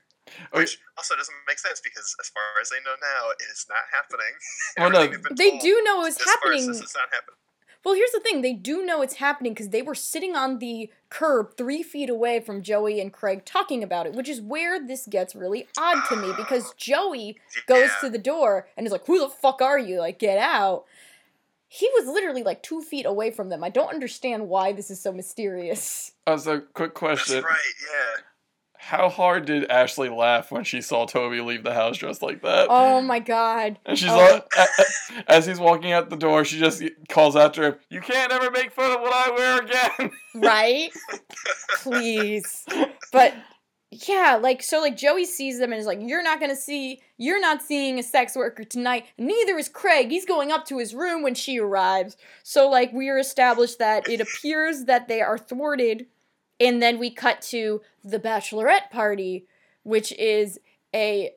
[0.54, 0.60] Okay.
[0.64, 3.84] Which also doesn't make sense because as far as they know now, it is not
[3.92, 4.36] happening.
[4.78, 6.68] Well, no, they've been They told do know it's as far as happening.
[6.68, 7.36] This is not happening.
[7.86, 8.42] Well, here's the thing.
[8.42, 12.42] They do know it's happening because they were sitting on the curb three feet away
[12.42, 16.18] from Joey and Craig talking about it, which is where this gets really odd to
[16.18, 17.96] me because Joey goes Yeah.
[18.02, 20.00] to the door and is like, Who the fuck are you?
[20.00, 20.84] Like, get out.
[21.70, 23.64] He was literally like two feet away from them.
[23.64, 26.12] I don't understand why this is so mysterious.
[26.30, 27.58] Oh, so quick That's question: right.
[27.90, 28.22] Yeah.
[28.80, 32.68] How hard did Ashley laugh when she saw Toby leave the house dressed like that?
[32.70, 33.80] Oh my god.
[33.86, 34.18] And she's Oh.
[34.18, 38.02] like, a- a- as he's walking out the door, she just calls after him, "You
[38.02, 40.90] can't ever make fun of what I wear again." Right?
[41.78, 42.66] Please.
[43.12, 43.34] But
[43.90, 47.40] yeah, like so like Joey sees them and is like, You're not gonna see you're
[47.40, 49.06] not seeing a sex worker tonight.
[49.18, 50.10] Neither is Craig.
[50.10, 52.18] He's going up to his room when she arrives.
[52.44, 56.08] So like we are established that it appears that they are thwarted,
[56.60, 59.46] and then we cut to the bachelorette party,
[59.84, 60.60] which is
[60.94, 61.32] a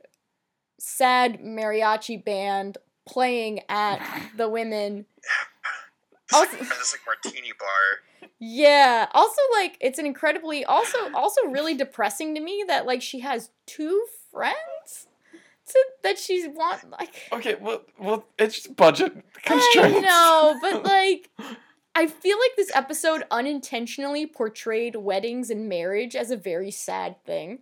[0.79, 4.01] sad mariachi band playing at
[4.37, 5.07] the women.
[6.33, 8.29] It's Also- like, this like martini bar.
[8.39, 9.07] Yeah.
[9.13, 13.51] Also, like, it's an incredibly also also really depressing to me that like she has
[13.67, 15.09] two friends
[15.67, 17.15] to, that she's want like.
[17.33, 20.01] okay, well, well, it's just budget I constraints.
[20.03, 21.31] know, but like,
[21.95, 27.61] I feel like this episode unintentionally portrayed weddings and marriage as a very sad thing.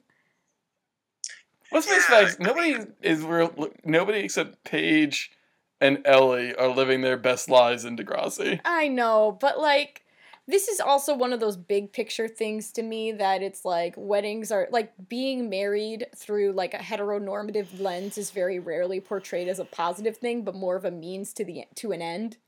[1.72, 2.38] Let's face facts.
[2.38, 3.52] Nobody is real.
[3.84, 5.32] Nobody except Paige
[5.80, 8.60] and Ellie are living their best lives in Degrassi.
[8.64, 10.04] I know, but like
[10.48, 14.50] this is also one of those big picture things to me that it's like weddings
[14.50, 19.66] are like being married through like a heteronormative lens is very rarely portrayed as a
[19.66, 22.38] positive thing, but more of a means to the to an end.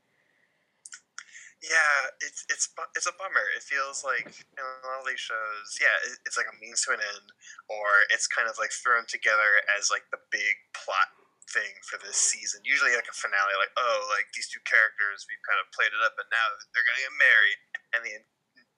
[1.61, 3.45] Yeah, it's it's it's a bummer.
[3.55, 5.93] It feels like in a lot of these shows, yeah,
[6.25, 7.29] it's like a means to an end,
[7.69, 12.17] or it's kind of like thrown together as like the big plot thing for this
[12.17, 12.61] season.
[12.63, 16.01] Usually, like a finale, like oh, like these two characters, we've kind of played it
[16.05, 17.57] up, and now they're gonna get married,
[17.97, 18.13] and the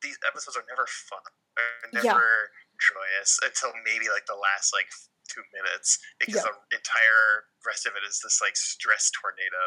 [0.03, 1.23] these episodes are never fun.
[1.56, 2.19] They're Yeah.
[2.19, 4.88] never joyous until maybe like the last like
[5.31, 6.52] two minutes, because Yeah.
[6.72, 9.64] the entire rest of it is this like stress tornado.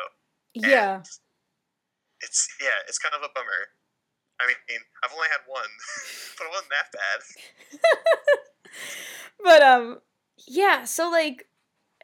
[0.53, 1.01] Yeah.
[1.01, 1.07] And
[2.21, 3.73] it's yeah, it's kind of a bummer.
[4.41, 5.69] I mean, I've only had one,
[6.37, 7.21] but it wasn't that bad.
[9.43, 10.01] but um
[10.47, 11.49] yeah, so like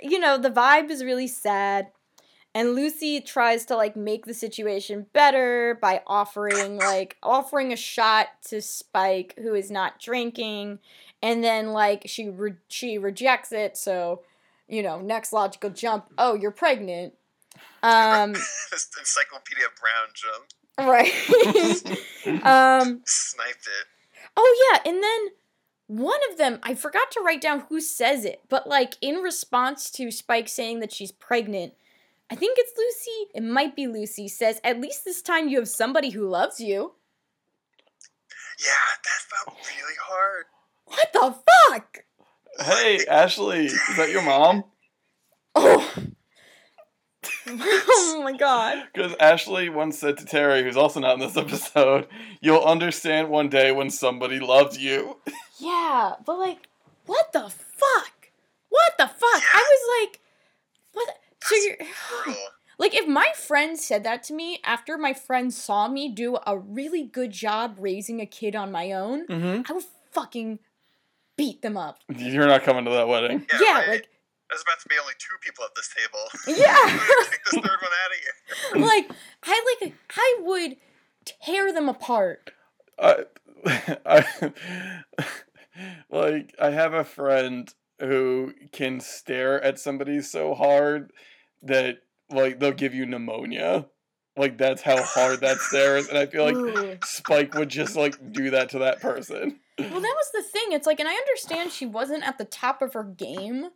[0.03, 1.89] you know, the vibe is really sad
[2.55, 8.29] and Lucy tries to like make the situation better by offering like offering a shot
[8.49, 10.79] to Spike who is not drinking
[11.23, 14.23] and then like she re- she rejects it so
[14.69, 17.15] you know, next logical jump, oh, you're pregnant.
[17.83, 18.31] Um
[18.73, 20.45] Encyclopedia Brown jump
[20.79, 21.12] right.
[22.45, 23.87] um sniped it.
[24.37, 25.29] Oh yeah, and then
[25.98, 29.90] one of them, I forgot to write down who says it, but like in response
[29.93, 31.74] to Spike saying that she's pregnant,
[32.31, 35.69] I think it's Lucy, it might be Lucy, says, At least this time you have
[35.69, 36.93] somebody who loves you.
[38.59, 38.73] Yeah,
[39.05, 40.47] that felt really hard.
[40.86, 41.35] What the
[41.69, 42.05] fuck?
[42.59, 44.64] Hey, Ashley, is that your mom?
[45.55, 45.91] Oh.
[47.62, 48.85] oh my god.
[48.93, 52.07] Because Ashley once said to Terri, who's also not in this episode,
[52.41, 55.19] "You'll understand one day when somebody loves you."
[55.59, 56.66] Yeah, but like,
[57.07, 58.31] what the fuck?
[58.69, 59.43] What the fuck?
[59.55, 60.20] I was like,
[60.93, 61.09] what?
[61.43, 61.77] So you're.
[62.79, 66.59] Like if my friend said that to me after my friend saw me do a
[66.59, 69.70] really good job raising a kid on my own, Mm-hmm.
[69.70, 70.59] I would fucking
[71.37, 71.99] beat them up.
[72.09, 73.47] You're not coming to that wedding.
[73.53, 73.89] Yeah, Yeah, right.
[73.89, 74.09] like
[74.53, 76.29] There's about to be only two people at this table.
[76.61, 76.77] Yeah.
[77.31, 78.87] Take this third one out of here.
[78.87, 79.11] like
[79.45, 80.77] I like I would
[81.43, 82.51] tear them apart.
[82.99, 83.24] I,
[84.05, 84.53] I
[86.11, 91.12] like I have a friend who can stare at somebody so hard
[91.62, 93.87] that like they'll give you pneumonia.
[94.37, 96.99] Like that's how hard that stare is, and I feel like Ooh.
[97.05, 99.61] Spike would just like do that to that person.
[99.79, 100.73] Well, that was the thing.
[100.73, 103.70] It's like, and I understand she wasn't at the top of her game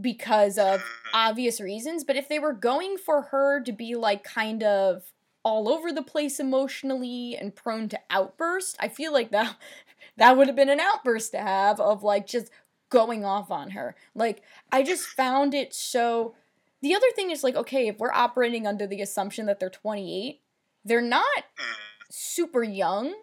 [0.00, 0.82] because of
[1.14, 5.12] obvious reasons, but if they were going for her to be like kind of
[5.44, 9.56] all over the place emotionally and prone to outburst, I feel like that
[10.16, 12.50] that would have been an outburst to have of like just
[12.90, 13.94] going off on her.
[14.14, 14.42] Like
[14.72, 16.34] I just found it so
[16.80, 20.40] the other thing is like okay, if we're operating under the assumption that they're 28,
[20.84, 21.74] they're not mm,
[22.10, 23.14] super young.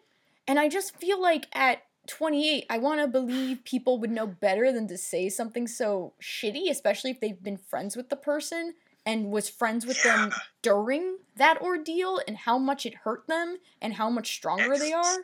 [0.48, 4.72] And I just feel like at 28, I want to believe people would know better
[4.72, 8.74] than to say something so shitty, especially if they've been friends with the person
[9.06, 13.94] and was friends with them during that ordeal and how much it hurt them and
[13.94, 15.18] how much stronger they are.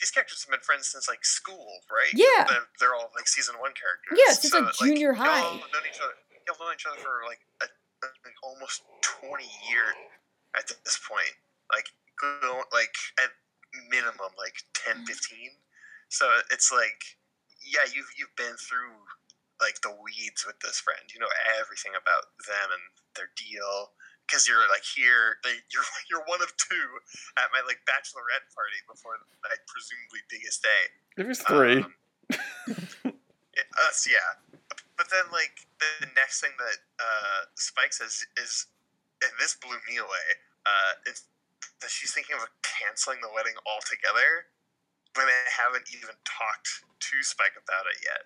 [0.00, 2.10] These characters have been friends since like school, right?
[2.12, 2.44] Yeah.
[2.48, 4.18] They're, they're all like season one characters.
[4.18, 5.40] Yeah, since, like, junior y'all high.
[5.40, 6.18] have known each other.
[6.46, 7.66] Y'all known each other for like, a,
[8.02, 9.94] like almost twenty years
[10.58, 11.30] at this point.
[11.70, 11.86] Like,
[12.74, 12.90] like
[13.22, 13.30] at
[13.88, 15.06] minimum like 10, mm.
[15.06, 15.50] 15.
[16.12, 17.16] So it's like,
[17.64, 18.92] yeah, you've you've been through
[19.64, 21.00] like the weeds with this friend.
[21.08, 22.84] You know everything about them and
[23.16, 23.96] their deal
[24.28, 25.40] because you're like here.
[25.40, 26.88] They, you're you're one of two
[27.40, 30.84] at my like bachelorette party before my presumably biggest day.
[31.16, 31.80] It was three.
[32.32, 33.12] Um,
[33.52, 34.40] it, us, yeah.
[34.96, 38.72] But then, like, the, next thing that uh, Spike says is,
[39.20, 40.26] and this blew me away,
[40.64, 41.28] uh, it's
[41.82, 44.48] that she's thinking of canceling the wedding altogether
[45.14, 48.24] when they haven't even talked to Spike about it yet.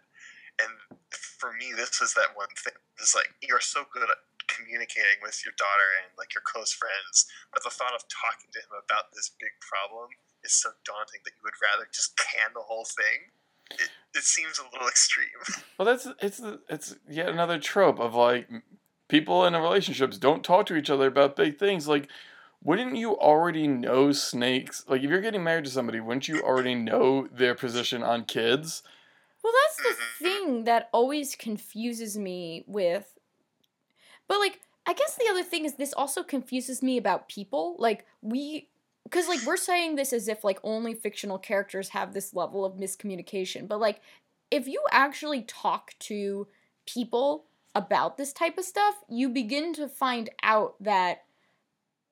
[0.57, 0.73] And
[1.13, 2.79] for me, this was that one thing.
[2.97, 7.29] It's like, you're so good at communicating with your daughter and, like, your close friends,
[7.53, 11.37] but the thought of talking to him about this big problem is so daunting that
[11.37, 13.35] you would rather just can the whole thing
[13.71, 15.27] it, it seems a little extreme.
[15.79, 16.41] Well, that's it's
[16.71, 18.49] it's yet another trope of like
[19.09, 21.87] people in relationships don't talk to each other about big things.
[21.87, 22.09] Like,
[22.67, 24.85] wouldn't you already know snakes?
[24.89, 28.83] Like, if you're getting married to somebody, wouldn't you already know their position on kids?
[29.45, 30.25] Well, that's the mm-hmm.
[30.25, 33.21] thing that always confuses me with.
[34.27, 37.77] But, like, I guess the other thing is this also confuses me about people.
[37.79, 38.67] Like, we.
[39.05, 42.75] Because, like, we're saying this as if, like, only fictional characters have this level of
[42.75, 43.69] miscommunication.
[43.69, 44.01] But, like,
[44.51, 46.49] if you actually talk to
[46.85, 47.45] people
[47.77, 51.26] about this type of stuff, you begin to find out that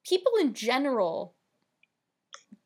[0.04, 1.34] people in general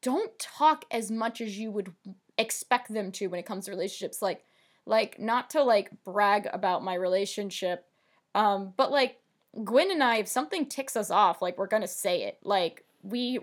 [0.03, 1.93] don't talk as much as you would
[2.37, 4.23] expect them to when it comes to relationships.
[4.23, 4.45] Like
[4.87, 7.85] like not to like brag about my relationship
[8.35, 9.19] um but like
[9.65, 12.39] Gwen and I if something ticks us off like we're going to say it.
[12.43, 13.39] Like we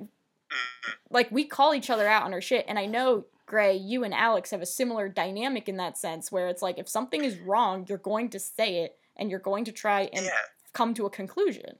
[1.09, 2.65] like we call each other out on our shit.
[2.67, 6.47] And I know Gray you and Alex have a similar dynamic in that sense where
[6.47, 9.71] it's like if something is wrong you're going to say it and you're going to
[9.71, 10.31] try and yeah,
[10.73, 11.77] come to a conclusion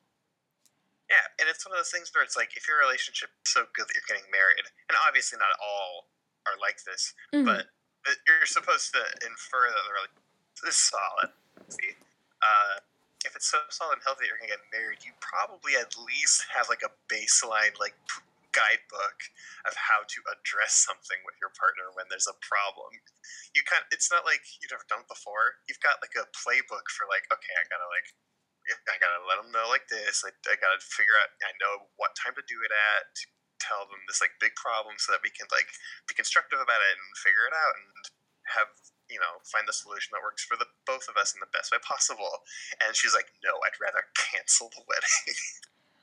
[1.15, 3.63] yeah, and it's one of those things where it's like if your relationship is so
[3.71, 6.11] good that you're getting married, and obviously not all
[6.43, 7.45] are like this, Mhm.
[7.47, 7.71] but
[8.03, 11.31] that you're supposed to infer that the relationship is solid.
[11.71, 11.95] See,
[12.43, 12.79] uh,
[13.23, 16.43] if it's so solid and healthy that you're gonna get married, you probably at least
[16.53, 18.21] have like a baseline like p-
[18.51, 19.19] guidebook
[19.65, 22.93] of how to address something with your partner when there's a problem.
[23.55, 25.59] You kind of, it's not like you've never done it before.
[25.67, 28.13] You've got like a playbook for like, okay, I gotta like
[28.65, 30.25] I gotta let them know like this.
[30.25, 31.29] I, I gotta figure out.
[31.45, 33.03] I know what time to do it at.
[33.13, 33.23] To
[33.61, 35.65] tell them this like big problem so that we can like
[36.05, 37.89] be constructive about it and figure it out and
[38.53, 38.69] have
[39.09, 41.71] you know find the solution that works for the both of us in the best
[41.73, 42.45] way possible.
[42.83, 45.37] And she's like, no, I'd rather cancel the wedding.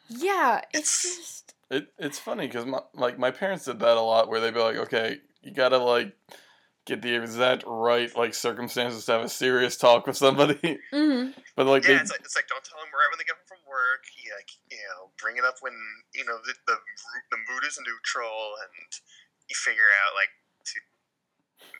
[0.26, 4.00] yeah it's It's- just It it's funny because my like my parents did that a
[4.00, 6.12] lot, where they'd be like, okay, you gotta like
[6.86, 10.58] get the exact right like circumstances to have a serious talk with somebody,
[10.92, 11.34] mhm.
[11.54, 13.38] but like yeah, they it's like, it's like don't tell them right when they get
[13.38, 14.02] home from work.
[14.18, 15.74] You like you know bring it up when
[16.14, 16.76] you know the the,
[17.30, 18.90] the mood is neutral and
[19.46, 20.32] you figure out like
[20.74, 20.78] to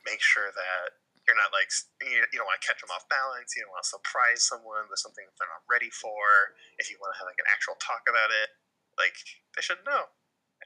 [0.06, 1.70] make sure that you're not like
[2.02, 3.54] you, you don't want to catch them off balance.
[3.54, 6.54] You don't want to surprise someone with something that they're not ready for.
[6.82, 8.54] If you want to have like an actual talk about it,
[8.98, 9.14] like
[9.54, 10.10] they should know.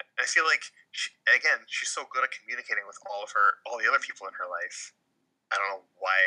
[0.00, 0.62] And I feel like
[0.92, 4.26] she, again, she's so good at communicating with all of her, all the other people
[4.26, 4.92] in her life.
[5.52, 6.18] I don't know why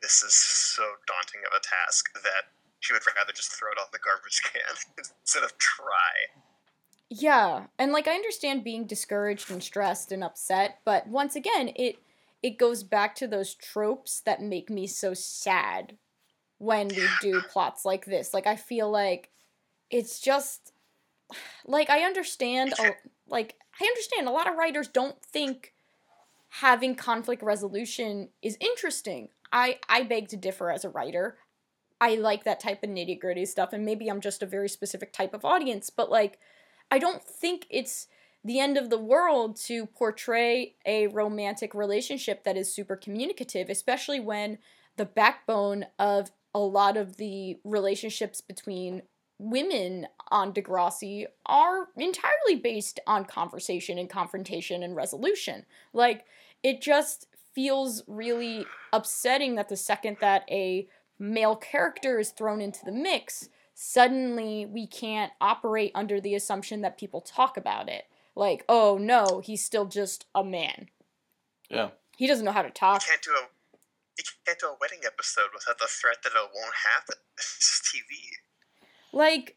[0.00, 2.50] this is so daunting of a task that
[2.80, 4.62] she would rather just throw it on the garbage can
[5.22, 6.32] instead of try.
[7.10, 11.96] Yeah, and like I understand being discouraged and stressed and upset, but once again, it
[12.42, 15.96] it goes back to those tropes that make me so sad
[16.58, 18.34] when we do plots like this.
[18.34, 19.30] Like I feel like
[19.90, 20.72] it's just
[21.66, 22.74] like I understand.
[22.78, 22.92] A,
[23.28, 25.74] like I understand a lot of writers don't think
[26.48, 29.28] having conflict resolution is interesting.
[29.52, 31.38] I I beg to differ as a writer.
[32.00, 35.12] I like that type of nitty gritty stuff, and maybe I'm just a very specific
[35.12, 36.38] type of audience, but like,
[36.90, 38.06] I don't think it's
[38.44, 44.20] the end of the world to portray a romantic relationship that is super communicative, especially
[44.20, 44.58] when
[44.96, 49.02] the backbone of a lot of the relationships between
[49.38, 55.64] women on Degrassi are entirely based on conversation and confrontation and resolution.
[55.92, 56.24] Like,
[56.62, 60.88] it just feels really upsetting that the second that a
[61.18, 66.98] male character is thrown into the mix, suddenly we can't operate under the assumption that
[66.98, 68.04] people talk about it.
[68.36, 70.88] Like, oh no, he's still just a man.
[71.68, 71.90] Yeah.
[72.16, 73.04] He doesn't know how to You talk.
[73.04, 73.48] can't do a
[74.18, 77.16] you can't do a wedding episode without the threat that it won't happen.
[77.38, 78.16] It's just TV.
[79.12, 79.56] Like,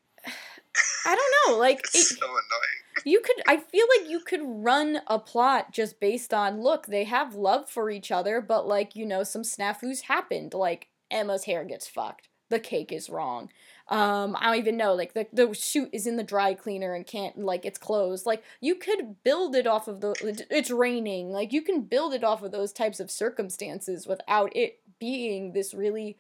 [1.06, 1.60] I don't know.
[1.60, 3.03] Like, It's it, so annoying.
[3.06, 7.03] you could i feel like you could run a plot just based on look they
[7.06, 11.64] have love for each other but like you know some snafus happened like emma's hair
[11.64, 13.49] gets fucked the cake is wrong
[13.88, 17.07] um i don't even know like the, the suit is in the dry cleaner and
[17.07, 20.14] can't like it's closed like you could build it off of the
[20.52, 24.80] it's raining like you can build it off of those types of circumstances without it
[24.99, 26.18] being this really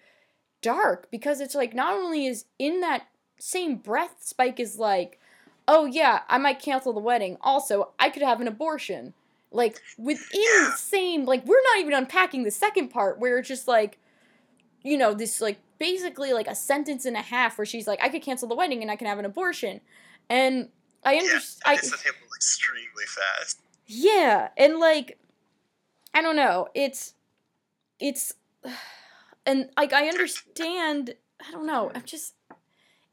[0.61, 3.03] dark because it's like not only is in that
[3.41, 5.19] same breath spike is like
[5.67, 7.37] oh yeah, I might cancel the wedding.
[7.41, 9.13] Also, I could have an abortion.
[9.51, 13.67] Like within the same, like we're not even unpacking the second part where it's just
[13.67, 13.97] like,
[14.81, 18.09] you know, this like basically like a sentence and a half where she's like, I
[18.09, 19.81] could cancel the wedding and I can have an abortion,
[20.29, 20.69] and
[21.03, 21.61] I understand.
[21.65, 23.59] I it's him extremely fast.
[23.87, 25.19] yeah, and like,
[26.13, 26.69] I don't know.
[26.73, 27.13] It's,
[27.99, 28.33] it's,
[29.45, 31.15] and like I understand.
[31.45, 31.91] I don't know.
[31.95, 32.35] I'm just,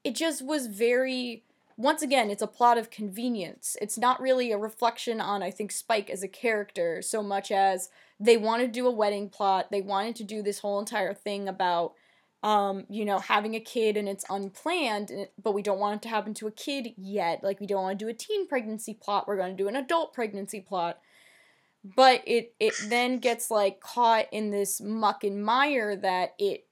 [0.05, 1.45] it just was very.
[1.77, 3.77] Once again, it's a plot of convenience.
[3.81, 7.89] It's not really a reflection on I think Spike as a character so much as
[8.19, 9.71] they want to do a wedding plot.
[9.71, 11.95] They wanted to do this whole entire thing about.
[12.41, 15.11] Um, you know, having a kid and it's unplanned,
[15.43, 17.43] but we don't want it to happen to a kid yet.
[17.43, 19.27] Like, we don't want to do a teen pregnancy plot.
[19.27, 21.01] We're going to do an adult pregnancy plot
[21.85, 26.67] but it it then gets like caught in this muck and mire that it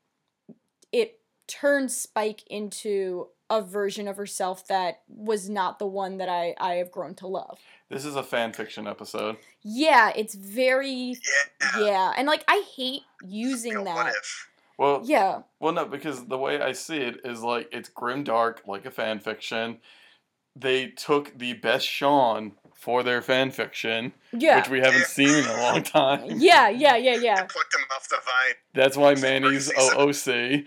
[1.47, 6.55] it turns Spike into a version of herself that was not the one that I
[6.59, 7.59] I have grown to love.
[7.89, 9.37] This is a fan fiction episode.
[9.63, 11.15] Yeah, it's very
[11.73, 11.81] Yeah.
[11.81, 14.15] yeah, and like I hate Like using a what that.
[14.17, 14.49] if?
[14.79, 18.63] Well, Yeah, well, no, because the way I see it is like it's grim dark,
[18.67, 19.79] like a fan fiction.
[20.59, 25.45] They took the best Sean for their fan fiction, yeah, which we haven't seen in
[25.47, 26.25] a long time.
[26.41, 27.35] yeah, yeah, yeah, I yeah.
[27.45, 28.55] plucked him off the vine.
[28.75, 29.97] That's why Manny's Crazy.
[29.97, 30.67] OOC.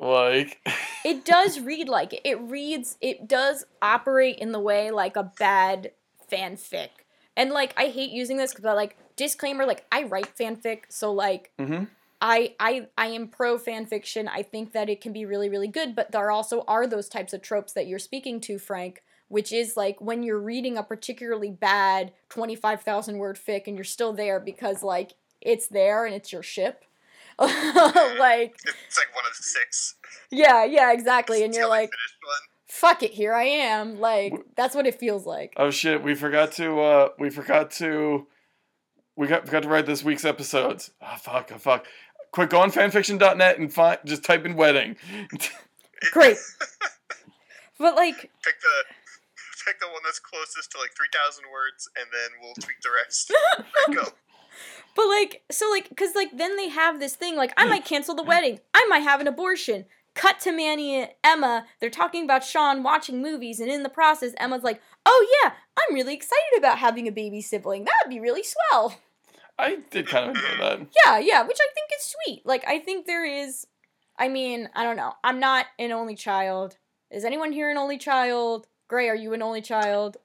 [0.00, 0.60] Like,
[1.04, 2.22] It does read like it.
[2.24, 2.96] It reads.
[3.00, 5.92] It does operate in the way like a bad
[6.30, 6.88] fanfic.
[7.36, 11.52] And like I hate using this because like disclaimer, like I write fanfic, so like
[11.58, 11.84] hmm
[12.20, 14.28] I I I am pro fan fiction.
[14.28, 17.32] I think that it can be really really good, but there also are those types
[17.32, 21.50] of tropes that you're speaking to, Frank, which is like when you're reading a particularly
[21.50, 26.42] bad 25,000 word fic and you're still there because like it's there and it's your
[26.42, 26.84] ship.
[28.18, 29.94] like It's like one of the six.
[30.30, 31.42] yeah, yeah, exactly.
[31.42, 32.36] And you're like, one.
[32.68, 33.98] fuck it, here I am.
[33.98, 35.54] Like that's what it feels like.
[35.56, 38.26] oh shit, we forgot to, uh, we forgot to,
[39.16, 40.90] we got forgot to write this week's episodes.
[41.00, 41.86] Oh fuck, oh fuck.
[42.32, 44.96] Quick, go on fanfiction.net and find, just type in wedding.
[46.12, 46.36] Great.
[47.78, 48.94] But like Pick the
[49.64, 52.90] pick the one that's closest to like three thousand words, and then we'll tweak the
[53.02, 53.32] rest.
[53.94, 54.12] Go.
[54.94, 58.14] But like, so like, cause like then they have this thing like I might cancel
[58.14, 59.86] the wedding, I might have an abortion.
[60.14, 61.66] Cut to Manny and Emma.
[61.80, 65.94] They're talking about Sean watching movies, and in the process, Emma's like, "Oh yeah, I'm
[65.94, 67.84] really excited about having a baby sibling.
[67.84, 68.98] That'd be really swell."
[69.58, 70.86] I did kind of enjoy that.
[71.04, 72.42] Yeah, yeah, which I think is sweet.
[72.44, 73.66] Like I think there is.
[74.18, 75.12] I mean, I don't know.
[75.22, 76.76] I'm not an only child.
[77.10, 78.66] Is anyone here an only child?
[78.88, 80.16] Gray, are you an only child?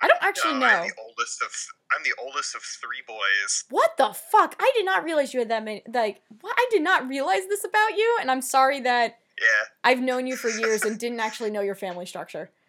[0.00, 0.66] I don't actually No, know.
[0.66, 1.48] I'm the oldest of
[1.94, 3.64] I'm the oldest of three boys.
[3.70, 4.54] What the fuck?
[4.60, 5.82] I did not realize you had that many.
[5.92, 6.54] Like, what?
[6.56, 9.64] I did not realize this about you, and I'm sorry that Yeah.
[9.82, 12.50] I've known you for years and didn't actually know your family structure.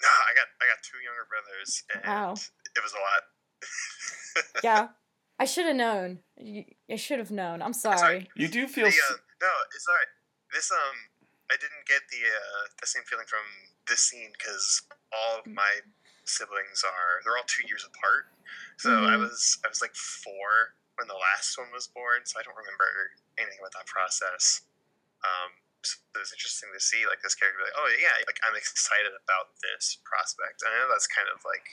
[0.00, 2.34] No, I got I got two younger brothers, and Wow.
[2.76, 3.22] it was a lot.
[4.62, 4.88] Yeah,
[5.40, 6.20] I should have known.
[6.38, 7.62] I should have known.
[7.62, 7.98] I'm sorry.
[7.98, 8.28] sorry.
[8.36, 8.84] You do feel.
[8.86, 10.06] The, uh, no, it's alright.
[10.54, 10.96] This um,
[11.50, 13.42] I didn't get the uh, the same feeling from
[13.88, 14.82] this scene because
[15.12, 15.80] all of my
[16.28, 18.30] siblings are they're all two years apart.
[18.76, 19.28] So I Mhm.
[19.28, 23.12] was I was like four when the last one was born, so I don't remember
[23.38, 24.62] anything about that process.
[25.24, 28.40] Um, so it was interesting to see like this character be like, oh yeah, like
[28.42, 30.62] I'm excited about this prospect.
[30.66, 31.66] I know that's kind of like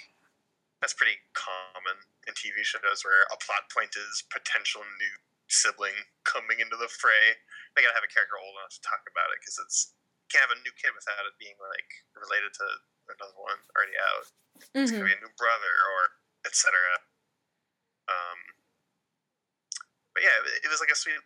[0.81, 5.15] that's pretty common in TV shows where a plot point is potential new
[5.47, 5.95] sibling
[6.25, 7.37] coming into the fray.
[7.73, 9.93] They gotta have a character old enough to talk about it because it's
[10.29, 12.65] can't have a new kid without it being like related to
[13.09, 14.25] another one already out.
[14.81, 15.99] It's hmm gonna be a new brother or
[16.45, 16.73] etc.
[18.05, 18.39] Um,
[20.13, 21.19] but yeah, it, it was like a sweet.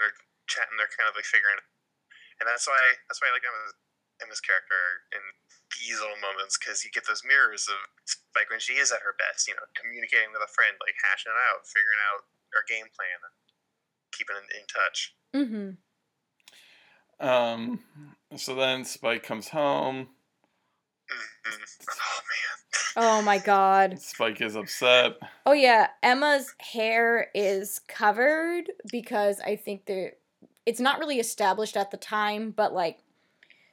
[0.00, 0.16] They're
[0.48, 0.76] chatting.
[0.80, 1.66] They're kind of like figuring, it
[2.42, 3.74] and that's why that's why I like Emma's,
[4.18, 5.22] Emma's character in
[5.78, 7.78] these little moments because you get those mirrors of
[8.34, 11.30] like when she is at her best, you know, communicating with a friend, like hashing
[11.30, 13.34] it out, figuring out her game plan, and
[14.10, 14.98] keeping in, in touch.
[15.30, 15.70] Mm-hmm.
[17.22, 17.78] Um,
[18.36, 20.08] so then Spike comes home.
[21.12, 21.58] Oh man,
[22.96, 24.00] Oh my god.
[24.00, 25.16] Spike is upset.
[25.46, 30.14] Oh yeah, Emma's hair is covered because I think there
[30.66, 32.98] it's not really established at the time, but like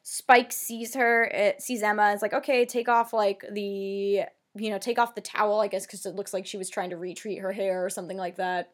[0.03, 4.21] Spike sees her, it sees Emma, is like, okay, take off like the
[4.55, 6.89] you know, take off the towel, I guess, because it looks like she was trying
[6.89, 8.71] to retreat her hair or something like that.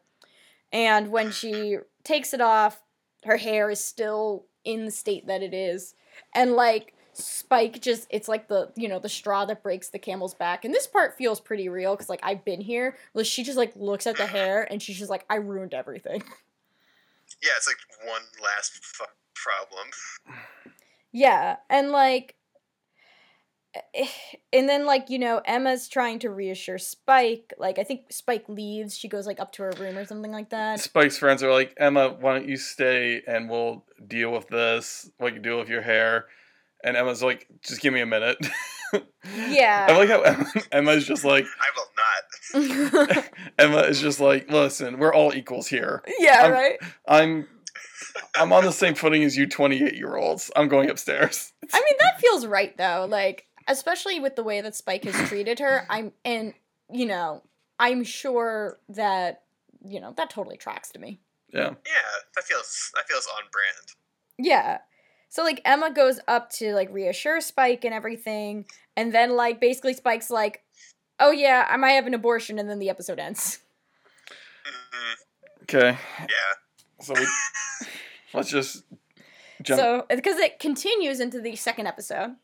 [0.72, 2.82] And when she takes it off,
[3.24, 5.94] her hair is still in the state that it is.
[6.34, 10.34] And like Spike just it's like the you know the straw that breaks the camel's
[10.34, 10.64] back.
[10.64, 12.96] And this part feels pretty real because like I've been here.
[13.12, 16.22] Where she just like looks at the hair and she's just like I ruined everything.
[17.42, 19.88] yeah, it's like one last fu- problem.
[21.12, 22.34] Yeah, and like
[23.94, 24.08] eh,
[24.52, 27.54] and then like you know Emma's trying to reassure Spike.
[27.58, 28.96] Like I think Spike leaves.
[28.96, 30.80] She goes like up to her room or something like that.
[30.80, 35.10] Spike's friends are like, Emma, why don't you stay and we'll deal with this?
[35.16, 36.26] What you deal with your hair?
[36.86, 38.38] And Emma's like, just give me a minute.
[39.48, 39.88] Yeah.
[39.90, 41.44] I like how Emma, Emma's just like,
[42.54, 43.24] I will not.
[43.58, 46.02] Emma is just like, listen, we're all equals here.
[46.20, 46.78] yeah, I'm- right.
[47.06, 47.48] I'm,
[48.36, 50.50] I'm on the same footing as you 28 year olds.
[50.54, 51.52] I'm going upstairs.
[51.74, 53.06] I mean, that feels right though.
[53.10, 55.84] Like, especially with the way that Spike has treated her.
[55.90, 56.54] I'm, and
[56.90, 57.42] you know,
[57.80, 59.42] I'm sure that
[59.84, 61.20] you know that totally tracks to me.
[61.52, 61.70] Yeah.
[61.70, 62.02] Yeah,
[62.36, 63.86] that feels that feels on brand.
[64.38, 64.78] Yeah.
[65.28, 68.64] So like Emma goes up to like reassure Spike and everything,
[68.96, 70.62] and then like basically Spike's like,
[71.20, 73.60] "Oh yeah, I might have an abortion," and then the episode ends.
[74.64, 75.12] hmm
[75.62, 75.98] Okay.
[76.20, 77.02] Yeah.
[77.02, 77.26] So we,
[78.34, 78.84] let's just
[79.62, 79.80] jump.
[79.80, 82.36] So because it continues into the second episode,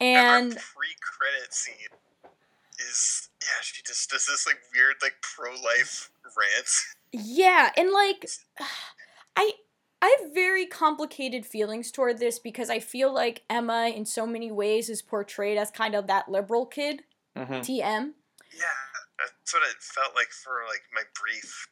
[0.00, 1.74] And and pre-credit scene
[2.80, 6.68] is yeah, she just does this like weird like pro-life rant.
[7.12, 8.26] Yeah, and like
[9.36, 9.52] I
[10.02, 14.50] I have very complicated feelings toward this because I feel like Emma in so many
[14.50, 17.04] ways is portrayed as kind of that liberal kid,
[17.36, 17.64] Mhm.
[17.64, 18.14] TM.
[18.52, 18.64] Yeah,
[19.18, 21.68] that's what it felt like for like my brief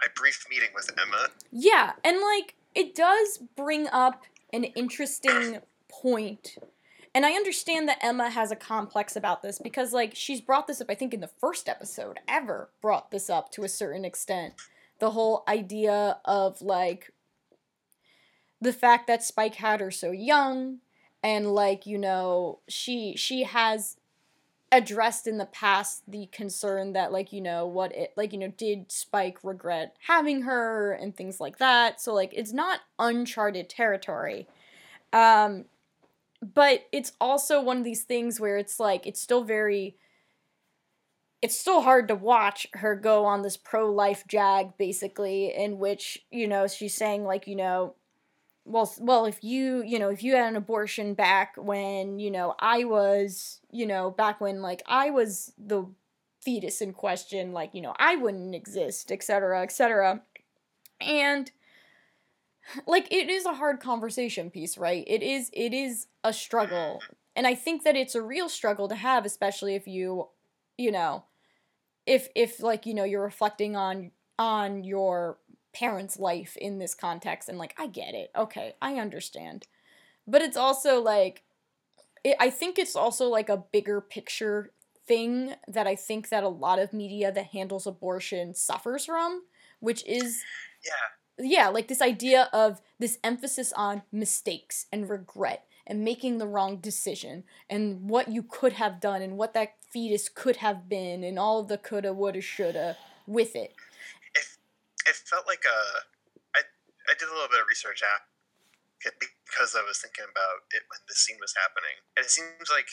[0.00, 1.28] my brief meeting with Emma.
[1.52, 6.56] Yeah, and like it does bring up an interesting point.
[7.14, 10.80] And I understand that Emma has a complex about this because like she's brought this
[10.80, 14.54] up I think in the first episode ever brought this up to a certain extent.
[14.98, 17.11] The whole idea of like
[18.62, 20.78] the fact that Spike had her so young
[21.22, 23.96] and like you know she she has
[24.70, 28.52] addressed in the past the concern that like you know what it like you know
[28.56, 32.00] did spike regret having her and things like that.
[32.00, 34.48] So like it's not uncharted territory.
[35.12, 35.66] Um
[36.40, 39.96] but it's also one of these things where it's like it's still very
[41.42, 46.48] it's still hard to watch her go on this pro-life jag basically in which you
[46.48, 47.94] know she's saying like you know
[48.64, 52.54] well well if you you know if you had an abortion back when you know
[52.60, 55.84] i was you know back when like i was the
[56.40, 60.22] fetus in question like you know i wouldn't exist etc etc
[61.00, 61.50] and
[62.86, 65.04] like it is a hard conversation piece right?
[65.06, 67.00] It is it is a struggle.
[67.34, 70.28] And i think that it's a real struggle to have especially if you
[70.76, 71.24] you know
[72.06, 75.38] if if like you know you're reflecting on on your
[75.72, 78.30] parents life in this context and like i get it.
[78.36, 79.66] Okay i understand.
[80.26, 81.42] But it's also like
[82.24, 84.72] it, i think it's also like a bigger picture
[85.06, 89.42] thing that i think that a lot of media that handles abortion suffers from
[89.80, 90.44] which is
[90.84, 90.92] Yeah,
[91.38, 96.76] yeah, like this idea of this emphasis on mistakes and regret and making the wrong
[96.76, 101.38] decision and what you could have done and what that fetus could have been and
[101.38, 102.96] all of the coulda, woulda, shoulda
[103.26, 103.74] with it.
[105.06, 105.80] It felt like a.
[106.56, 106.62] I
[107.10, 108.30] I did a little bit of research after
[109.18, 112.88] because I was thinking about it when this scene was happening, and it seems like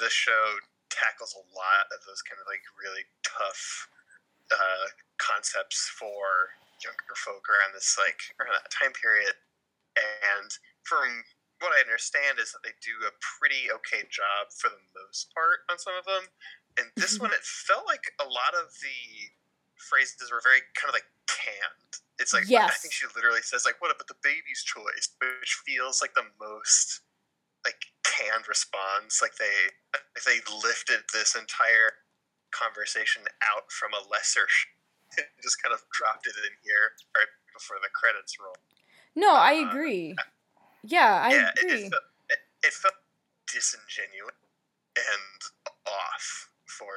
[0.00, 0.58] the show
[0.90, 3.88] tackles a lot of those kind of like really tough
[4.52, 4.86] uh,
[5.18, 6.52] concepts for
[6.82, 9.34] younger folk around this like around that time period,
[9.96, 10.50] and
[10.84, 11.24] from
[11.60, 15.62] what I understand, is that they do a pretty okay job for the most part
[15.70, 16.26] on some of them.
[16.78, 17.30] And this Mhm.
[17.30, 19.30] one, it felt like a lot of the
[19.78, 21.92] phrases were very kind of like canned.
[22.20, 26.00] It's like I think she literally says like, "What about the baby's choice?" Which feels
[26.02, 27.00] like the most
[27.64, 29.20] like canned response.
[29.22, 32.04] Like they like they lifted this entire
[32.52, 34.66] conversation out from a lesser sh-
[35.16, 38.56] and just kind of dropped it in here right before the credits roll.
[39.14, 40.14] No, I Uh, agree.
[40.84, 41.84] Yeah, I yeah, it, agree.
[41.86, 42.94] it, felt, it, it felt
[43.46, 44.34] disingenuous
[44.96, 45.40] and
[45.86, 46.92] off for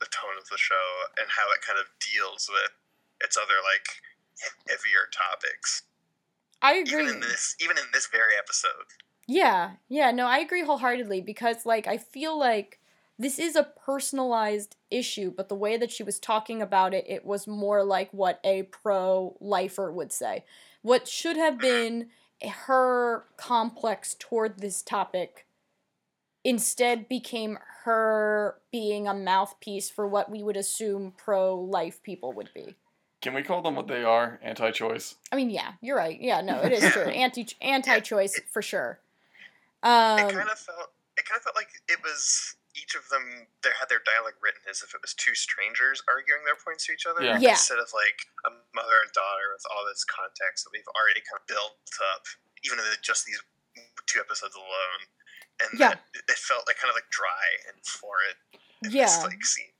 [0.00, 0.86] the tone of the show
[1.18, 2.70] and how it kind of deals with
[3.24, 3.86] its other like
[4.68, 5.82] heavier topics.
[6.62, 7.12] I Even agree.
[7.12, 8.86] in this, even in this very episode.
[9.26, 12.78] Yeah, yeah, no, I agree wholeheartedly because, like, I feel like
[13.18, 17.24] this is a personalized issue, but the way that she was talking about it, it
[17.24, 20.44] was more like what a pro lifer would say.
[20.82, 21.60] What should have mm-hmm.
[21.60, 22.08] been
[22.66, 25.46] her complex toward this topic
[26.42, 32.50] instead became her being a mouthpiece for what we would assume pro life people would
[32.54, 32.76] be.
[33.24, 34.38] Can we call them what they are?
[34.44, 35.16] Anti-choice.
[35.32, 36.20] I mean, yeah, you're right.
[36.20, 37.08] Yeah, no, it is true.
[37.24, 39.00] Anti anti choice for sure.
[39.82, 43.46] it Um, kind of felt it kind of felt like it was each of them
[43.64, 46.92] they had their dialogue written as if it was two strangers arguing their points to
[46.92, 47.38] each other Yeah.
[47.40, 47.56] Yeah.
[47.56, 51.40] instead of like a mother and daughter with all this context that we've already kind
[51.40, 51.80] of built
[52.12, 52.28] up
[52.60, 53.40] even in just these
[54.04, 55.00] two episodes alone
[55.64, 55.96] and Yeah.
[55.96, 58.36] that it it felt like kind of like dry and florid
[58.84, 59.06] in Yeah.
[59.08, 59.72] this like scene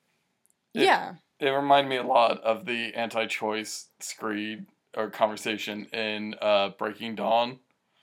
[0.72, 1.18] It- yeah.
[1.40, 4.66] It reminded me a lot of the anti-choice screed
[4.96, 7.58] or conversation in uh, Breaking Dawn.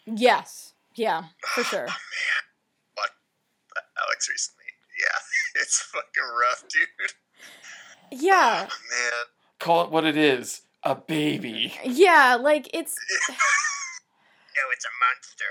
[0.05, 0.73] Yes.
[0.95, 1.23] Yeah,
[1.55, 1.85] for sure.
[1.89, 2.43] oh man
[2.95, 3.09] what
[4.05, 4.65] alex recently
[4.99, 5.17] yeah
[5.61, 7.13] it's fucking rough dude
[8.21, 8.67] Yeah.
[8.69, 9.25] oh, man
[9.59, 10.61] Call it what it is.
[10.83, 11.73] A baby.
[11.85, 12.95] Yeah, like it's
[13.29, 13.35] no
[14.73, 15.49] it's a monster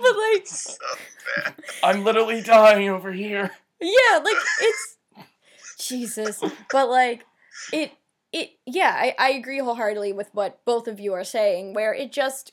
[0.00, 0.74] but like so
[1.36, 3.50] bad I'm literally dying over here.
[3.80, 4.96] yeah, like it's
[5.86, 6.42] Jesus.
[6.70, 7.24] But like
[7.72, 7.92] it
[8.32, 12.12] it yeah, I, I agree wholeheartedly with what both of you are saying, where it
[12.12, 12.52] just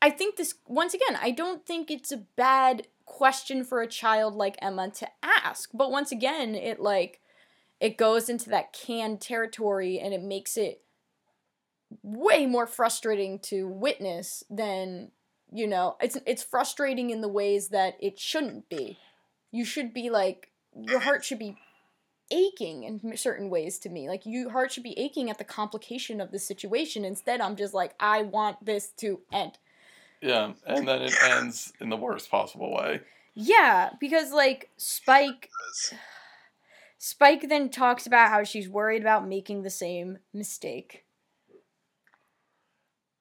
[0.00, 4.34] I think this once again, I don't think it's a bad question for a child
[4.34, 5.70] like Emma to ask.
[5.74, 7.20] But once again, it like
[7.80, 10.82] it goes into that canned territory and it makes it
[12.02, 15.10] way more frustrating to witness than
[15.52, 18.96] you know it's it's frustrating in the ways that it shouldn't be
[19.50, 21.56] you should be like your heart should be
[22.30, 26.20] aching in certain ways to me like your heart should be aching at the complication
[26.20, 29.58] of the situation instead i'm just like i want this to end
[30.22, 33.00] Yeah, and then it ends in the worst possible way.
[33.34, 35.50] yeah because like spike
[36.98, 41.04] spike then talks about how she's worried about making the same mistake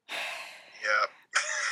[0.10, 1.10] Yep.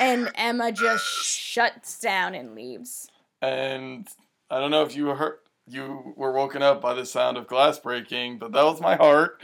[0.00, 3.08] and emma just shuts down and leaves
[3.42, 4.08] And
[4.50, 5.38] I don't know if you heard
[5.68, 9.42] you were woken up by the sound of glass breaking, but that was my heart.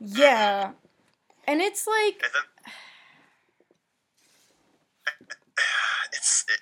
[0.00, 0.72] yeah
[1.46, 2.42] and it's like And then
[6.12, 6.60] it's it,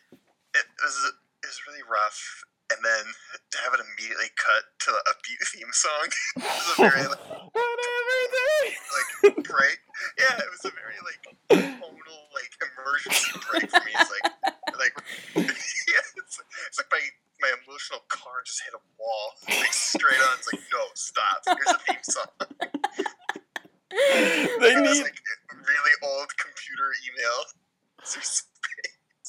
[0.55, 0.97] it was
[1.43, 3.05] it was really rough, and then
[3.53, 7.21] to have it immediately cut to a beat theme song was a very like,
[8.97, 9.79] like break.
[10.19, 11.21] Yeah, it was a very like
[11.51, 13.93] tonal like emergency break for me.
[13.93, 14.27] It's like
[14.79, 14.95] like
[15.37, 17.01] yeah, it's, it's like my
[17.43, 20.39] my emotional car just hit a wall like straight on.
[20.39, 21.43] It's like no, stop.
[21.47, 22.27] Here's a theme song.
[24.61, 25.21] they And this, need like
[25.51, 27.39] really old computer email.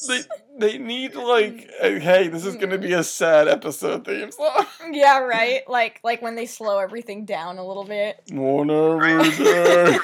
[0.07, 0.21] They,
[0.59, 4.65] they need like a, hey, this is gonna be a sad episode theme song.
[4.91, 9.37] yeah right like like when they slow everything down a little bit One every Right.
[9.37, 9.97] day.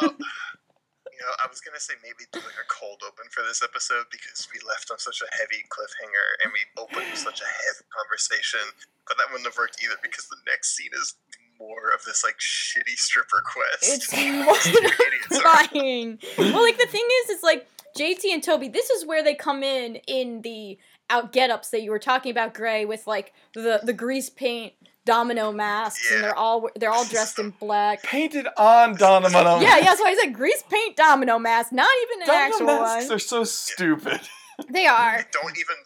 [0.00, 3.62] well, you know, I was gonna say maybe do like a cold open for this
[3.62, 7.48] episode because we left on such a heavy cliffhanger and we opened with such a
[7.48, 8.60] heavy conversation,
[9.06, 11.14] but that wouldn't have worked either because the next scene is
[11.58, 13.84] more of this like shitty stripper quest.
[13.84, 16.18] It's These two idiots are- mortifying.
[16.38, 17.66] well, like the thing is, it's like
[17.96, 18.68] JT and Toby.
[18.68, 20.78] This is where they come in in the
[21.10, 24.72] out get ups that you were talking about, Gray, with like the the grease paint
[25.04, 28.02] domino masks, and they're all they're all dressed in black.
[28.02, 29.32] Painted on Donovan.
[29.62, 29.94] Yeah, yeah.
[29.94, 33.16] So I said grease paint domino mask, not even an Domino actual masks one.
[33.16, 34.20] are so stupid.
[34.70, 35.16] They are.
[35.16, 35.76] They don't even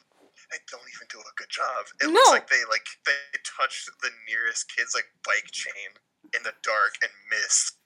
[0.50, 1.86] they don't even do a good job.
[2.00, 2.12] It No.
[2.12, 3.12] looks like they like they
[3.60, 5.90] touched the nearest kid's like bike chain
[6.34, 7.76] in the dark and missed.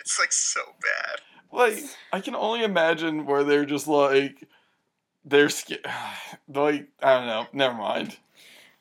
[0.00, 1.20] It's like so bad.
[1.52, 1.84] Like
[2.14, 4.42] I can only imagine where they're just like
[5.22, 5.84] they're sca-
[6.48, 7.46] like I don't know.
[7.52, 8.16] Never mind.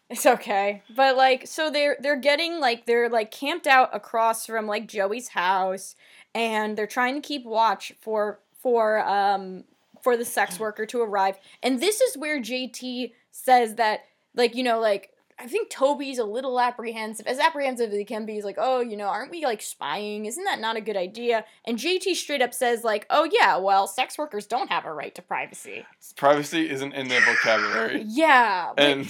[0.10, 0.84] It's okay.
[0.95, 5.30] But like so they're they're getting like they're like camped out across from like Joey's
[5.30, 5.95] house
[6.34, 9.64] and they're trying to keep watch for for um
[10.03, 11.38] for the sex worker to arrive.
[11.64, 14.02] And this is where JT says that
[14.36, 18.26] like you know like I think Toby's a little apprehensive, as apprehensive as he can
[18.26, 18.36] be.
[18.36, 20.27] He's like, oh, you know, aren't we like spying?
[20.27, 21.44] Isn't that not a good idea?
[21.65, 25.14] And JT straight up says, like, oh, yeah, well, sex workers don't have a right
[25.14, 25.86] to privacy.
[26.15, 28.06] Privacy isn't in their vocabulary.
[28.07, 28.72] Yeah.
[28.77, 29.07] like- and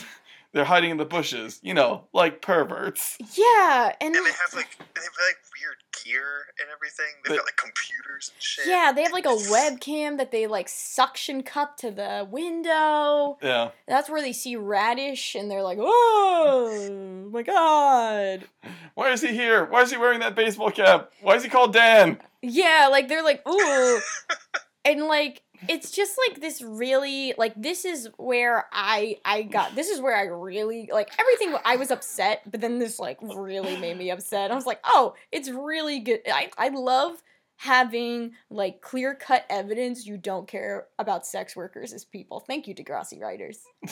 [0.56, 3.18] they're hiding in the bushes, you know, like perverts.
[3.36, 3.92] yeah.
[4.00, 7.06] And, And they have like they have like weird gear and everything.
[7.26, 8.66] They've But- got like computers and shit.
[8.68, 13.38] yeah, they have like a webcam that they like suction cup to the window.
[13.42, 13.72] Yeah.
[13.86, 18.48] That's where they see Raditch and they're like, oh my god.
[18.96, 19.66] Why is he here?
[19.66, 21.12] Why is he wearing that baseball cap?
[21.22, 22.18] Why is he called Dan?
[22.42, 24.00] Yeah, like they're like, ooh.
[24.86, 29.90] and like it's just like this really like this is where I I got this
[29.90, 33.98] is where I really like everything I was upset, but then this like really made
[33.98, 34.52] me upset.
[34.52, 36.22] I was like, oh, it's really good.
[36.28, 37.22] I, I love
[37.58, 42.42] having like clear cut evidence you don't care about sex workers as people.
[42.42, 43.60] Thank you, Degrassi writers.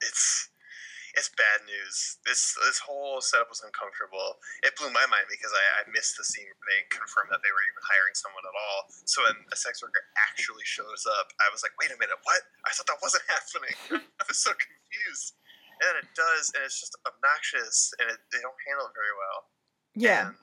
[0.00, 0.41] it's
[1.12, 2.16] it's bad news.
[2.24, 4.40] This this whole setup was uncomfortable.
[4.64, 7.52] It blew my mind because I, I missed the scene where they confirmed that they
[7.52, 8.80] were even hiring someone at all.
[9.04, 12.40] So when a sex worker actually shows up, I was like, wait a minute, what?
[12.64, 13.76] I thought that wasn't happening.
[14.20, 15.36] I was so confused.
[15.80, 19.14] And then it does, and it's just obnoxious, and it, they don't handle it very
[19.18, 19.38] well.
[19.98, 20.30] Yeah.
[20.30, 20.36] And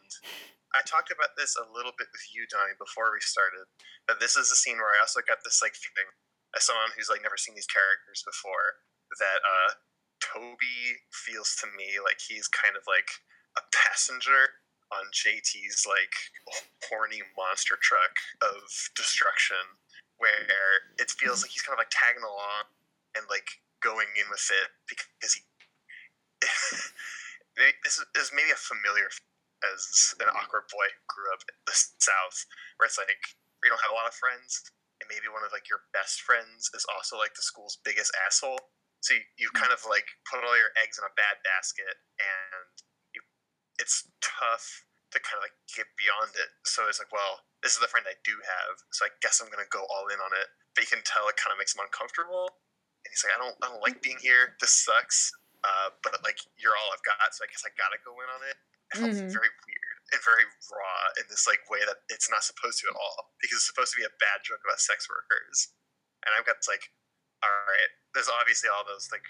[0.77, 3.65] I talked about this a little bit with you, Donnie, before we started.
[4.05, 6.11] That this is a scene where I also got this like feeling,
[6.53, 8.83] as someone who's like never seen these characters before,
[9.17, 9.71] that uh,
[10.19, 13.09] Toby feels to me like he's kind of like
[13.57, 14.59] a passenger
[14.91, 16.13] on JT's like
[16.89, 18.65] horny monster truck of
[18.95, 19.61] destruction,
[20.17, 22.69] where it feels like he's kind of like tagging along
[23.15, 25.41] and like going in with it because he.
[27.83, 29.11] this, is, maybe a familiar
[29.75, 32.47] as an awkward boy who grew up in the South,
[32.79, 33.11] where it's like
[33.59, 34.63] where you don't have a lot of friends,
[35.03, 38.71] and maybe one of like your best friends is also like the school's biggest asshole.
[39.01, 42.71] So you, you kind of like put all your eggs in a bad basket, and
[43.15, 43.21] you,
[43.80, 46.49] it's tough to kind of like get beyond it.
[46.67, 49.49] So it's like, well, this is the friend I do have, so I guess I'm
[49.49, 50.47] gonna go all in on it.
[50.76, 52.51] But you can tell it kind of makes him uncomfortable,
[53.03, 54.55] and he's like, I don't, I don't like being here.
[54.61, 55.31] This sucks.
[55.59, 58.41] Uh, but like you're all I've got, so I guess I gotta go in on
[58.47, 58.55] it.
[58.91, 59.27] It felt Mhm.
[59.27, 62.95] very weird and very raw in this like way that it's not supposed to at
[62.95, 65.76] all because it's supposed to be a bad joke about sex workers.
[66.26, 66.88] And I've got like,
[67.43, 69.26] all right, there's obviously all those like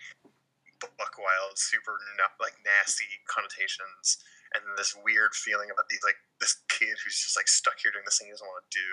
[0.80, 4.24] buck wild, super na- like nasty connotations,
[4.56, 8.08] and this weird feeling about these like this kid who's just like stuck here doing
[8.08, 8.92] this thing he doesn't want to do.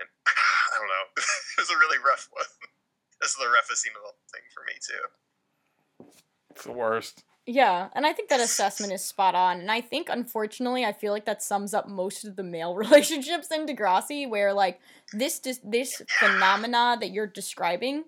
[0.00, 0.08] And
[0.72, 2.48] I don't know, it was a really rough one.
[3.20, 5.04] This is the roughest scene of the whole thing for me too.
[6.52, 7.24] It's the worst.
[7.46, 9.60] Yeah, and I think that assessment is spot on.
[9.60, 13.48] And I think, unfortunately, I feel like that sums up most of the male relationships
[13.50, 14.80] in Degrassi, where like
[15.12, 18.04] this dis- this phenomena that you're describing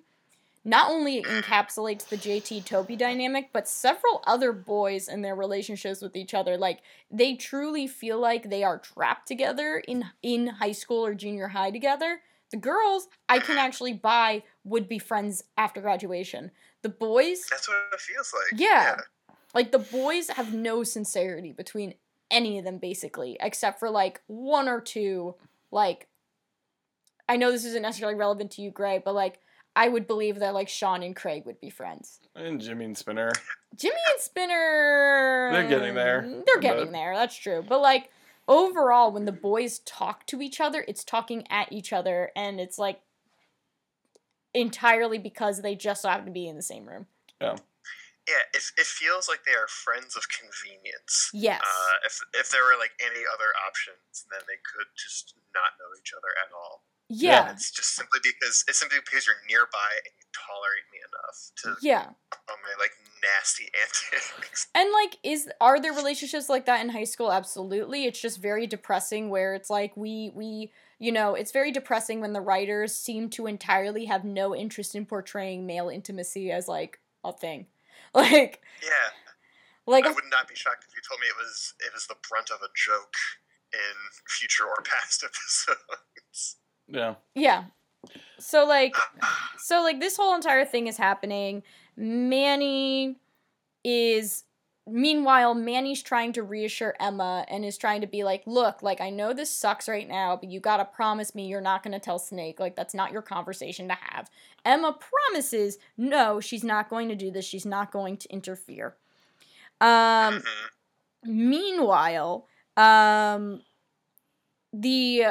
[0.67, 6.17] not only encapsulates the JT Toby dynamic, but several other boys and their relationships with
[6.17, 6.59] each other.
[6.59, 11.49] Like they truly feel like they are trapped together in in high school or junior
[11.49, 12.21] high together.
[12.51, 16.51] The girls I can actually buy would be friends after graduation.
[16.83, 18.61] The boys That's what it feels like.
[18.61, 18.97] Yeah.
[19.55, 21.95] like the boys have no sincerity between
[22.29, 25.37] any of them basically except for like one or two
[25.71, 26.09] like
[27.29, 29.39] i know this isn't necessarily relevant to you gray but like
[29.77, 33.31] i would believe that like sean and craig would be friends And Jimmy and Spinner.
[33.77, 36.23] jimmy and spinner They're getting there.
[36.47, 38.11] they're getting there that's true but like
[38.49, 42.79] overall when the boys talk to each other it's talking at each other and it's
[42.79, 43.01] like
[44.55, 47.07] entirely because they just so happen to be in the same room
[47.41, 47.57] Yeah.
[48.27, 51.31] Yeah, it, it feels like they are friends of convenience.
[51.33, 55.79] yes Uh, if if there were like any other options, then they could just not
[55.79, 56.83] know each other at all.
[57.09, 61.53] Yeah It's just simply because it's simply because you're nearby and you tolerate me enough
[61.63, 62.07] to yeah
[62.49, 62.93] on my like
[63.23, 64.69] nasty antics.
[64.75, 67.33] And like is are there relationships like that in high school?
[67.33, 68.05] Absolutely.
[68.05, 72.33] It's just very depressing where it's like we we you know, it's very depressing when
[72.33, 77.33] the writers seem to entirely have no interest in portraying male intimacy as like a
[77.33, 77.67] thing.
[78.15, 79.11] Like Yeah,
[79.87, 82.15] like I would not be shocked if you told me it was it was the
[82.29, 83.15] brunt of a joke
[83.75, 83.97] in
[84.27, 86.57] future or past episodes.
[86.89, 87.15] Yeah.
[87.35, 87.65] yeah.
[88.39, 88.95] So like
[89.59, 91.63] so like this whole entire thing is happening.
[91.97, 93.17] Manny
[93.85, 94.45] is
[94.87, 99.11] meanwhile Manny's trying to reassure Emma and is trying to be like, "Look, like I
[99.11, 101.99] know this sucks right now, but you got to promise me you're not going to
[102.01, 102.61] tell Snake.
[102.61, 104.31] Like that's not your conversation to have."
[104.65, 107.45] Emma promises, "No, she's not going to do this.
[107.45, 108.97] She's not going to interfere."
[109.81, 110.45] Um Mhm.
[111.25, 112.47] Meanwhile,
[112.77, 113.63] um,
[114.73, 115.25] the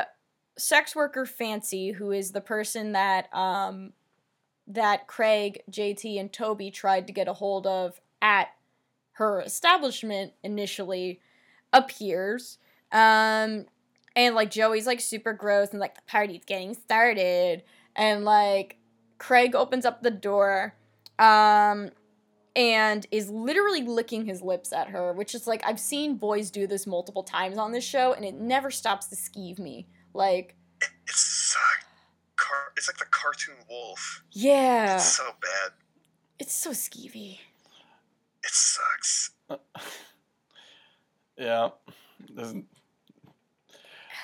[0.58, 3.94] sex worker Fancy, who is the person that um
[4.68, 8.48] that Craig, JT, and Toby tried to get a hold of at
[9.14, 11.20] her establishment initially,
[11.74, 12.58] appears.
[12.92, 13.66] Um
[14.16, 17.64] and like Joey's like super gross and like the party's getting started.
[17.96, 18.78] And like
[19.18, 20.76] Craig opens up the door.
[21.20, 21.92] Um
[22.56, 26.68] and is literally licking his lips at her, which is like I've seen boys do
[26.68, 29.88] this multiple times on this show, and it never stops to skeeve me.
[30.16, 30.56] Like,
[31.08, 31.20] It's
[31.54, 31.60] so
[32.38, 34.24] car- it's like the cartoon wolf.
[34.32, 35.72] yeah, It's so bad.
[36.40, 37.40] it's so skeevy.
[38.44, 39.32] It sucks.
[41.38, 41.70] Yeah.
[42.34, 42.66] Doesn't.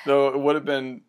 [0.06, 1.02] Though it would have been.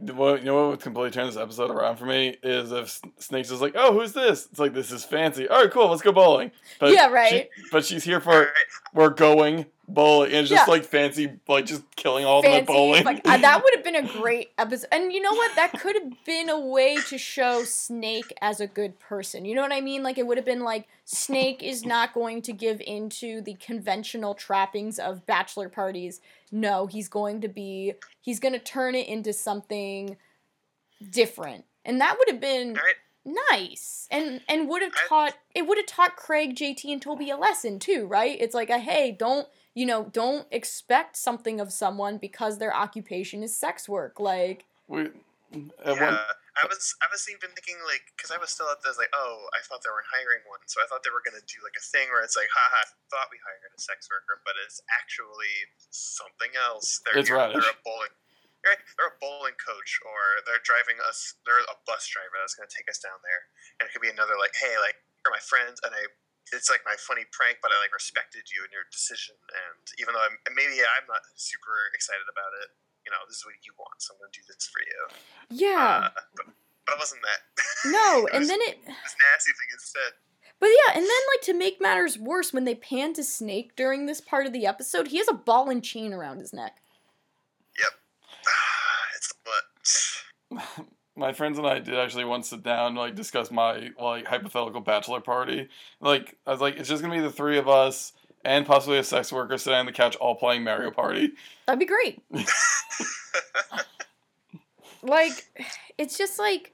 [0.00, 3.00] the- What, you know what would completely turn this episode around for me is if
[3.18, 4.46] Snakes is like, oh, who's this?
[4.48, 5.48] It's like, this is fancy.
[5.48, 6.52] All right, cool, let's go bowling.
[6.78, 7.48] But Yeah, she- right.
[7.72, 8.48] but she's here for, right.
[8.94, 10.30] we're going bowling.
[10.30, 10.72] And it's just Yeah.
[10.72, 13.04] like fancy, like just killing all of them at Fancy, bowling.
[13.04, 14.88] like uh, that would have been a great episode.
[14.92, 15.54] And you know what?
[15.56, 19.44] That could have been a way to show Snake as a good person.
[19.44, 20.02] You know what I mean?
[20.02, 24.34] Like it would have been like Snake is not going to give into the conventional
[24.34, 26.20] trappings of bachelor parties.
[26.52, 30.16] No, he's going to be he's going to turn it into something
[31.10, 31.64] different.
[31.84, 32.78] And that would have been
[33.52, 37.36] nice and and would have taught it would have taught craig jt and toby a
[37.36, 42.18] lesson too right it's like a hey don't you know don't expect something of someone
[42.18, 45.06] because their occupation is sex work like we,
[45.82, 46.18] at yeah, one,
[46.62, 49.46] I was I was even thinking like because I was still at this like oh
[49.54, 51.82] I thought they were hiring one so I thought they were gonna do like a
[51.82, 55.54] thing where it's like haha I thought we hired a sex worker but it's actually
[55.90, 56.98] something else.
[57.06, 57.58] They're It's here- Raditch.
[57.62, 58.14] they're a bowling.
[58.60, 61.32] Right, they're a bowling coach, or they're driving us.
[61.48, 63.48] They're a bus driver that's going to take us down there,
[63.80, 66.12] and it could be another like, hey, like you're my friends, and I,
[66.52, 70.14] it's like my funny prank, but I like respected you and your decision, and even
[70.14, 72.74] though I'm maybe I'm not super excited about it,
[73.06, 75.00] you know, this is what you want, so I'm going to do this for you.
[75.54, 76.46] yeah Uh, but,
[76.86, 77.40] but it wasn't that.
[77.92, 80.12] no It and then it this nasty thing instead.
[80.58, 84.06] but yeah and then like to make matters worse when they pan to snake during
[84.06, 86.76] this part of the episode he has a ball and chain around his neck
[87.78, 87.92] Yep.
[89.16, 90.86] it's what.
[91.20, 94.80] my friends and I did actually once sit down and like discuss my like hypothetical
[94.80, 95.68] bachelor party.
[96.00, 98.12] Like I was like, it's just gonna be the three of us
[98.44, 101.32] and possibly a sex worker sitting on the couch all playing Mario Party.
[101.66, 102.22] that'd be great
[105.02, 105.46] like
[105.98, 106.72] it's just like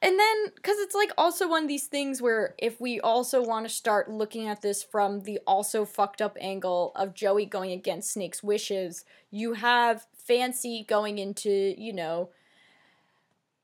[0.00, 3.66] and then because it's like also one of these things where if we also want
[3.66, 8.12] to start looking at this from the also fucked up angle of joey going against
[8.12, 12.28] snake's wishes you have fancy going into you know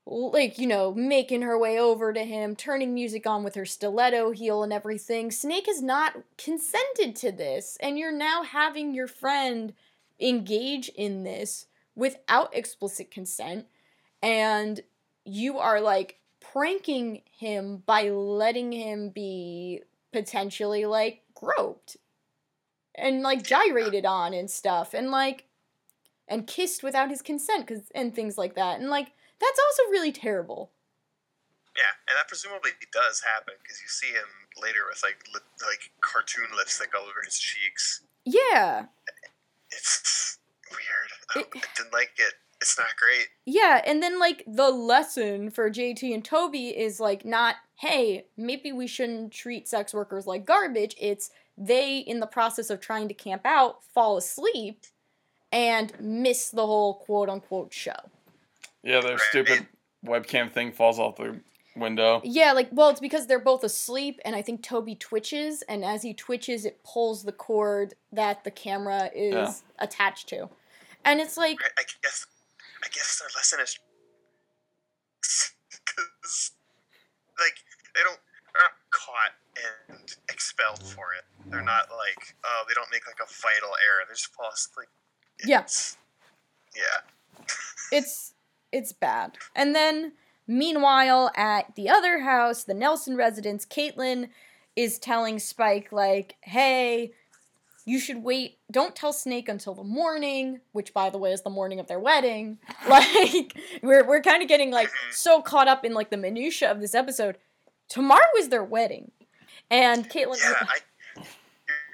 [0.05, 4.31] like you know making her way over to him turning music on with her stiletto
[4.31, 5.31] heel and everything.
[5.31, 9.73] Snake has not consented to this and you're now having your friend
[10.19, 13.65] engage in this without explicit consent
[14.21, 14.81] and
[15.23, 19.81] you are like pranking him by letting him be
[20.13, 21.97] potentially like groped
[22.93, 25.45] and like gyrated on and stuff and like
[26.27, 28.79] and kissed without his consent cuz and things like that.
[28.79, 29.11] And like
[29.45, 30.71] that's also really terrible
[31.75, 34.27] Yeah, and that presumably does happen because you see him
[34.61, 38.01] later with like lip, like cartoon lipstick all over his cheeks.
[38.25, 38.85] yeah
[39.71, 40.37] It's
[40.71, 41.11] weird.
[41.35, 42.33] Oh, it- I didn't like it.
[42.61, 43.27] It's not great.
[43.45, 48.71] Yeah, and then like the lesson for JT and Toby is like not, hey, maybe
[48.71, 50.95] we shouldn't treat sex workers like garbage.
[50.99, 54.85] It's they, in the process of trying to camp out, fall asleep
[55.51, 58.09] and miss the whole quote unquote show.
[58.85, 59.21] Yeah, their Right.
[59.29, 59.67] stupid
[60.05, 61.41] webcam thing falls off the
[61.75, 62.21] window.
[62.23, 66.03] Yeah, like, well, it's because they're both asleep, and I think Toby twitches, and as
[66.03, 69.53] he twitches, it pulls the cord that the camera is Yeah.
[69.83, 70.49] attached to.
[71.03, 72.27] And it's like, I, I guess.
[72.83, 73.79] I guess their lesson is
[75.71, 76.51] because
[77.39, 77.55] like
[77.95, 78.19] they don't
[78.53, 79.33] they're not caught
[79.89, 81.25] and expelled for it.
[81.49, 84.05] They're not like oh they don't make like a vital error.
[84.07, 84.89] They just fall asleep.
[85.43, 85.65] Yeah.
[86.75, 87.45] Yeah.
[87.91, 88.34] it's
[88.71, 89.37] it's bad.
[89.55, 90.13] And then
[90.47, 94.29] meanwhile at the other house, the Nelson residence, Caitlin
[94.75, 97.13] is telling Spike like, "Hey,
[97.85, 98.57] you should wait.
[98.69, 101.99] Don't tell Snake until the morning, which by the way is the morning of their
[101.99, 106.69] wedding." Like we're we're kind of getting like so caught up in like the minutia
[106.69, 107.37] of this episode.
[107.89, 109.11] Tomorrow is their wedding.
[109.71, 110.79] And Caitlin Yeah, I.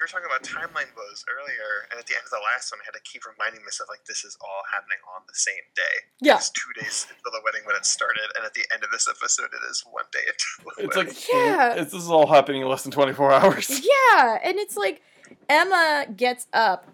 [0.02, 2.80] You were talking about timeline woes earlier, and at the end of the last one,
[2.82, 5.94] I had to keep reminding myself like this is all happening on the same day.
[6.20, 6.42] Yeah.
[6.42, 9.06] It's two days until the wedding when it started, and at the end of this
[9.06, 11.14] episode, it is one day until the It's wedding.
[11.14, 11.74] like Yeah.
[11.78, 13.70] it's, this is all happening in less than twenty four hours.
[13.78, 15.02] Yeah, and it's like
[15.48, 16.90] Emma gets up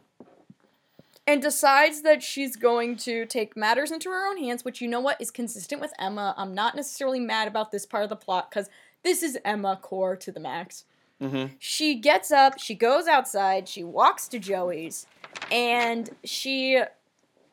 [1.27, 5.01] and decides that she's going to take matters into her own hands, which you know
[5.01, 6.35] what is consistent with Emma.
[6.37, 8.69] I'm not necessarily mad about this part of the plot because
[9.03, 10.85] this is Emma core to the max.
[11.21, 11.55] Mm-hmm.
[11.59, 15.07] She gets up, she goes outside, she walks to Joey's,
[15.51, 16.81] and she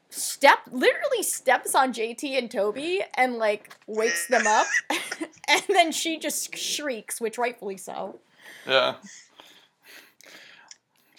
[0.10, 4.68] step literally steps on JT and Toby and like wakes them up,
[5.48, 8.20] and then she just shrieks, which rightfully so.
[8.68, 8.96] Yeah.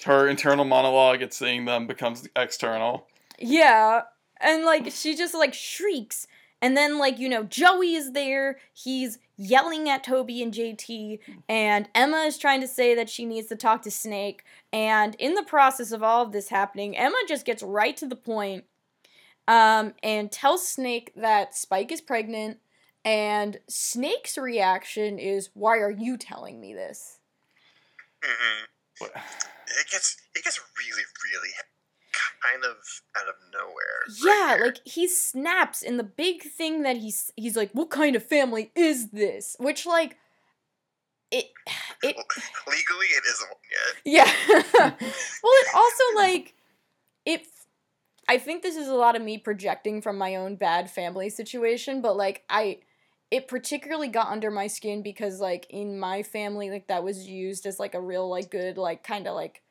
[0.05, 3.09] Her internal monologue at seeing them becomes external.
[3.40, 4.02] Yeah,
[4.40, 6.28] and like she just like shrieks,
[6.62, 8.59] and then like you know Joey is there.
[8.73, 11.18] He's yelling at Toby and JT,
[11.48, 14.44] and Emma is trying to say that she needs to talk to Snake.
[14.72, 18.16] And in the process of all of this happening, Emma just gets right to the
[18.16, 18.64] point,
[19.48, 22.58] um, and tells Snake that Spike is pregnant.
[23.04, 27.18] And Snake's reaction is, "Why are you telling me this?"
[28.22, 28.64] hmm
[29.00, 31.50] It gets it gets really really
[32.43, 32.76] kind of
[33.16, 33.74] out of nowhere.
[34.06, 34.66] right Yeah, here.
[34.66, 38.72] like he snaps, and the big thing that he's he's like, "What kind of family
[38.74, 40.16] is this?" Which like,
[41.30, 41.47] it
[42.02, 42.16] it
[42.66, 43.97] legally it isn't yet.
[44.05, 44.32] yeah.
[45.43, 46.55] well, it also like
[47.24, 47.47] it.
[48.28, 52.01] I think this is a lot of me projecting from my own bad family situation,
[52.02, 52.80] but like I,
[53.30, 57.66] it particularly got under my skin because like in my family, like that was used
[57.66, 59.62] as like a real like good like kind of like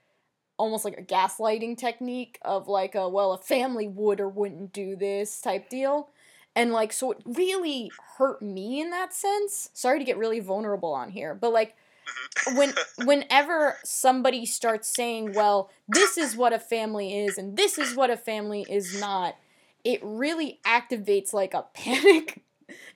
[0.58, 4.96] almost like a gaslighting technique of like a well a family would or wouldn't do
[4.96, 6.10] this type deal.
[6.56, 9.70] And like so it really hurt me in that sense.
[9.74, 11.76] Sorry to get really vulnerable on here but like
[12.08, 12.58] mm-hmm.
[12.58, 12.74] when
[13.06, 18.10] whenever somebody starts saying well this is what a family is and this is what
[18.10, 19.36] a family is not
[19.86, 22.42] it really activates like a panic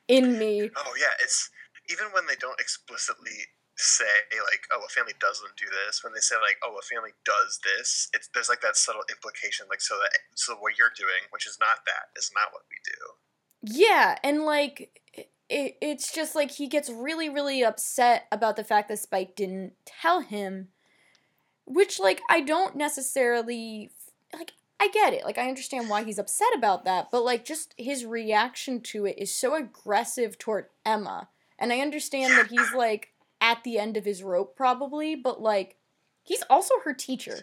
[0.08, 0.70] in me.
[0.76, 1.50] Oh yeah, it's
[1.90, 3.32] even when they don't explicitly
[3.80, 7.14] say like, "Oh, a family doesn't do this." When they say like, "Oh, a family
[7.26, 11.30] does this," it's there's like that subtle implication, like so that so what you're doing,
[11.32, 13.80] which is not that, is not what we do.
[13.80, 15.02] Yeah, and like
[15.50, 19.74] it, it's just like he gets really really upset about the fact that Spike didn't
[19.86, 20.70] tell him
[21.70, 23.92] which like I don't necessarily
[24.34, 25.24] like I get it.
[25.24, 29.18] Like I understand why he's upset about that, but like just his reaction to it
[29.18, 31.30] is so aggressive toward Emma.
[31.60, 35.78] And I understand that he's like at the end of his rope probably, but like
[36.24, 37.42] he's also her teacher.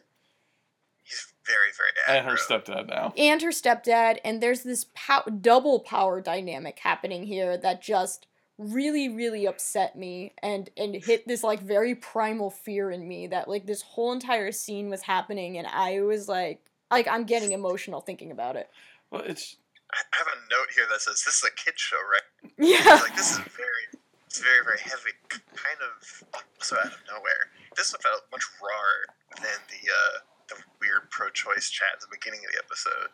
[1.02, 3.12] He's very very And her stepdad now.
[3.16, 8.26] and her stepdad and there's this pow- double power dynamic happening here that just
[8.58, 13.48] really really upset me and and hit this like very primal fear in me that
[13.48, 16.60] like this whole entire scene was happening and I was like
[16.90, 18.68] like I'm getting emotional thinking about it.
[19.10, 19.56] Well, it's
[19.92, 22.50] I I have a note here that says this is a kid show, right?
[22.58, 22.94] Yeah.
[23.02, 23.95] like this is very
[24.36, 25.16] it's very very heavy
[25.56, 26.24] kind of
[26.60, 30.18] also out of nowhere this one felt much rawer than the uh
[30.48, 33.08] the weird pro-choice chat at the beginning of the episode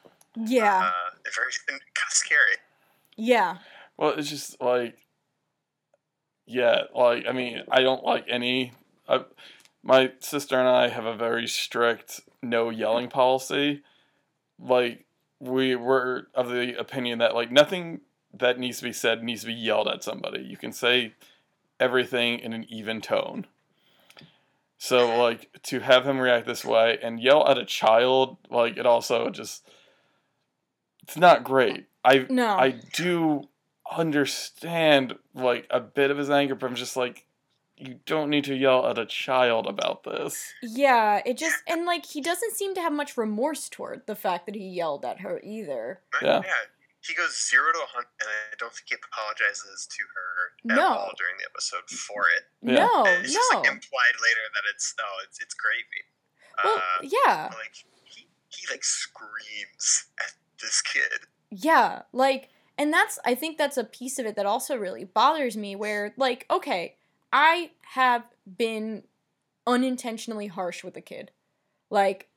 [0.50, 0.78] Yeah.
[0.84, 2.56] uh and very and kind of scary
[3.16, 3.58] Yeah.
[3.96, 4.96] well, it's just like,
[6.46, 8.72] yeah, like I mean, I don't like any.
[9.08, 9.24] I,
[9.82, 13.82] my sister and I have a very strict no yelling policy.
[14.58, 15.04] Like
[15.38, 18.00] we were of the opinion that like nothing
[18.34, 20.42] that needs to be said needs to be yelled at somebody.
[20.42, 21.14] You can say
[21.78, 23.46] everything in an even tone.
[24.78, 28.86] So like to have him react this way and yell at a child, like it
[28.86, 29.64] also just
[31.02, 31.86] it's not great.
[32.04, 32.56] I No.
[32.56, 33.48] I do
[33.96, 37.26] understand like a bit of his anger, but I'm just like,
[37.76, 40.52] you don't need to yell at a child about this.
[40.62, 44.46] yeah, it just and like he doesn't seem to have much remorse toward the fact
[44.46, 46.00] that he yelled at her either.
[46.14, 46.22] right?
[46.22, 46.42] Yeah.
[47.02, 50.76] He goes zero to a hundred and i don't think he apologizes to her at
[50.78, 50.88] No.
[50.88, 52.86] all during the episode for it Yeah.
[52.86, 56.06] No, it's just like implied later that it's no it's it's gravy
[56.64, 57.50] well, uh, yeah.
[57.58, 57.74] like
[58.04, 63.84] he, he like screams at this kid Yeah, like, and that's, I think that's a
[63.84, 66.96] piece of it that also really bothers me where, like, okay,
[67.32, 69.02] I have been
[69.66, 71.30] unintentionally harsh with a kid.
[71.90, 72.28] Like,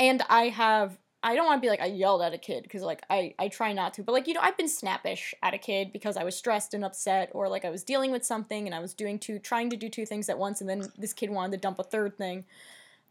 [0.00, 2.82] and I have, I don't want to be like, I yelled at a kid because,
[2.82, 5.58] like, I, I try not to, but, like, you know, I've been snappish at a
[5.58, 8.74] kid because I was stressed and upset or, like, I was dealing with something and
[8.74, 11.30] I was doing two, trying to do two things at once and then this kid
[11.30, 12.44] wanted to dump a third thing.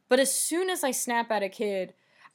[0.09, 1.93] But as soon as I snap at a kid,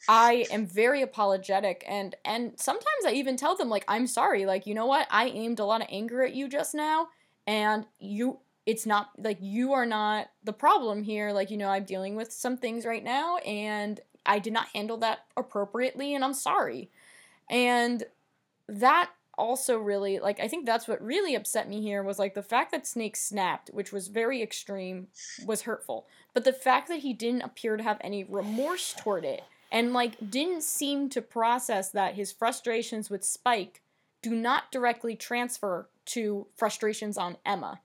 [0.09, 4.67] I am very apologetic and and sometimes I even tell them like I'm sorry like
[4.67, 7.09] you know what I aimed a lot of anger at you just now
[7.47, 11.85] and you it's not like you are not the problem here like you know I'm
[11.85, 16.35] dealing with some things right now and I did not handle that appropriately and I'm
[16.35, 16.91] sorry.
[17.49, 18.05] And
[18.69, 22.43] that also really like I think that's what really upset me here was like the
[22.43, 25.09] fact that Snake snapped, which was very extreme,
[25.45, 26.07] was hurtful.
[26.33, 30.31] But the fact that he didn't appear to have any remorse toward it and like
[30.31, 33.83] didn't seem to process that his frustrations with Spike
[34.23, 37.81] do not directly transfer to frustrations on Emma.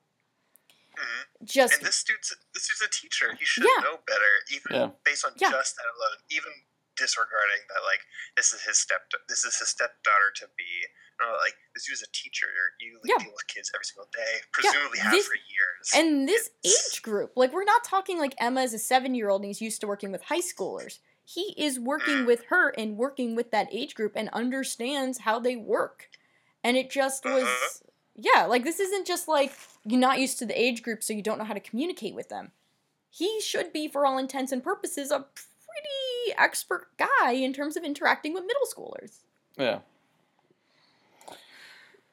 [1.02, 1.26] Mhm.
[1.46, 3.34] Just And this dude's this dude's a teacher.
[3.36, 3.82] He should Yeah.
[3.84, 4.90] know better, even Yeah.
[5.04, 5.52] based on Yeah.
[5.52, 6.18] just that alone.
[6.30, 6.66] Even
[6.96, 8.02] disregarding that, like
[8.36, 10.86] this is his step, this is his stepdaughter to be.
[11.20, 12.48] No, like this dude's a teacher.
[12.80, 13.24] You like, Yeah.
[13.26, 14.42] deal with kids every single day.
[14.52, 15.92] Presumably have this- for years.
[15.94, 19.30] and this It's- age group, like we're not talking like Emma is a seven year
[19.30, 21.00] old and he's used to working with high schoolers.
[21.24, 22.26] He is working Mm.
[22.26, 26.10] with her and working with that age group and understands how they work.
[26.64, 27.90] And it just was Uh-huh.
[28.16, 29.54] yeah, like this isn't just like
[29.86, 32.30] you're not used to the age group so you don't know how to communicate with
[32.30, 32.52] them.
[33.10, 37.84] He should be for all intents and purposes a pretty expert guy in terms of
[37.84, 39.18] interacting with middle schoolers.
[39.58, 39.80] Yeah.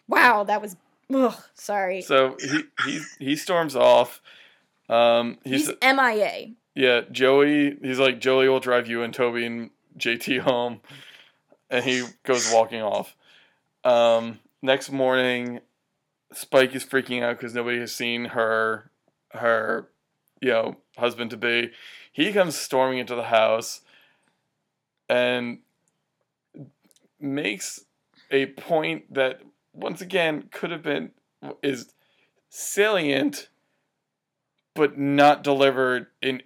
[0.08, 0.76] Wow, that was
[1.12, 2.00] ugh, sorry.
[2.02, 4.20] So he he he storms off.
[4.88, 6.52] Um, he's, He's MIA.
[6.74, 7.02] yeah.
[7.12, 7.76] Joey.
[7.82, 10.80] He's like Joey will drive you and Toby and JT home,
[11.70, 13.14] and he goes walking off.
[13.84, 15.60] Um, next morning,
[16.32, 18.90] Spike is freaking out because nobody has seen her
[19.32, 19.88] her
[20.40, 21.70] you know husband to be.
[22.12, 23.80] He comes storming into the house,
[25.08, 25.58] and
[27.20, 27.84] makes
[28.30, 29.40] a point that
[29.72, 31.12] once again could have been
[31.62, 31.92] is
[32.50, 33.48] salient
[34.74, 36.40] but not delivered in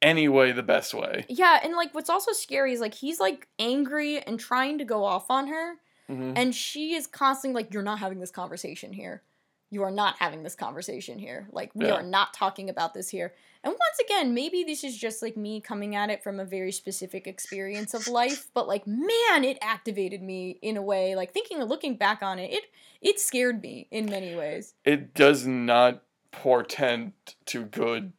[0.00, 1.26] any way the best way.
[1.28, 5.04] Yeah, and like what's also scary is like he's like angry and trying to go
[5.04, 5.74] off on her,
[6.08, 6.34] Mhm.
[6.36, 9.22] and she is constantly like, "You're not having this conversation here.
[9.70, 11.48] You are not having this conversation here.
[11.50, 11.94] Like we Yeah.
[11.94, 15.60] are not talking about this here." And once again, maybe this is just like me
[15.60, 20.22] coming at it from a very specific experience of life, but like man, it activated
[20.22, 21.16] me in a way.
[21.16, 22.64] Like thinking and looking back on it, it
[23.00, 24.74] it scared me in many ways.
[24.84, 27.12] It does not portend
[27.46, 28.12] to good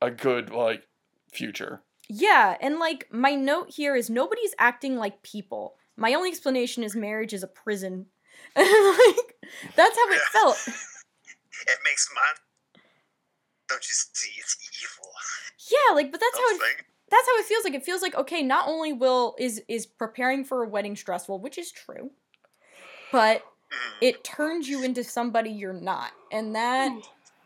[0.00, 0.86] a good like
[1.30, 1.82] future.
[2.08, 5.77] Yeah, and like my note here is nobody's acting like people.
[5.98, 8.06] My only explanation is marriage is a prison.
[8.56, 8.66] like
[9.76, 10.56] that's how it felt.
[11.66, 12.80] it makes my.
[13.68, 14.30] Don't you see?
[14.38, 15.10] It's evil.
[15.70, 16.60] Yeah, like but that's how it
[17.10, 17.74] that's how it feels like.
[17.74, 21.58] It feels like okay, not only will is is preparing for a wedding stressful, which
[21.58, 22.12] is true,
[23.12, 23.96] but Mm.
[24.00, 26.12] it turns you into somebody you're not.
[26.32, 26.90] And that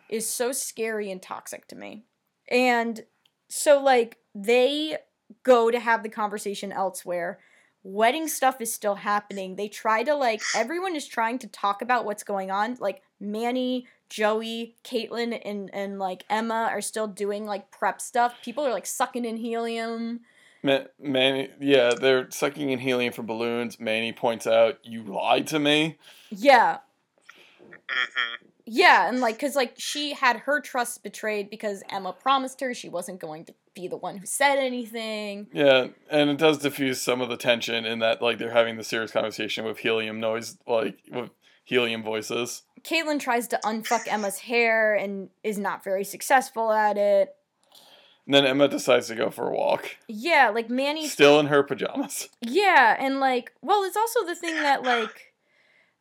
[0.09, 2.05] is so scary and toxic to me.
[2.49, 3.05] And
[3.49, 4.99] so like they
[5.43, 7.41] go to have the conversation elsewhere.
[7.85, 9.57] Wedding stuff is still happening.
[9.57, 12.77] They try to like everyone is trying to talk about what's going on.
[12.79, 18.35] Like Manny, Joey, Caitlin, and and like Emma are still doing like prep stuff.
[18.45, 20.21] People are like sucking in helium.
[20.63, 23.81] Ma- Manny, yeah, they're sucking in helium from balloons.
[23.81, 25.99] Manny points out, "You lied to me."
[26.31, 26.79] Yeah,
[27.93, 28.49] Mhm.
[28.65, 32.89] Yeah, and like, cause like she had her trust betrayed because Emma promised her she
[32.89, 35.47] wasn't going to be the one who said anything.
[35.53, 38.85] Yeah, and it does diffuse some of the tension in that like they're having the
[38.85, 41.31] serious conversation with helium noise, like with
[41.65, 42.63] helium voices.
[42.83, 47.35] Caitlin tries to unfuck Emma's hair and is not very successful at it.
[48.27, 51.09] And then Emma decides to go for a walk, Yeah, like Manny.
[51.09, 52.29] still in her pajamas.
[52.41, 55.32] Yeah, and like, well, it's also the thing that like,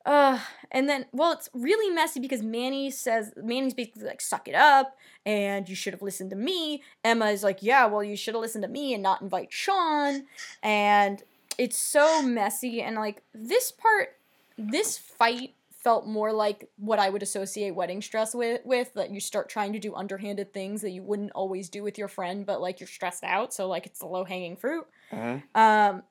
[0.06, 0.40] uh,
[0.72, 4.98] and then well, it's really messy because Manny says Manny's basically like, suck it up,
[5.26, 6.84] and you should have listened to me.
[7.04, 10.24] Emma is like, yeah, well, you should have listened to me and not invite Sean,
[10.64, 11.24] and
[11.58, 14.18] it's so messy and like this part,
[14.58, 15.54] this fight
[15.84, 19.74] felt more like what I would associate wedding stress with with that you start trying
[19.74, 22.86] to do underhanded things that you wouldn't always do with your friend but like you're
[22.86, 25.42] stressed out so like it's the low hanging fruit Mhm.
[25.56, 26.04] um,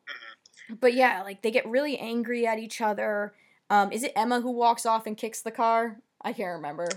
[0.81, 3.33] but yeah, like they get really angry at each other.
[3.71, 5.97] Um, is it Emma who walks off and kicks the car?
[6.21, 6.89] I can't remember.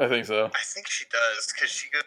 [0.00, 0.46] I think so.
[0.46, 2.02] I think she does because she goes.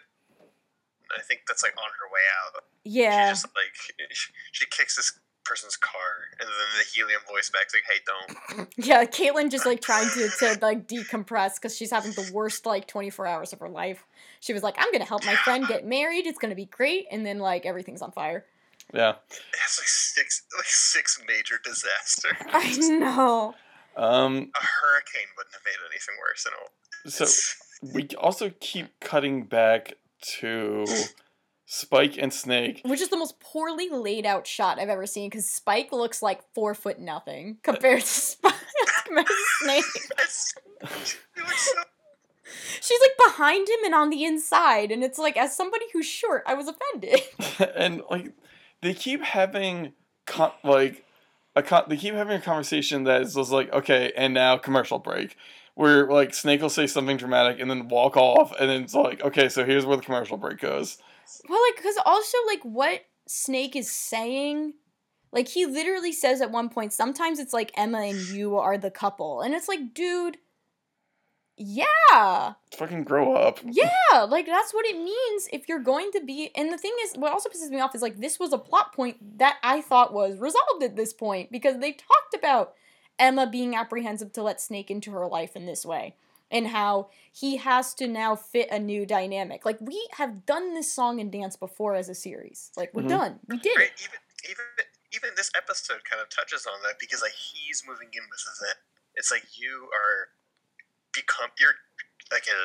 [1.16, 2.62] I think that's like on her way out.
[2.84, 6.00] Yeah, She just like she, she kicks this person's car,
[6.40, 8.00] and then the helium voice back's like, "Hey,
[8.58, 9.04] don't." yeah.
[9.04, 13.10] Caitlin just like trying to to like decompress because she's having the worst like twenty
[13.10, 14.04] four hours of her life.
[14.40, 16.26] She was like, "I'm gonna help my friend get married.
[16.26, 18.44] It's gonna be great," and then like everything's on fire.
[18.94, 19.14] Yeah.
[19.30, 22.36] It's like six like six major disasters.
[22.52, 23.54] I know.
[23.96, 24.50] Um.
[24.54, 26.46] A hurricane wouldn't have made anything worse.
[26.46, 26.70] And all.
[27.10, 27.26] So
[27.94, 29.94] we also keep cutting back
[30.40, 30.84] to
[31.66, 32.80] Spike and Snake.
[32.84, 36.40] Which is the most poorly laid out shot I've ever seen because Spike looks like
[36.54, 38.54] four foot nothing compared to Spike.
[39.04, 39.84] compared to Snake.
[40.18, 40.90] It's, it
[41.38, 41.82] looks so
[42.80, 46.44] She's like behind him and on the inside, and it's like as somebody who's short,
[46.46, 47.20] I was offended.
[47.74, 48.32] and like
[48.82, 49.92] they keep having
[50.26, 51.04] con- like
[51.56, 55.00] a con- they keep having a conversation that is just like okay and now commercial
[55.00, 55.36] break
[55.74, 59.22] where like snake will say something dramatic and then walk off and then it's like
[59.24, 60.98] okay so here's where the commercial break goes
[61.48, 64.74] well, like, cause also like what Snake is saying.
[65.32, 68.90] Like he literally says at one point, sometimes it's like Emma and you are the
[68.90, 69.40] couple.
[69.40, 70.38] And it's like, dude,
[71.56, 72.54] yeah.
[72.76, 73.58] Fucking grow up.
[73.64, 76.50] Yeah, like that's what it means if you're going to be.
[76.54, 78.94] And the thing is, what also pisses me off is like this was a plot
[78.94, 82.74] point that I thought was resolved at this point because they talked about
[83.18, 86.14] Emma being apprehensive to let Snake into her life in this way
[86.50, 89.64] and how he has to now fit a new dynamic.
[89.64, 92.70] Like we have done this song and dance before as a series.
[92.76, 93.08] Like we're Mhm.
[93.08, 93.40] done.
[93.48, 93.86] We did Right?
[93.86, 94.00] it.
[94.04, 94.18] Even
[94.50, 94.64] even
[95.12, 98.76] even this episode kind of touches on that because like he's moving in with it.
[99.14, 100.28] It's like you are
[101.16, 101.74] become you're
[102.30, 102.58] like a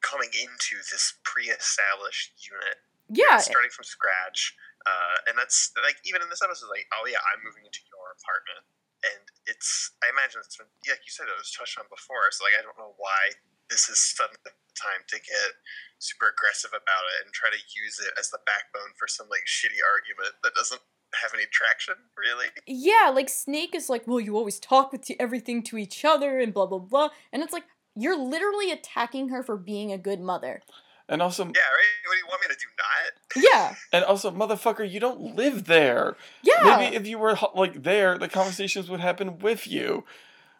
[0.00, 2.80] coming into this pre-established unit
[3.12, 3.36] Yeah.
[3.36, 4.56] starting from scratch.
[4.88, 8.16] Uh, and that's like even in this episode, like, oh yeah, I'm moving into your
[8.16, 8.64] apartment,
[9.04, 12.32] and it's I imagine it's been yeah, like you said it was touched on before.
[12.32, 13.36] So like I don't know why
[13.68, 15.52] this is suddenly the time to get
[16.00, 19.44] super aggressive about it and try to use it as the backbone for some like
[19.44, 20.80] shitty argument that doesn't
[21.20, 22.48] have any traction really.
[22.64, 26.56] Yeah, like Snake is like, well, you always talk with everything to each other and
[26.56, 27.68] blah blah blah, and it's like
[28.02, 30.62] you're literally attacking her for being a good mother.
[31.08, 32.06] And also, Yeah, right.
[32.06, 32.66] What do you want me to do?
[32.78, 33.44] Not?
[33.52, 36.16] Yeah, and also, motherfucker, you don't live there.
[36.42, 40.04] yeah, Maybe if you were like there, the conversations would happen with you.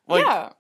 [0.09, 0.51] Like, yeah,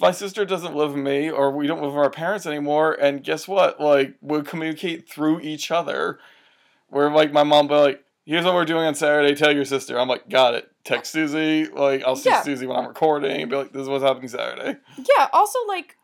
[0.00, 2.92] my sister doesn't live with me, or we don't live with our parents anymore.
[2.92, 3.80] And guess what?
[3.80, 6.20] Like, we'll communicate through each other.
[6.88, 9.34] Where like my mom be like, "Here's what we're doing on Saturday.
[9.34, 11.66] Tell your sister." I'm like, "Got it." Text Susie.
[11.66, 12.42] Like, I'll see Yeah.
[12.42, 13.48] Susie when I'm recording.
[13.48, 14.78] Be like, "This is what's happening Saturday."
[15.18, 15.28] yeah.
[15.32, 15.96] Also, like,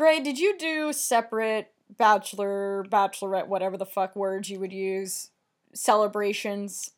[0.00, 5.28] Gray, did you do separate bachelor, bachelorette, whatever the fuck words you would use,
[5.74, 6.92] celebrations?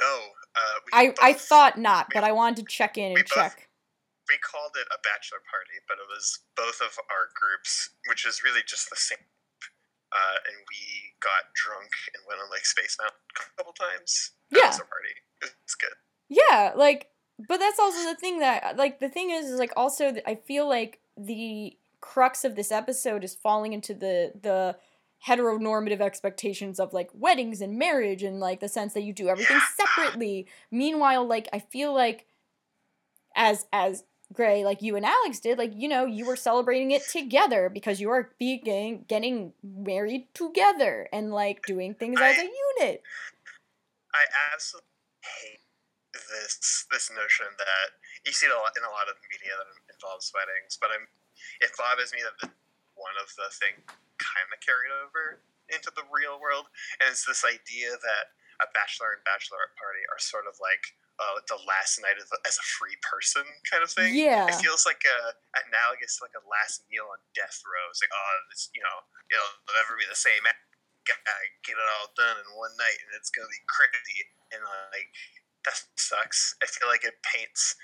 [0.00, 0.18] No.
[0.54, 3.68] Uh, we I I thought not, but I wanted to check in and both- check.
[4.28, 8.44] we called it a bachelor party, but it was both of our groups, which is
[8.44, 9.18] really just the same.
[10.12, 14.30] Uh, and we got drunk and went on like Space Mountain a couple times.
[14.50, 14.66] That Yeah.
[14.68, 15.14] was a party.
[15.64, 15.94] It's good.
[16.28, 17.10] Yeah, like,
[17.48, 20.68] but that's also the thing that, like, the thing is, is like, also, I feel
[20.68, 24.76] like the crux of this episode is falling into the the
[25.26, 29.58] heteronormative expectations of like weddings and marriage and like the sense that you do everything
[29.76, 30.46] separately.
[30.70, 32.26] Meanwhile, like, I feel like
[33.34, 37.02] as as Gray, like you and Alex did, like you know, you were celebrating it
[37.08, 43.02] together because you are being getting married together and like doing things as a unit.
[44.14, 44.88] I absolutely
[45.22, 45.60] hate
[46.12, 47.88] this this notion that
[48.26, 51.10] you see it a lot in a lot of media that involves weddings, but I'm
[51.58, 52.50] it bothers me that the,
[52.94, 53.78] one of the thing
[54.18, 56.70] kind of carried over into the real world,
[57.02, 60.82] and it's this idea that a bachelor and bachelorette party are sort of like
[61.18, 64.14] uh, the last night of, as a free person kind of thing.
[64.14, 64.50] Yeah.
[64.50, 65.34] It feels like a
[65.66, 67.86] analogous to like a last meal on death row.
[67.90, 68.98] It's like, oh, it's you know,
[69.30, 70.42] it'll never be the same.
[71.06, 74.26] Gotta get it all done in one night, and it's gonna be crazy.
[74.54, 74.62] And
[74.94, 75.10] like
[75.66, 76.54] that sucks.
[76.62, 77.76] I feel like it paints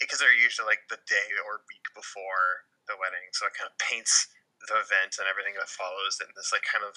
[0.00, 3.76] because they're usually like the day or week before the wedding, so it kind of
[3.78, 4.28] paints
[4.68, 6.94] the event and everything that follows in this like kind of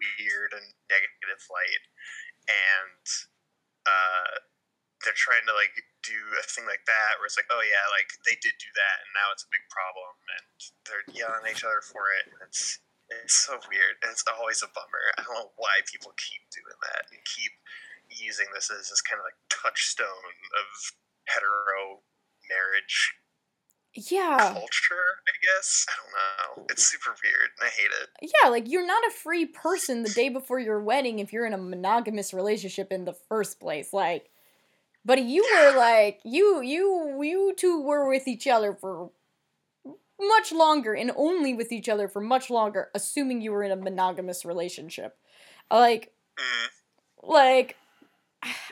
[0.00, 1.84] weird and negative light.
[2.48, 3.06] And
[3.86, 4.32] uh,
[5.04, 8.10] they're trying to like do a thing like that where it's like, oh yeah, like
[8.26, 10.46] they did do that, and now it's a big problem, and
[10.86, 14.64] they're yelling at each other for it, and it's it's so weird, and it's always
[14.64, 15.04] a bummer.
[15.18, 17.52] I don't know why people keep doing that and keep
[18.08, 20.68] using this as this kind of like touchstone of
[21.28, 22.02] hetero
[22.54, 23.12] marriage
[23.94, 24.38] Yeah.
[24.52, 25.06] culture.
[25.28, 26.66] I guess I don't know.
[26.70, 28.30] It's super weird, and I hate it.
[28.42, 31.52] Yeah, like you're not a free person the day before your wedding if you're in
[31.52, 33.92] a monogamous relationship in the first place.
[33.92, 34.30] Like,
[35.04, 39.10] but you were like you you you two were with each other for
[40.20, 43.76] much longer and only with each other for much longer, assuming you were in a
[43.76, 45.16] monogamous relationship.
[45.70, 46.68] Like, Mm.
[47.24, 47.76] like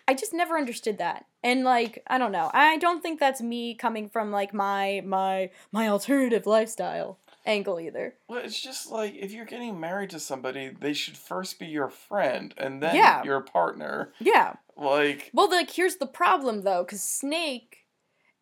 [0.09, 1.27] I just never understood that.
[1.43, 2.51] And like, I don't know.
[2.53, 8.15] I don't think that's me coming from like my my my alternative lifestyle angle either.
[8.29, 11.89] Well, it's just like if you're getting married to somebody, they should first be your
[11.89, 13.23] friend and then Yeah.
[13.25, 14.13] your partner.
[14.19, 14.55] Yeah.
[14.77, 17.87] Like, Well, like here's the problem though, because Snake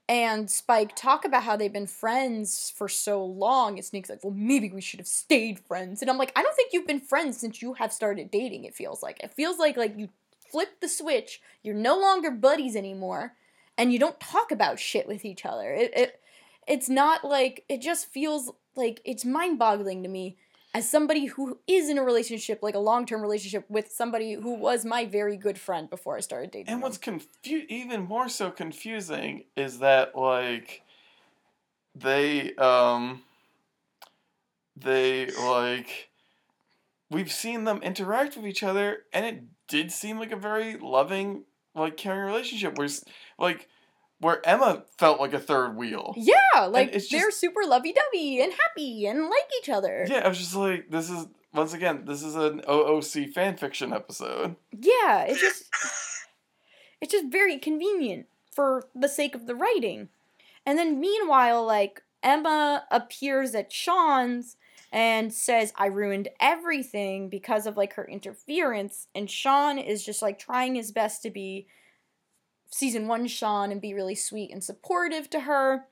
[0.08, 4.32] and Spike talk about how they've been friends for so long, and Snake's like, "Well,
[4.32, 7.36] maybe we should have stayed friends." And I'm like, "I don't think you've been friends
[7.36, 10.08] since you have started dating." It feels like it feels like like you
[10.50, 11.40] flipped the switch.
[11.62, 13.34] You're no longer buddies anymore,
[13.76, 15.72] and you don't talk about shit with each other.
[15.72, 16.20] It it
[16.66, 20.36] it's not like it just feels like it's mind-boggling to me
[20.74, 24.84] as somebody who is in a relationship, like a long-term relationship with somebody who was
[24.84, 26.72] my very good friend before I started dating.
[26.74, 30.82] and what's confu- even more so confusing is that like
[31.94, 33.22] they um
[34.76, 36.10] they like
[37.10, 41.44] we've seen them interact with each other, and it did seem like a very loving,
[41.74, 42.76] like caring relationship.
[42.78, 42.88] Where
[43.38, 43.68] like
[44.20, 46.14] where Emma felt like a third wheel.
[46.16, 50.06] Yeah, like it's they're super lovey dovey and happy and like each other.
[50.08, 53.92] Yeah, I was just like, this is once again, this is an OOC fan fiction
[53.92, 54.56] episode.
[54.72, 55.64] Yeah, it's just
[57.00, 60.08] it's just very convenient for the sake of the writing.
[60.66, 64.56] And then meanwhile, like Emma appears at Sean's
[64.90, 69.08] and says, I ruined everything because of like her interference.
[69.14, 71.66] And Sean is just like trying his best to be
[72.70, 75.86] season one Sean and be really sweet and supportive to her.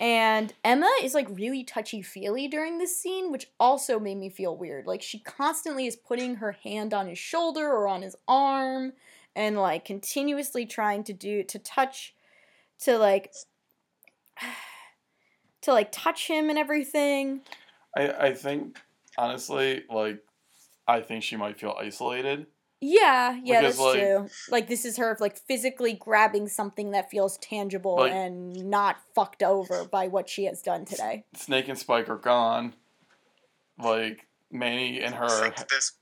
[0.00, 4.56] And Emma is like really touchy feely during this scene, which also made me feel
[4.56, 4.86] weird.
[4.86, 8.94] Like she constantly is putting her hand on his shoulder or on his arm
[9.36, 12.14] and like continuously trying to do to touch
[12.80, 13.32] to like
[15.62, 17.42] to like touch him and everything.
[17.96, 18.78] I I think
[19.16, 20.22] honestly, like,
[20.86, 22.46] I think she might feel isolated.
[22.80, 24.28] Yeah, yeah, Because, that's like- true.
[24.50, 29.42] Like this is her like physically grabbing something that feels tangible Like- and not fucked
[29.42, 31.24] over by what she has done today.
[31.34, 32.74] Snake and Spike are gone.
[33.78, 35.26] Like Manny and her.
[35.68, 35.92] this,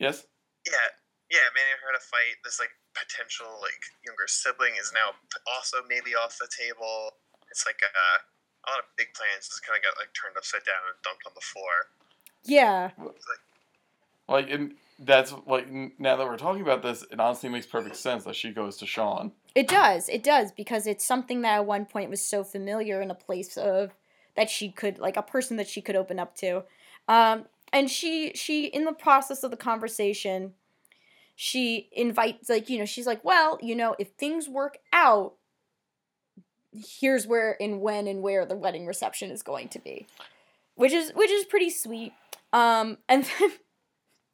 [0.00, 0.26] Yes.
[0.66, 0.72] yeah,
[1.30, 1.38] yeah.
[1.54, 2.36] Manny and her to fight.
[2.42, 5.12] This like potential like younger sibling is now
[5.54, 7.12] also maybe off the table.
[7.50, 8.18] It's like uh,
[8.66, 11.24] a lot of big plans just kind of got like turned upside down and dumped
[11.26, 11.72] on the floor.
[12.44, 12.90] Yeah.
[14.28, 18.24] Like, and that's like now that we're talking about this, it honestly makes perfect sense
[18.24, 19.32] that she goes to Sean.
[19.54, 20.08] It does.
[20.08, 23.56] It does because it's something that at one point was so familiar in a place
[23.56, 23.94] of
[24.36, 26.64] that she could like a person that she could open up to.
[27.08, 30.54] Um and she she in the process of the conversation
[31.36, 35.34] she invites like you know she's like, "Well, you know, if things work out,
[36.74, 40.06] here's where and when and where the wedding reception is going to be."
[40.76, 42.12] Which is which is pretty sweet.
[42.52, 43.50] Um and then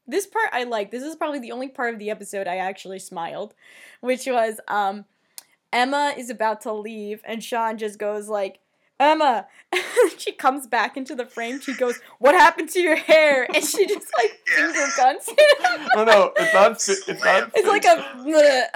[0.06, 0.90] this part I like.
[0.90, 3.54] This is probably the only part of the episode I actually smiled,
[4.00, 5.04] which was um
[5.72, 8.59] Emma is about to leave and Sean just goes like,
[9.00, 9.46] "Emma."
[10.18, 11.60] she comes back into the frame.
[11.60, 15.28] She goes, "What happened to your hair?" And she just like finger guns.
[15.96, 16.72] Oh no, it's not.
[16.72, 17.50] It's not.
[17.54, 18.22] it's like a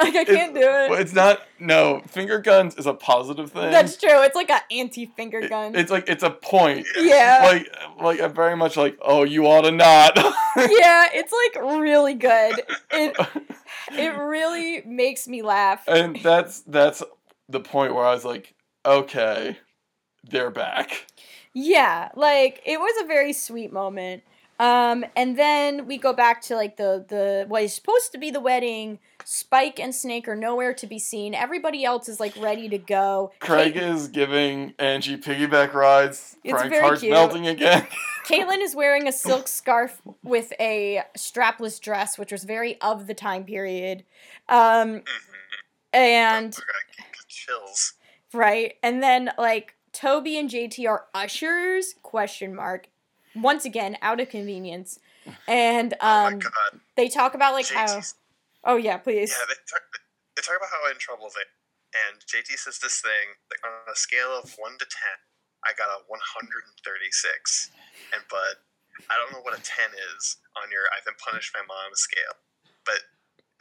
[0.01, 1.01] like I can't do Well, it.
[1.03, 1.41] it's not.
[1.59, 3.71] No, finger guns is a positive thing.
[3.71, 4.23] That's true.
[4.23, 5.75] It's like a anti finger It- gun.
[5.75, 6.87] it's like it's a point.
[6.99, 7.41] yeah.
[7.45, 10.17] Like like I'm very much like oh you ought to not.
[10.17, 12.61] yeah, it's like really good.
[12.91, 13.17] It
[13.93, 15.85] it really makes me laugh.
[15.89, 17.03] and that's that's
[17.49, 18.55] the point where I was like
[18.87, 19.57] okay,
[20.31, 21.07] they're back.
[21.53, 24.23] Yeah, like it was a very sweet moment.
[24.61, 28.31] Um, and then we go back to like the the what is supposed to be
[28.31, 28.99] the wedding.
[29.25, 31.35] Spike and Snake are nowhere to be seen.
[31.35, 33.33] Everybody else is like ready to go.
[33.41, 36.37] Craig Kate- is giving Angie piggyback rides.
[36.45, 37.13] It's Frank's very heart's cute.
[37.13, 37.87] melting again.
[38.27, 43.15] Caitlin is wearing a silk scarf with a strapless dress, which was very of the
[43.15, 44.05] time period.
[44.49, 45.95] Um, Mm-hmm.
[45.95, 46.57] and
[47.29, 47.95] chills.
[48.33, 51.95] right, and then like Toby and JT are ushers?
[52.03, 52.89] Question mark.
[53.35, 54.99] Once again, out of convenience.
[55.49, 56.81] And oh my um, god.
[56.97, 58.03] they talk about like how.
[58.65, 59.31] Oh yeah, please.
[59.31, 59.83] Yeah, they talk,
[60.37, 61.47] they talk about how in trouble they
[61.95, 65.17] and JT says this thing like on a scale of one to ten,
[65.63, 67.71] I got a one hundred and thirty six.
[68.11, 68.59] And Bud,
[69.07, 72.35] I don't know what a ten is on your I've been punished by mom scale,
[72.83, 73.07] but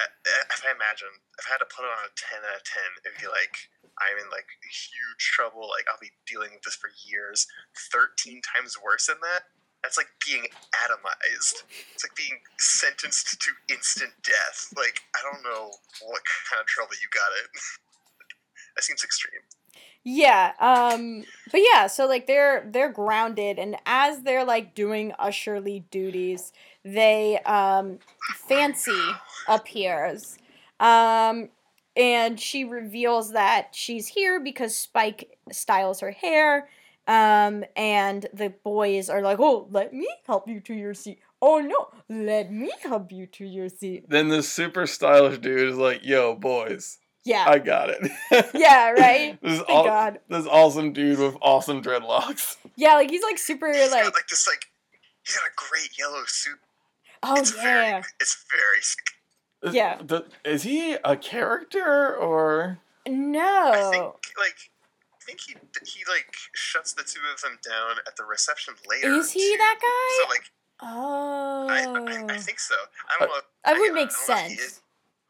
[0.02, 2.58] uh, uh, if I imagine if I had to put it on a ten out
[2.58, 3.70] of ten, it'd be like
[4.02, 5.70] I'm in like huge trouble.
[5.70, 7.48] Like I'll be dealing with this for years.
[7.92, 9.50] Thirteen times worse than that.
[9.84, 11.64] That's like being atomized.
[11.94, 14.74] It's like being sentenced to instant death.
[14.76, 15.72] Like I don't know
[16.02, 17.50] what kind of trouble you got it.
[18.76, 19.42] that seems extreme.
[20.06, 25.86] Yeah, um but yeah, so like they're they're grounded and as they're like doing usherly
[25.92, 26.52] duties,
[26.84, 28.00] they um
[28.48, 29.02] Fancy
[29.48, 30.38] appears.
[30.80, 31.50] Um
[31.96, 36.70] and she reveals that she's here because Spike styles her hair.
[37.08, 41.60] Um and the boys are like, "Oh, let me help you to your seat." "Oh
[41.60, 46.06] no, let me help you to your seat." then this super stylish dude is like,
[46.06, 47.44] "Yo, boys, Yeah.
[47.46, 48.10] I got it."
[48.54, 49.38] yeah, right?
[49.44, 50.20] this Thank all, God.
[50.30, 52.56] this awesome dude with awesome dreadlocks.
[52.78, 54.64] Yeah, like he's like super He's like got like this like
[55.24, 56.58] he's got a great yellow suit.
[57.22, 57.64] oh it's yeah.
[57.64, 59.06] very it's very sick.
[59.64, 59.98] Is- Yeah.
[60.02, 62.80] the- is he a character or?
[63.08, 63.72] No.
[63.74, 64.72] I think like
[65.22, 69.12] I think he he like shuts the two of them down at the reception later.
[69.14, 69.58] Is he too.
[69.58, 70.24] that guy?
[70.24, 71.68] So like oh.
[71.70, 72.40] I, I, I oh.
[72.40, 72.76] think so.
[73.10, 73.38] I don't uh, know.
[73.40, 74.60] if- That would I make don't know if he sense.
[74.62, 74.82] is,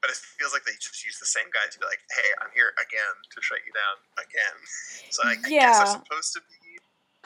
[0.01, 2.49] but it feels like they just use the same guy to be like, "Hey, I'm
[2.55, 4.57] here again to shut you down again."
[5.11, 5.77] So I, I guess Yeah.
[5.77, 6.79] they're supposed to be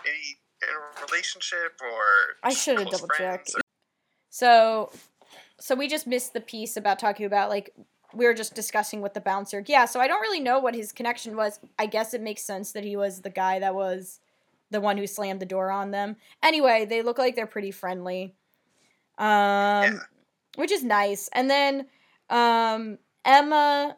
[0.03, 3.51] maybe in a relationship or I should have close double checked.
[3.51, 3.61] friends or-
[4.29, 4.91] So,
[5.59, 7.73] so we just missed the piece about talking about like
[8.13, 9.63] we were just discussing with the bouncer.
[9.67, 11.59] Yeah, so I don't really know what his connection was.
[11.77, 14.19] I guess it makes sense that he was the guy that was
[14.71, 16.15] the one who slammed the door on them.
[16.41, 18.35] Anyway, they look like they're pretty friendly.
[19.17, 19.99] Um Yeah.
[20.55, 21.29] which is nice.
[21.33, 21.87] And then
[22.29, 23.97] um Emma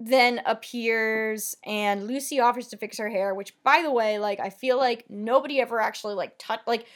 [0.00, 4.50] then appears and Lucy offers to fix her hair, which by the way, like I
[4.50, 6.86] feel like nobody ever actually like touch like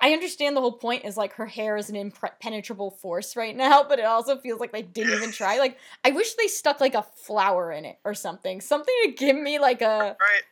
[0.00, 3.82] I understand the whole point is like her hair is an impenetrable force right now,
[3.82, 5.58] but it also feels like they didn't even try.
[5.58, 8.60] Like I wish they stuck like a flower in it or something.
[8.60, 10.42] Something to give me like a Right.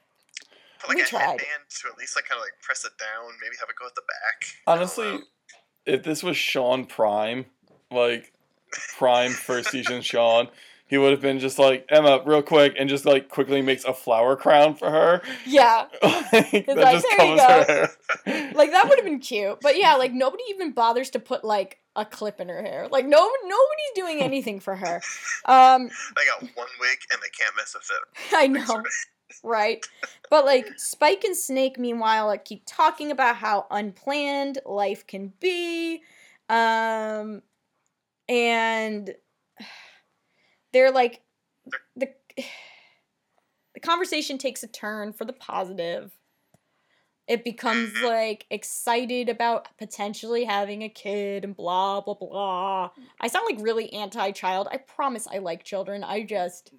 [0.81, 1.21] Put like We a tried.
[1.21, 3.33] headband to at least like kind of like press it down.
[3.43, 4.45] Maybe have it go at the back.
[4.67, 5.21] Honestly,
[5.87, 7.47] if this was Sean Prime,
[7.91, 8.33] like
[8.99, 10.49] Prime first season Sean,
[10.89, 13.93] he would have been just like Emma, real quick, and just like quickly makes a
[13.93, 15.21] flower crown for her.
[15.45, 15.87] yeah.
[16.03, 17.89] like, that like, just "There you covers her
[18.27, 18.53] hair.
[18.55, 19.61] Like that would have been cute.
[19.61, 22.89] But yeah, like nobody even bothers to put like a clip in her hair.
[22.91, 25.01] Like no nobody's doing anything for her.
[25.47, 28.37] Um They got one wig and they can't mess with it.
[28.37, 28.83] I know.
[29.43, 29.85] Right?
[30.31, 36.03] But like Spike and Snake meanwhile like keep talking about how unplanned life can be.
[36.49, 37.43] Um
[38.29, 39.15] and
[40.77, 41.23] they're like
[41.97, 42.09] the
[43.75, 46.13] the conversation takes a turn for the positive.
[47.27, 48.07] It becomes mm-hmm.
[48.07, 52.91] like excited about potentially having a kid and blah blah blah.
[53.21, 54.69] I sound like really anti-child.
[54.71, 56.05] I promise I like children.
[56.05, 56.73] I just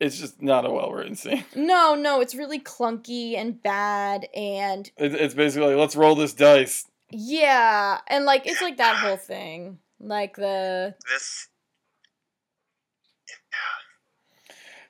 [0.00, 1.44] It's just not a well written scene.
[1.54, 6.86] no, no, it's really clunky and bad and it's basically like, let's roll this dice.
[7.10, 9.78] yeah, and like it's like that whole thing.
[10.00, 11.49] Like the This.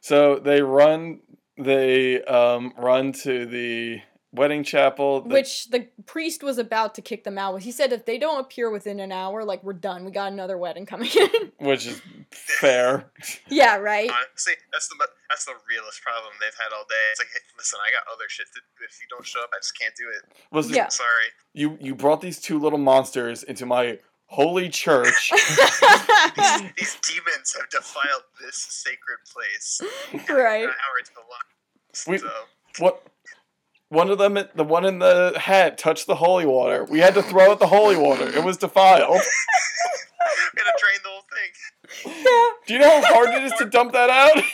[0.01, 1.21] So they run,
[1.57, 4.01] they um, run to the
[4.33, 5.23] wedding chapel.
[5.23, 7.53] the- which the priest was about to kick them out.
[7.55, 10.05] With he said if they don't appear within an hour, like we're done.
[10.05, 11.53] We got another wedding coming in.
[11.67, 13.11] which is fair.
[13.49, 14.09] yeah, right.
[14.11, 14.95] Honestly, that's the
[15.29, 16.95] that's the realest problem they've had all day.
[17.13, 18.47] It's like, hey, listen, I got other shit.
[18.55, 20.33] To, if you don't show up, I just can't do it.
[20.53, 20.89] Listen, Yeah.
[20.89, 21.27] Sorry.
[21.53, 23.99] you you brought these two little monsters into my
[24.31, 25.31] holy church.
[26.37, 29.81] These, these demons have defiled this sacred place.
[30.29, 30.63] right.
[30.65, 31.47] An hour to the lock.
[32.07, 32.31] We- So
[32.79, 33.03] what?
[33.89, 36.85] One of them, the one in the hat, touched the holy water.
[36.85, 38.29] We had to throw out the holy water.
[38.29, 39.11] It was defiled.
[40.55, 42.23] we had to drain the whole thing.
[42.25, 42.51] Yeah.
[42.69, 44.45] Do you know how hard it is to dump that out?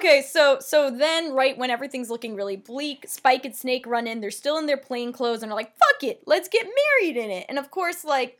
[0.00, 3.86] But like okay so so then right when everything's looking really bleak spike and snake
[3.86, 6.66] run in they're still in their plain clothes and are like fuck it let's get
[7.00, 8.36] married in it and of course like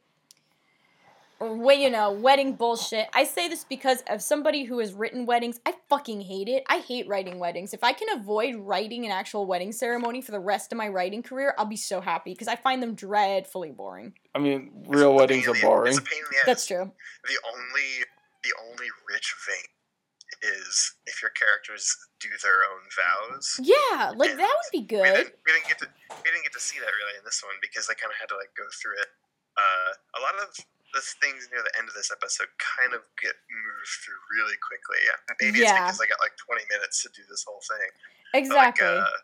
[1.42, 3.08] well, you know, wedding bullshit.
[3.14, 5.58] I say this because of somebody who has written weddings.
[5.64, 6.64] I fucking hate it.
[6.68, 7.72] I hate writing weddings.
[7.72, 11.22] If I can avoid writing an actual wedding ceremony for the rest of my writing
[11.22, 14.12] career, I'll be so happy because I find them dreadfully boring.
[14.34, 15.88] I mean, real weddings are Pain in the- boring.
[15.92, 16.44] It's a pain in the ass.
[16.44, 16.92] That's true.
[17.24, 18.04] The only
[18.44, 19.64] the only rich vein
[20.42, 23.60] is if your characters do their own vows.
[23.60, 25.04] Yeah, like that would be We good.
[25.04, 25.88] didn't, we didn't get to
[26.24, 28.28] we didn't get to see that really in this one because they kind of had
[28.32, 29.10] to like go through it.
[29.58, 30.48] Uh, a lot of
[30.96, 34.98] the things near the end of this episode kind of get moved through really quickly.
[35.06, 35.86] Yeah, maybe Yeah.
[35.86, 37.90] it's because I got like 20 minutes to do this whole thing.
[38.32, 38.86] But, Exactly.
[38.86, 39.18] Like, uh,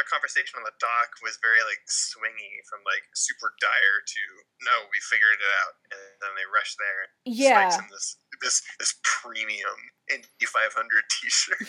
[0.00, 4.22] their, their conversation on the dock was very like swingy from like super dire to
[4.64, 7.12] no, we figured it out, and then they rush there.
[7.24, 7.68] yeah.
[7.68, 11.64] Spikes in this this this premium Indy 500 T-shirt.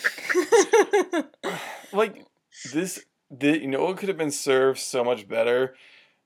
[1.92, 2.24] like
[2.72, 5.74] this the you know what could have been served so much better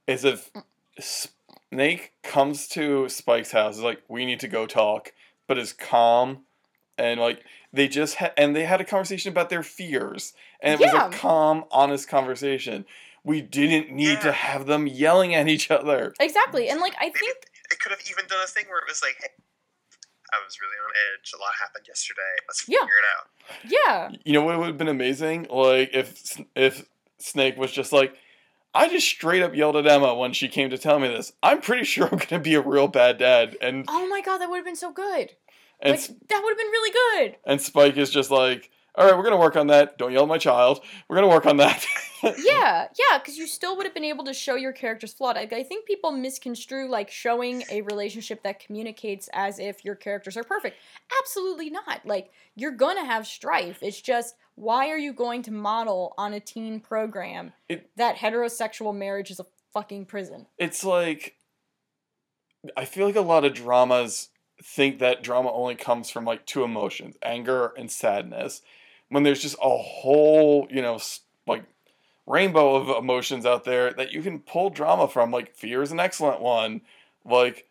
[0.07, 0.51] is if
[0.99, 5.13] snake comes to spike's house is like we need to go talk
[5.47, 6.45] but is calm
[6.99, 7.45] and like
[7.77, 11.07] they just had and they had a conversation about their fears and it Yeah.
[11.07, 12.85] was a calm honest conversation
[13.25, 16.69] we didn't need to have them yelling at each other exactly.
[16.69, 17.37] And like I Maybe think
[17.71, 19.29] it could have even done a thing where it was like, hey,
[20.33, 21.33] I was really on edge.
[21.35, 22.21] A lot happened yesterday.
[22.49, 22.79] Let's Yeah.
[22.81, 24.11] figure it out.
[24.13, 24.19] yeah.
[24.25, 26.85] you know what would have been amazing like if if
[27.19, 28.15] snake was just like
[28.75, 31.33] I just straight up yelled at Emma when she came to tell me this.
[31.43, 34.51] I'm pretty sure I'm gonna be a real bad dad, and Oh my god, that
[34.51, 35.33] would have been so good.
[35.81, 36.93] And like that would have been really
[37.27, 37.37] good.
[37.47, 39.99] and Spike is just like, all right, we're gonna work on that.
[39.99, 40.81] Don't yell at my child.
[41.09, 41.85] We're gonna work on that.
[42.39, 45.37] Yeah, yeah, because you still would have been able to show your character's flawed.
[45.37, 50.37] I, I think people misconstrue like showing a relationship that communicates as if your characters
[50.37, 50.77] are perfect.
[51.23, 52.01] Absolutely not.
[52.05, 53.79] Like you're gonna have strife.
[53.83, 58.97] It's just why are you going to model on a teen program It- that heterosexual
[58.97, 60.47] marriage is a fucking prison?
[60.59, 61.37] it's like
[62.77, 64.31] I feel like a lot of dramas
[64.63, 68.63] think that drama only comes from like two emotions, anger and sadness.
[69.09, 70.99] When there's just a whole, you know,
[71.47, 71.65] like
[72.27, 75.31] rainbow of emotions out there that you can pull drama from.
[75.31, 76.81] Like fear is an excellent one.
[77.25, 77.67] Like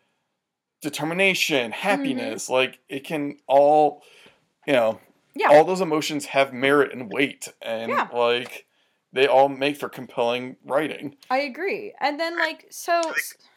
[0.80, 1.80] determination, Mm-hmm.
[1.80, 2.48] happiness.
[2.48, 4.02] Like it can all,
[4.66, 5.00] you know,
[5.34, 5.48] Yeah.
[5.50, 8.08] all those emotions have merit and weight, and Yeah.
[8.12, 8.66] like
[9.12, 11.16] they all make for compelling writing.
[11.30, 11.94] I agree.
[12.00, 13.00] And then like so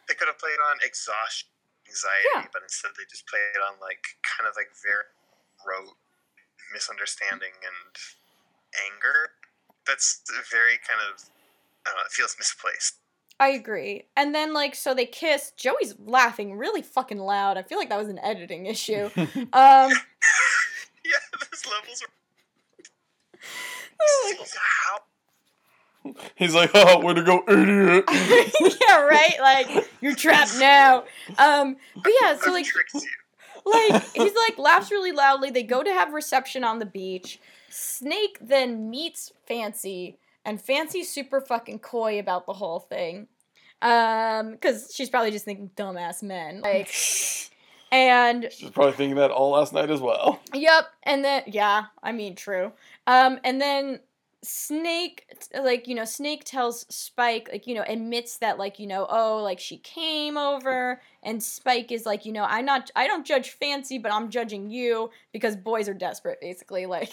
[0.08, 1.49] They could have played on exhaustion,
[1.90, 2.46] anxiety, Yeah.
[2.54, 5.04] but instead they just play it on like kind of like very
[5.66, 5.96] rote
[6.72, 7.92] misunderstanding and
[8.86, 9.34] anger.
[9.86, 11.18] That's very kind of
[11.86, 12.96] I don't know, it feels misplaced.
[13.40, 14.04] I agree.
[14.16, 15.50] And then like so they kiss.
[15.56, 17.56] Joey's laughing really fucking loud.
[17.58, 19.10] I feel like that was an editing issue.
[19.52, 19.90] Um
[21.02, 22.12] Yeah, those levels are
[24.28, 24.98] like- how
[26.34, 28.04] He's like, "Oh, way to go, idiot!"
[28.88, 29.34] yeah, right?
[29.40, 31.04] Like you're trapped now.
[31.38, 32.66] Um but yeah, so like
[33.66, 35.50] like he's like laughs really loudly.
[35.50, 37.38] They go to have reception on the beach.
[37.68, 43.28] Snake then meets Fancy, and Fancy's super fucking coy about the whole thing.
[43.82, 46.60] Um, because she's probably just thinking dumbass men.
[46.60, 46.90] Like
[47.92, 50.40] and She's probably thinking that all last night as well.
[50.54, 52.72] Yep, and then yeah, I mean true.
[53.06, 54.00] Um, and then
[54.42, 55.26] Snake,
[55.62, 59.42] like you know, Snake tells Spike, like you know, admits that like you know, oh,
[59.42, 63.50] like she came over, and Spike is like, you know, I'm not, I don't judge
[63.50, 67.12] Fancy, but I'm judging you because boys are desperate, basically, like.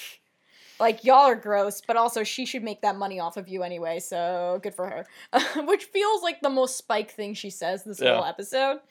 [0.79, 3.99] Like y'all are gross, but also she should make that money off of you anyway,
[3.99, 5.07] so good for her.
[5.65, 8.13] Which feels like the most Spike thing she says this Yeah.
[8.13, 8.81] whole episode.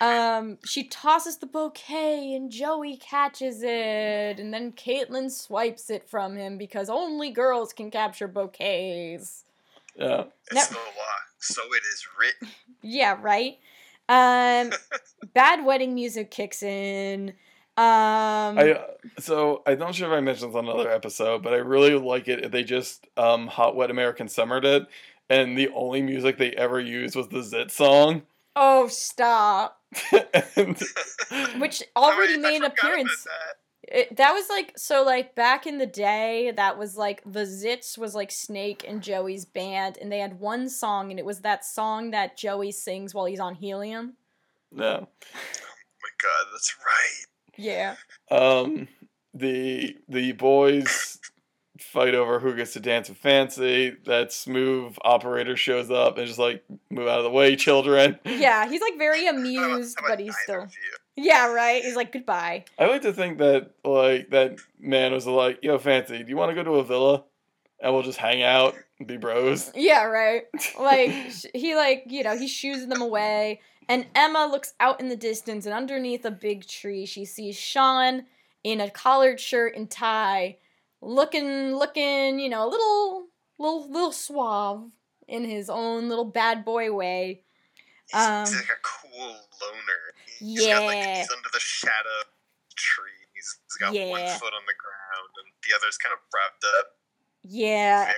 [0.00, 6.36] Um, she tosses the bouquet and Joey catches it, and then Caitlin swipes it from
[6.36, 9.44] him because only girls can capture bouquets.
[9.96, 10.24] Yeah.
[10.50, 10.68] It's Yep.
[10.68, 12.48] the law, so it is written.
[12.80, 13.58] Yeah, right.
[14.08, 14.70] Um,
[15.34, 17.30] bad wedding music kicks in.
[17.76, 18.84] Um, I
[19.18, 22.26] so I'm not sure if I mentioned this on another episode, but I really like
[22.28, 24.86] it they just um Hot Wet American Summered it,
[25.28, 28.22] and the only music they ever used was the Zit song.
[28.56, 29.77] oh, stop!
[30.56, 30.78] and,
[31.60, 33.24] Which already I made an forgot about appearance.
[33.24, 33.56] that.
[33.90, 37.96] It, that was like so like back in the day that was like the Zits
[37.96, 41.64] was like Snake and Joey's band and they had one song and it was that
[41.64, 44.14] song that Joey sings while he's on helium.
[44.76, 45.00] yeah.
[45.00, 45.08] Oh
[46.02, 47.24] my god, that's right.
[47.56, 47.96] Yeah.
[48.30, 48.88] Um
[49.32, 51.18] the the boys
[51.78, 53.96] fight over who gets to dance with Fancy.
[54.04, 58.18] That smooth operator shows up and just like move out of the way, children.
[58.24, 60.66] Yeah, he's like very amused, how but he's still?
[61.16, 61.82] Yeah, right.
[61.82, 62.64] He's like goodbye.
[62.78, 66.50] I like to think that like that man was like, "Yo, Fancy, do you want
[66.50, 67.24] to go to a villa
[67.80, 70.44] and we'll just hang out and be bros?" Yeah, right.
[70.78, 71.10] Like
[71.54, 75.64] he like, you know, he shoos them away and Emma looks out in the distance
[75.64, 78.24] and underneath a big tree she sees Sean
[78.62, 80.58] in a collared shirt and tie
[81.00, 83.26] looking looking, you know, a little
[83.58, 84.90] little little suave
[85.26, 87.42] in his own little bad boy way.
[88.10, 90.14] He's, Um, he's like a cool loner.
[90.38, 91.18] He's got like Yeah.
[91.18, 93.12] he's under the shadow of tree.
[93.34, 96.96] He's, he's got one foot on the ground and the other's kind of propped up.
[97.42, 98.04] Yeah.
[98.06, 98.14] Very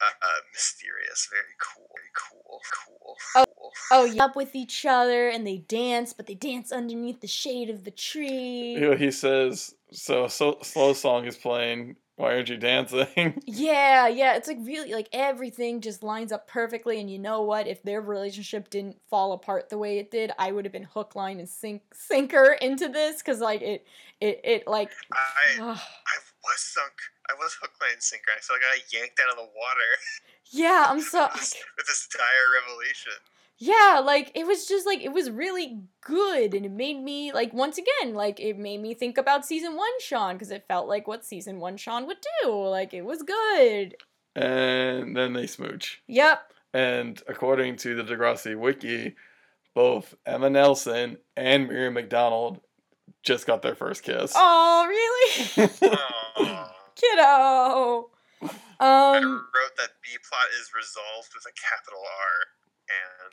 [0.00, 1.28] uh, uh, mysterious.
[1.30, 1.88] Very cool.
[1.94, 2.60] Very cool.
[2.84, 3.16] Cool.
[3.36, 3.44] Oh.
[3.56, 3.72] Cool.
[3.92, 4.24] Oh, yeah.
[4.24, 7.90] Up with each other and they dance, but they dance underneath the shade of the
[7.90, 8.72] tree.
[8.72, 11.96] You know, he says, "So, so slow song is playing.
[12.16, 17.00] Why aren't you dancing?" Yeah, yeah, it's like really like everything just lines up perfectly
[17.00, 17.66] and you know what?
[17.66, 21.14] If their relationship didn't fall apart the way it did, I would have been hook
[21.14, 23.86] line and sink sinker into this cuz like it
[24.20, 25.78] it it like I ugh.
[25.78, 26.94] I was sunk.
[27.30, 28.30] I was hook, line, and sinker.
[28.36, 29.90] I feel like I got yanked out of the water
[30.50, 33.18] Yeah, I'm so with, this, with this dire revelation.
[33.64, 37.52] Yeah, like it was just like it was really good and it made me like
[37.54, 41.06] once again like it made me think about season 1 Sean cuz it felt like
[41.06, 42.50] what season 1 Sean would do.
[42.50, 43.96] Like it was good.
[44.34, 46.02] and then they smooch.
[46.08, 46.52] Yep.
[46.74, 49.14] And according to the Degrassi wiki,
[49.74, 52.60] both Emma Nelson and Miriam McDonald
[53.22, 54.32] just got their first kiss.
[54.34, 55.70] Oh, really?
[55.82, 56.72] Aw.
[56.96, 58.10] Kiddo.
[58.80, 62.34] I Um wrote that B plot is resolved with a capital R,
[63.24, 63.32] and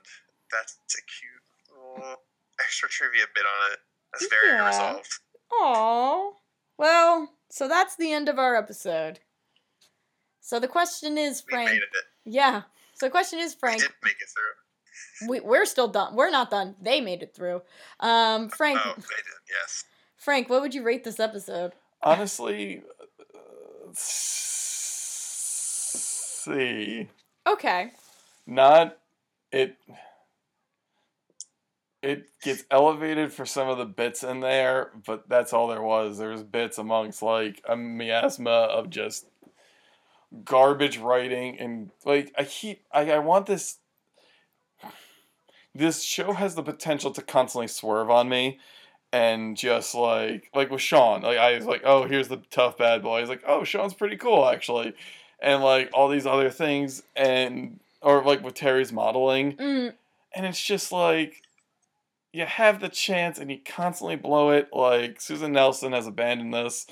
[0.52, 1.44] that's a cute
[2.00, 2.16] little
[2.60, 3.80] extra trivia bit on it.
[4.14, 4.68] That's very Yeah.
[4.68, 5.20] resolved.
[5.52, 6.32] Aw.
[6.78, 9.20] Well, so that's the end of our episode.
[10.42, 11.70] So the question is, We Frank.
[11.72, 12.06] made it.
[12.26, 12.64] Yeah.
[12.94, 13.82] So the question is, We Frank.
[13.82, 15.30] did make it through.
[15.30, 16.16] We, we're still done.
[16.16, 16.76] We're not done.
[16.82, 17.62] They made it through.
[18.00, 18.80] Um, Frank.
[18.84, 19.26] Oh, they did.
[19.50, 19.84] Yes.
[20.18, 21.74] Frank, what would you rate this episode?
[22.02, 22.82] Honestly,
[23.34, 23.92] uh,
[26.20, 27.08] see,
[27.48, 27.92] Okay.
[28.46, 28.98] not
[29.52, 29.78] it.
[32.02, 36.18] It gets elevated for some of the bits in there, but that's all there was.
[36.18, 39.26] There was bits amongst like a miasma of just
[40.44, 43.78] garbage writing and like I keep I, I want this
[45.74, 48.60] this show has the potential to constantly swerve on me
[49.12, 53.02] and just like like with Sean like I was like oh here's the tough bad
[53.02, 54.94] boy he's like oh Sean's pretty cool actually
[55.42, 59.54] and like all these other things and or like with Terri's modeling.
[59.54, 59.94] Mm,
[60.36, 61.42] and it's just like
[62.32, 64.70] you have the chance and you constantly blow it.
[64.74, 66.86] Like Susan Nielsen has abandoned this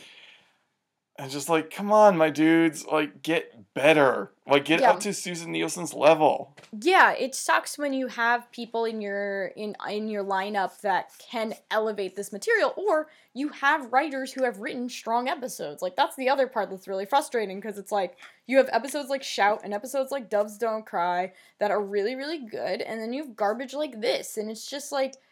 [1.18, 4.92] and just like come on my dudes like get better like get Yeah.
[4.92, 9.76] up to Susan Nielsen's level yeah, it sucks when you have people in your in
[9.90, 14.90] in your lineup that can elevate this material, or you have writers who have written
[14.90, 15.82] strong episodes.
[15.82, 19.24] Like that's the other part that's really frustrating because it's like you have episodes like
[19.24, 23.24] Shout and episodes like Doves Don't Cry that are really really good, and then you
[23.24, 25.16] have garbage like this, and it's just like.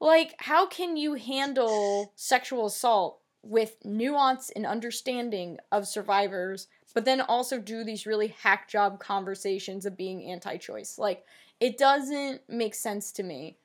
[0.00, 7.20] Like, how can you handle sexual assault with nuance and understanding of survivors, but then
[7.20, 10.98] also do these really hack job conversations of being anti choice?
[10.98, 11.24] Like,
[11.60, 13.56] it doesn't make sense to me.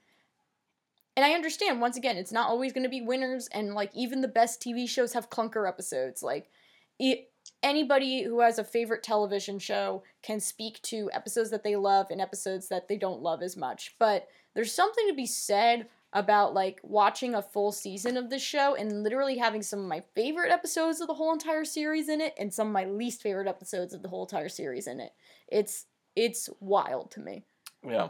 [1.16, 4.22] And I understand, once again, it's not always going to be winners, and like, even
[4.22, 6.24] the best TV shows have clunker episodes.
[6.24, 6.50] Like,
[6.98, 7.30] it,
[7.62, 12.22] anybody who has a favorite television show can speak to episodes that they love and
[12.22, 13.96] episodes that they don't love as much.
[14.00, 18.76] But there's something to be said about like watching a full season of this show
[18.76, 22.34] and literally having some of my favorite episodes of the whole entire series in it
[22.40, 25.12] and some of my least favorite episodes of the whole entire series in it.
[25.48, 27.46] It's it's wild to me.
[27.88, 28.10] yeah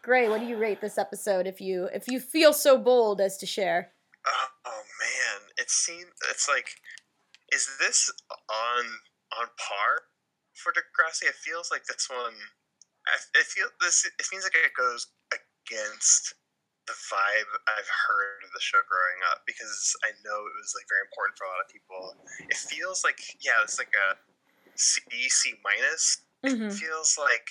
[0.00, 3.36] Gray, what do you rate this episode if you if you feel so bold as
[3.38, 3.92] to share?
[4.26, 6.68] Oh, oh man, it seems it's like,
[7.52, 8.10] is this
[8.48, 8.84] on
[9.38, 10.06] on par
[10.54, 11.28] for Degrassi?
[11.28, 12.34] It feels like this one.
[13.06, 14.08] I, I feel this.
[14.18, 16.34] It seems like it goes against
[16.92, 20.84] the vibe I've heard of the show growing up because I know it was like
[20.92, 22.12] very important for a lot of people.
[22.52, 24.20] It feels like yeah, it's like a
[24.76, 25.00] C
[25.32, 26.20] C minus.
[26.44, 26.68] Mm-hmm.
[26.68, 27.48] It feels like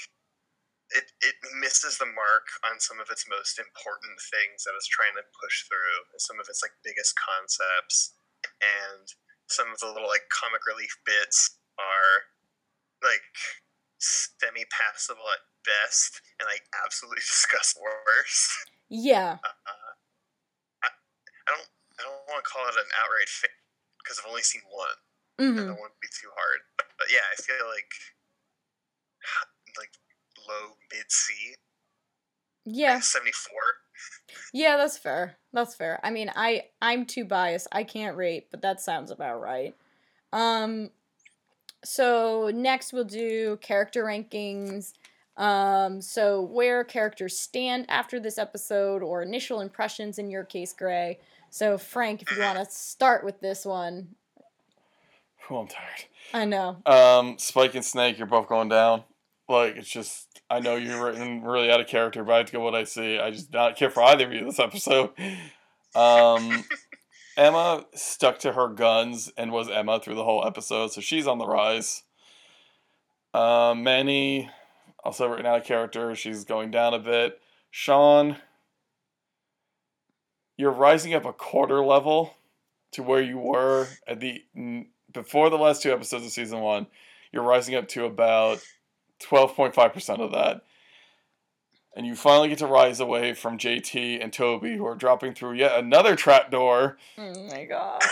[0.94, 5.16] it, it misses the mark on some of its most important things that it's trying
[5.18, 8.14] to push through, and some of its like biggest concepts,
[8.61, 9.10] and
[9.50, 12.30] some of the little like comic relief bits are
[13.02, 13.34] like
[13.98, 18.70] semi passable at best, and like absolutely disgust worst.
[18.92, 19.40] Yeah.
[19.44, 19.56] Uh,
[20.84, 20.88] I,
[21.48, 23.52] I don't I don't want to call it an outright fit
[24.03, 24.98] because I've only seen one
[25.40, 25.58] and Mm-hmm.
[25.58, 26.60] that wouldn't be too hard.
[26.78, 27.92] But, but yeah, I feel like
[29.80, 29.94] like
[30.48, 31.56] low mid C,
[32.66, 33.00] Yeah.
[33.00, 33.61] seventy four.
[34.53, 35.38] Yeah, that's fair.
[35.53, 36.00] That's fair.
[36.03, 37.68] I mean, I I'm too biased.
[37.72, 39.76] I can't rate, but that sounds about right.
[40.34, 40.92] Um
[41.84, 44.94] so next we'll do character rankings.
[45.42, 51.20] Um so where characters stand after this episode or initial impressions in your case, Gray.
[51.50, 54.10] So Frank, if you want to start with this one.
[55.50, 56.78] oh I'm tired I know.
[56.86, 59.03] um Spike and Snake you're both going down
[59.50, 62.52] like it's just I know you're written really out of character but I have to
[62.53, 65.10] go what I see I just not care for either of you this episode
[65.95, 66.64] um
[67.38, 71.38] Emma stuck to her guns and was Emma through the whole episode, so she's on
[71.38, 72.03] the rise.
[73.34, 74.50] Um, Manny,
[75.03, 77.39] also written out of character, she's going down a bit.
[77.69, 78.38] Sean,
[80.57, 82.35] you're rising up a quarter level
[82.91, 84.43] to where you were at the
[85.11, 86.88] before the last two episodes of season one.
[87.31, 88.59] You're rising up to about
[89.19, 90.61] twelve point five percent of that.
[91.93, 95.55] And you finally get to rise away from JT and Toby, who are dropping through
[95.55, 96.97] yet another trap door.
[97.17, 98.01] Oh my god.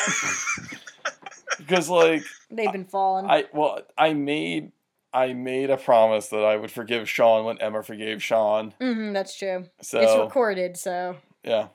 [1.59, 3.29] Because like They've been falling.
[3.29, 4.71] I well, I made
[5.13, 8.73] I made a promise that I would forgive Sean when Emma forgave Sean.
[8.79, 9.65] Mm-hmm, that's true.
[9.81, 11.67] So It's recorded, so yeah.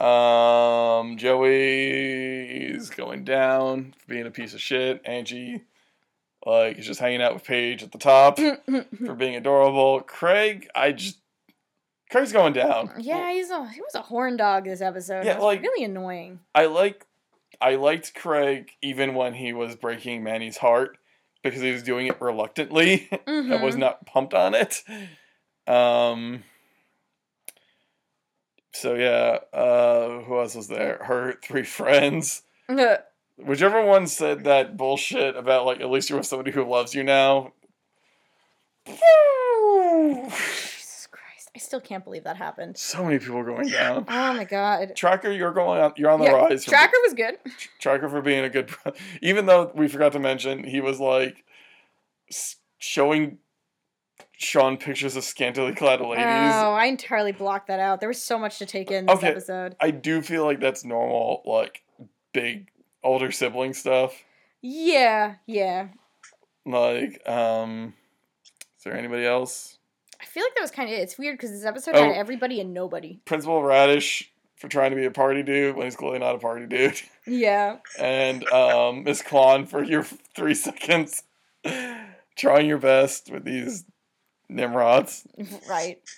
[0.00, 5.00] Um, Joey's going down for being a piece of shit.
[5.04, 5.62] Angie,
[6.44, 8.38] like, is just hanging out with Paige at the top
[9.06, 10.00] for being adorable.
[10.00, 11.18] Craig, I just
[12.10, 12.90] Craig's going down.
[12.98, 15.24] Yeah, he's a he was a horn dog this episode.
[15.24, 16.40] Yeah, like- really annoying.
[16.54, 17.06] I like
[17.60, 20.98] I liked Craig even when he was breaking Manny's heart
[21.44, 23.08] because he was doing it reluctantly.
[23.28, 23.78] I was Mhm.
[23.78, 24.82] not pumped on it.
[25.68, 26.42] Um
[28.72, 30.98] so yeah, uh who else was there?
[31.04, 32.42] Her three friends.
[33.36, 37.04] Whichever one said that bullshit about like at least you're with somebody who loves you
[37.04, 37.52] now.
[41.56, 42.76] I still can't believe that happened.
[42.76, 44.06] So many people going down.
[44.08, 44.96] Oh my god.
[44.96, 45.92] Tracker, you're going on.
[45.96, 46.64] You're on the Yeah, rise.
[46.64, 47.38] Tracker was good.
[47.78, 48.98] Tracker for being a good, brother.
[49.22, 51.44] even though we forgot to mention he was like
[52.78, 53.38] showing
[54.32, 56.52] Sean pictures of scantily clad ladies.
[56.56, 58.00] Oh, I entirely blocked that out.
[58.00, 59.28] There was so much to take in this Okay.
[59.28, 59.76] episode.
[59.80, 61.82] I do feel like that's normal, like
[62.32, 62.68] big
[63.04, 64.12] older sibling stuff.
[64.60, 65.88] Yeah, yeah.
[66.66, 67.94] Like, um,
[68.78, 69.78] is there anybody else?
[70.24, 71.02] I feel like that was kind of it.
[71.02, 72.02] It's weird because this episode Oh.
[72.02, 73.20] had everybody and nobody.
[73.26, 76.66] Principal Raditch for trying to be a party dude when he's clearly not a party
[76.66, 77.76] dude, Yeah.
[77.98, 81.22] and um, Miss Kwan for your three seconds
[82.36, 83.84] trying your best with these
[84.48, 85.26] Nimrods.
[85.68, 86.00] Right.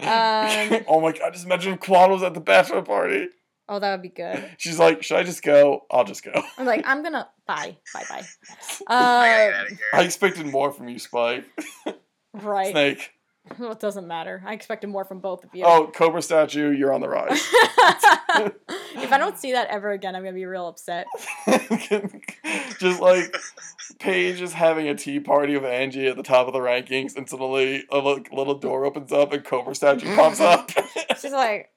[0.00, 1.32] Um, oh my god!
[1.32, 3.28] Just imagine if Kwan was at the bachelor party.
[3.68, 4.50] oh, that would be good.
[4.58, 5.84] She's like, "Should I just go?
[5.92, 8.22] I'll just go." I'm like, I'm gonna bye, bye, bye.
[8.88, 8.94] I
[9.52, 9.78] Uh, out of here.
[9.94, 11.44] I expected more from you, Spike.
[12.32, 12.72] right.
[12.72, 13.12] Snake.
[13.58, 14.42] Well, it doesn't matter.
[14.46, 15.64] I expected more from both of you.
[15.64, 17.30] Oh, Cobra statue, you're on the rise.
[18.96, 21.06] if I don't see that ever again, I'm gonna be real upset.
[22.78, 23.36] just like
[23.98, 27.28] Paige is having a tea party with Angie at the top of the rankings, and
[27.28, 30.70] suddenly a little door opens up and Cobra statue pops up.
[31.20, 31.70] She's like,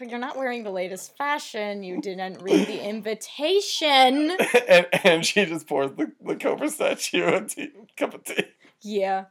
[0.00, 1.82] "You're not wearing the latest fashion.
[1.82, 4.36] You didn't read the invitation."
[4.68, 8.44] and Angie just pours the, the Cobra statue a tea, cup of tea.
[8.82, 9.24] Yeah.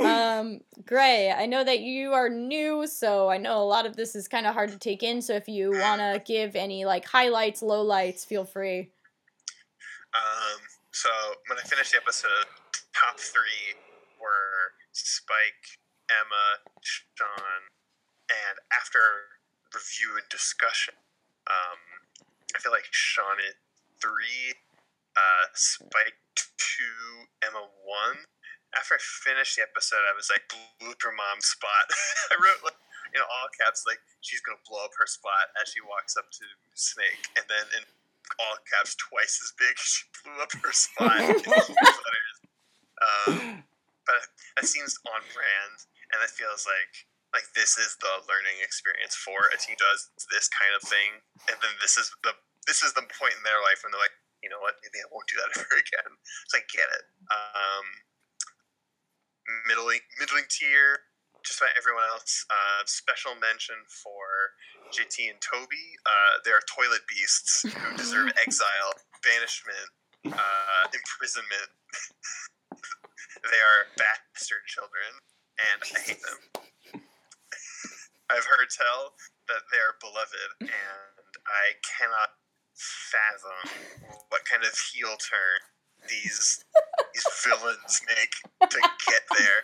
[0.00, 4.14] Um, Gray, I know that you are new, so I know a lot of this
[4.14, 5.20] is kind of hard to take in.
[5.20, 8.90] So if you want to give any like highlights, lowlights, feel free.
[10.14, 10.60] Um,
[10.92, 11.08] so
[11.48, 12.46] when I finished the episode,
[12.94, 13.74] top three
[14.20, 15.78] were Spike,
[16.08, 17.60] Emma, Sean,
[18.30, 18.98] and after
[19.74, 20.94] review and discussion,
[21.48, 21.80] um,
[22.54, 23.54] I feel like Sean at
[24.00, 24.54] three,
[25.16, 28.24] uh, Spike two, Emma one.
[28.76, 31.88] After I finished the episode, I was like, blew up her mom's spot.
[32.32, 32.76] I wrote like
[33.16, 36.44] in all caps like she's gonna blow up her spot as she walks up to
[36.76, 37.84] Snake, and then in
[38.36, 39.74] all caps twice as big.
[39.80, 42.36] She blew up her spot in huge letters.
[42.98, 43.64] Um,
[44.04, 44.22] but
[44.56, 45.76] that seems on brand,
[46.12, 50.48] and it feels like like this is the learning experience for a team does this
[50.48, 52.36] kind of thing, and then this is the
[52.68, 55.08] this is the point in their life when they're like, you know what, maybe I
[55.08, 56.12] won't do that ever again.
[56.52, 57.04] So I get it.
[57.32, 57.86] Um,
[59.66, 61.08] middling middling tier,
[61.44, 62.44] just about everyone else.
[62.50, 64.56] Uh, special mention for
[64.92, 65.96] JT and Toby.
[66.04, 68.92] Uh, they are toilet beasts who deserve exile,
[69.24, 69.88] banishment,
[70.28, 71.70] uh, imprisonment.
[73.52, 75.10] they are bastard children,
[75.58, 76.40] and I hate them.
[78.28, 79.16] I've heard tell
[79.48, 82.36] that they are beloved, and I cannot
[82.76, 83.72] fathom
[84.28, 85.58] what kind of heel turn
[86.08, 86.64] these
[87.14, 89.62] these villains make to get there.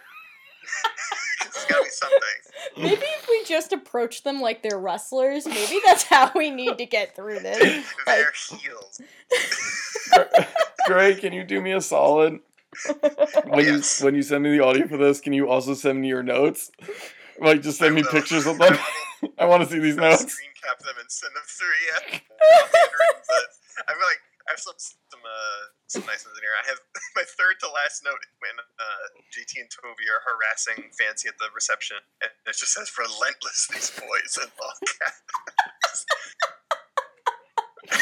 [1.40, 2.38] 'Cause There's gotta be something.
[2.78, 6.86] Maybe if we just approach them like they're wrestlers, maybe that's how we need to
[6.86, 7.84] get through this.
[8.06, 9.00] They're heels.
[10.86, 12.40] Greg, can you do me a solid?
[13.44, 14.00] When Yes.
[14.00, 16.22] you when you send me the audio for this, can you also send me your
[16.22, 16.70] notes?
[17.38, 18.76] Like, just send me pictures of them.
[19.38, 20.32] I want to see these notes.
[20.32, 21.68] screen cap them and send them through.
[21.86, 26.52] Yeah, but I feel like I have some some uh, some nice ones in here.
[26.52, 26.80] I have
[27.16, 31.48] my third to last note when uh, JT and Toby are harassing Fancy at the
[31.54, 36.04] reception, and it just says "relentless." These boys in all caps.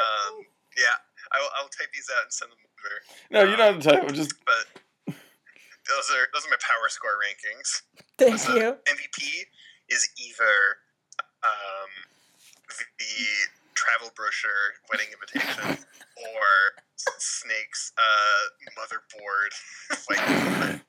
[0.00, 0.32] um,
[0.76, 0.96] yeah,
[1.32, 2.94] I will, I will type these out and send them over.
[3.30, 4.04] No, you don't have to type.
[4.08, 4.64] I'm just But
[5.06, 7.82] those are those are my power score rankings.
[8.16, 8.76] Thank So, you.
[8.88, 9.44] MVP
[9.88, 10.80] is either
[11.44, 11.90] um,
[12.78, 13.12] the
[13.80, 15.84] travel brochure wedding invitation
[16.20, 16.50] or
[17.18, 18.42] Snake's uh,
[18.76, 19.52] motherboard.
[20.10, 20.80] like,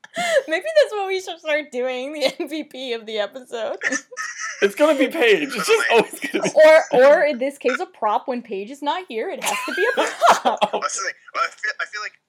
[0.47, 2.13] Maybe that's what we should start doing.
[2.13, 3.77] The MVP of the episode,
[4.61, 5.55] it's gonna be Paige.
[5.55, 6.51] It's just always gonna be.
[6.55, 8.27] or or in this case, a prop.
[8.27, 10.59] When Paige is not here, it has to be a prop.
[10.61, 11.13] that's.
[11.33, 12.19] Well, I feel, I feel like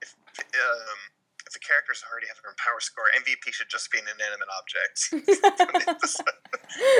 [0.00, 1.13] if um, if the
[1.66, 5.10] characters already have their own power score, MVP should just be an inanimate object.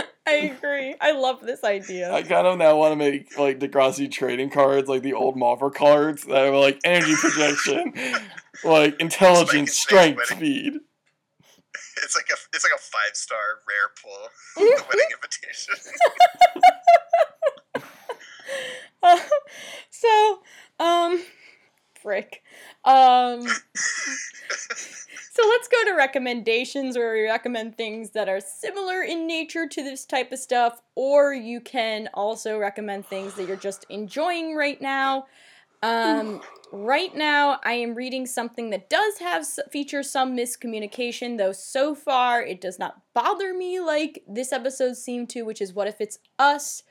[0.26, 0.94] I agree.
[1.01, 2.12] I love this idea.
[2.12, 5.70] I kind of now want to make like Degrassi trading cards, like the old Marvel
[5.70, 7.93] cards that are like energy projection,
[8.65, 10.81] like intelligence, Spike strength, Snake's speed.
[12.02, 14.28] it's like a it's like a five star rare pull.
[14.57, 15.75] the wedding invitation.
[19.91, 20.41] so,
[20.81, 21.23] um,
[22.05, 22.42] frick.
[22.84, 29.66] Um, so let's go to recommendations where we recommend things that are similar in nature
[29.66, 34.55] to this type of stuff, or you can also recommend things that you're just enjoying
[34.55, 35.26] right now.
[35.83, 36.41] Um,
[36.73, 42.42] right now, I am reading something that does have feature some miscommunication, though so far
[42.42, 46.18] it does not bother me like this episode seemed to, which is What If It's
[46.39, 46.84] Us,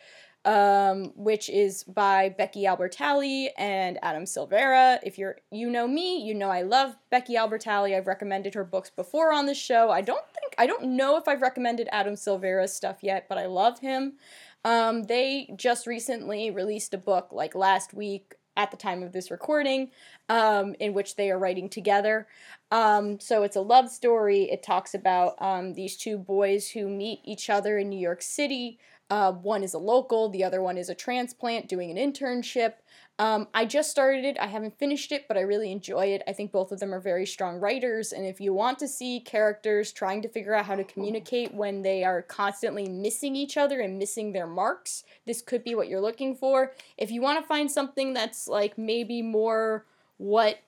[0.46, 5.00] um, which is by Becky Albertalli and Adam Silvera.
[5.04, 7.96] If you're you know me, you know I love Becky Albertalli.
[7.96, 9.90] I've recommended her books before on the show.
[9.90, 13.46] I don't think I don't know if I've recommended Adam Silvera's stuff yet, but I
[13.46, 14.14] love him.
[14.66, 19.32] Um, they just recently released a book, like last week at the time of this
[19.32, 19.90] recording,
[20.30, 22.28] um, in which they are writing together.
[22.72, 24.44] Um, so it's a love story.
[24.44, 28.80] It talks about um, these two boys who meet each other in New York City.
[29.10, 32.74] Uh, one is a local, the other one is a transplant doing an internship.
[33.20, 34.40] Um, I just started it.
[34.40, 36.24] I haven't finished it, but I really enjoy it.
[36.28, 38.12] I think both of them are very strong writers.
[38.12, 41.84] And if you want to see characters trying to figure out how to communicate when
[41.84, 46.02] they are constantly missing each other and missing their marks, this could be what you're
[46.02, 46.74] looking for.
[46.98, 49.86] If you want to find something that's like maybe more
[50.18, 50.60] what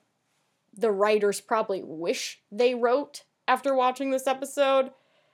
[0.76, 4.92] the writers probably wish they wrote after watching this episode,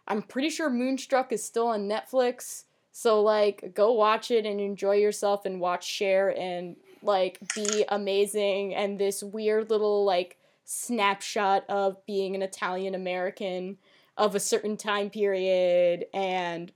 [0.09, 2.65] I'm pretty sure Moonstruck is still on Netflix.
[2.93, 8.75] So like go watch it and enjoy yourself and watch Cher and like be amazing
[8.75, 13.79] and this weird little like snapshot of being an Italian American
[14.17, 16.71] of a certain time period and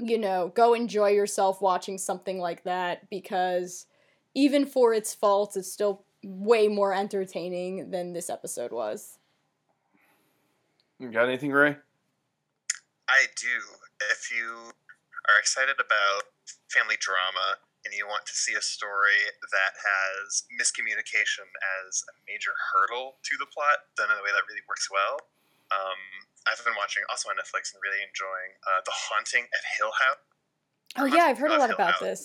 [0.00, 3.86] you know, go enjoy yourself watching something like that because
[4.34, 9.18] even for its faults it's still way more entertaining than this episode was.
[10.98, 11.76] You got anything, Ray?
[13.08, 13.48] I do.
[14.10, 14.72] If you
[15.30, 16.28] are excited about
[16.68, 19.20] family drama and you want to see a story
[19.52, 21.44] that has miscommunication
[21.84, 25.20] as a major hurdle to the plot done in a way that really works well,
[25.72, 26.00] um,
[26.48, 30.24] I've been watching also on Netflix and really enjoying uh, The Haunting at Hill House.
[31.00, 32.04] Oh yeah, I've heard a lot Hill about House.
[32.04, 32.22] this.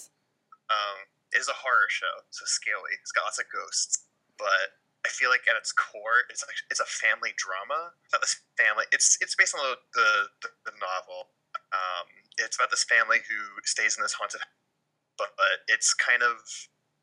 [0.70, 2.94] Um, it is a horror show, so scaly.
[3.00, 4.06] It's got lots of ghosts,
[4.38, 4.76] but
[5.08, 8.86] I feel like at its core, it's it's a family drama about this family.
[8.92, 10.10] It's it's based on the the,
[10.44, 11.32] the, the novel.
[11.74, 12.08] Um,
[12.40, 14.42] it's about this family who stays in this haunted,
[15.20, 16.40] but, but it's kind of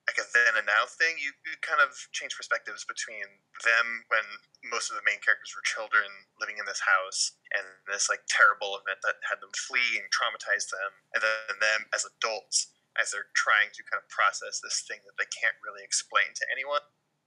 [0.06, 1.18] like a then and now thing.
[1.18, 3.26] You, you kind of change perspectives between
[3.66, 4.23] them when
[4.70, 6.06] most of the main characters were children
[6.39, 10.70] living in this house, and this like terrible event that had them flee and traumatized
[10.70, 15.05] them, and then them as adults as they're trying to kind of process this thing
[15.05, 16.81] that they can't really explain to anyone.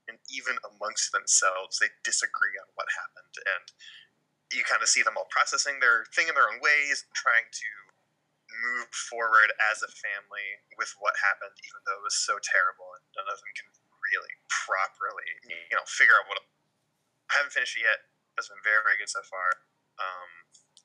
[0.10, 3.36] And even amongst themselves, they disagree on what happened.
[3.46, 3.66] And
[4.50, 7.70] you kind of see them all processing their thing in their own ways, trying to
[8.60, 13.04] move forward as a family with what happened, even though it was so terrible and
[13.16, 16.42] none of them can really properly, you know, figure out what.
[17.30, 18.10] I haven't finished it yet.
[18.42, 19.68] It's been very, very good so far.
[20.02, 20.30] Um,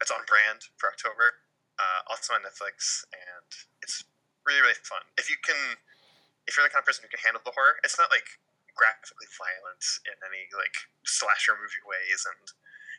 [0.02, 1.44] it's on brand for October.
[1.74, 3.50] Uh, also on Netflix, and
[3.82, 4.06] it's
[4.46, 5.02] really, really fun.
[5.18, 5.58] If you can,
[6.46, 8.38] if you're the kind of person who can handle the horror, it's not like
[8.78, 12.46] graphically violent in any like slasher movie ways, and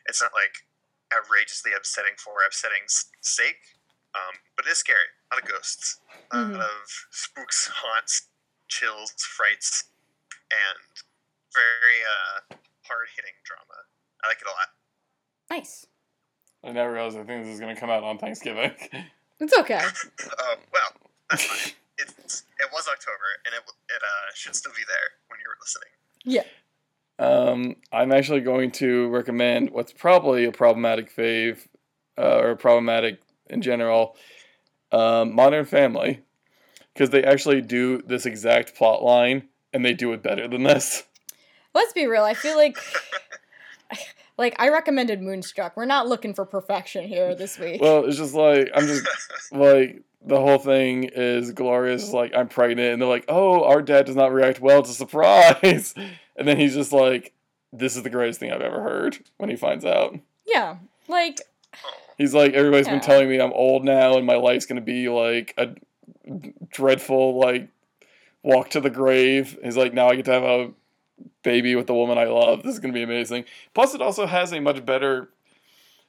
[0.04, 0.68] it's not like
[1.08, 3.75] outrageously upsetting for upsetting's sake.
[4.16, 5.12] Um, but it is scary.
[5.30, 6.00] A lot of ghosts,
[6.32, 8.28] a lot of spooks, haunts,
[8.68, 9.84] chills, frights,
[10.50, 11.04] and
[11.52, 12.56] very uh,
[12.88, 13.84] hard hitting drama.
[14.24, 14.68] I like it a lot.
[15.50, 15.86] Nice.
[16.64, 18.72] I never realized I think this is going to come out on Thanksgiving.
[19.38, 19.74] It's okay.
[19.74, 21.72] Uh, well, that's fine.
[21.98, 25.88] It's, it was October, and it, it uh, should still be there when you're listening.
[26.24, 26.42] Yeah.
[27.18, 31.66] Um, I'm actually going to recommend what's probably a problematic fave,
[32.18, 34.16] uh, or problematic in general,
[34.92, 36.20] um, Modern Family,
[36.94, 41.04] because they actually do this exact plot line and they do it better than this.
[41.74, 42.22] Let's be real.
[42.24, 42.78] I feel like
[44.38, 45.76] like I recommended Moonstruck.
[45.76, 47.80] We're not looking for perfection here this week.
[47.80, 49.06] Well, it's just like I'm just
[49.52, 52.12] like the whole thing is glorious.
[52.12, 55.94] like I'm pregnant, and they're like, oh, our dad does not react well to surprise,
[56.36, 57.32] and then he's just like,
[57.72, 60.18] this is the greatest thing I've ever heard when he finds out.
[60.46, 60.76] yeah.
[61.08, 61.40] Like
[61.84, 65.08] Oh, He's like, everybody's been telling me I'm old now and my life's gonna be
[65.08, 65.74] like a
[66.70, 67.68] dreadful like
[68.42, 69.58] walk to the grave.
[69.62, 70.70] He's like, now I get to have a
[71.42, 72.62] baby with the woman I love.
[72.62, 73.44] This is gonna be amazing.
[73.74, 75.30] Plus, it also has a much better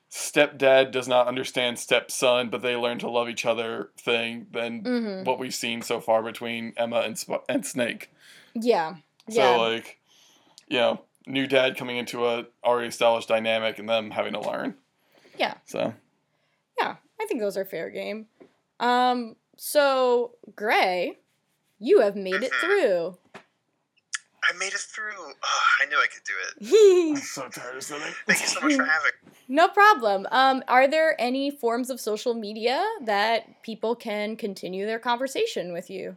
[0.09, 5.25] stepdad does not understand stepson, but they learn to love each other thing than mhm.
[5.25, 8.09] what we've seen so far between Emma and Sp- and Snake.
[8.53, 8.95] Yeah.
[9.29, 9.55] So Yeah.
[9.57, 9.99] like,
[10.69, 14.75] you know, new dad coming into a already established dynamic and them having to learn.
[15.37, 15.55] Yeah.
[15.65, 15.93] So
[16.79, 18.27] Yeah, I think those are fair game.
[18.79, 21.17] Um, so Gray,
[21.79, 22.59] you have made it Mhm.
[22.59, 23.17] through.
[24.43, 25.11] I made it through.
[25.17, 27.13] Oh, I knew I could do it.
[27.15, 28.13] no so tired of sitting.
[28.27, 29.11] Thank you so much for having
[29.47, 29.67] me.
[29.73, 30.27] problem.
[30.31, 35.89] Um, are there any forms of social media that people can continue their conversation with
[35.89, 36.15] you?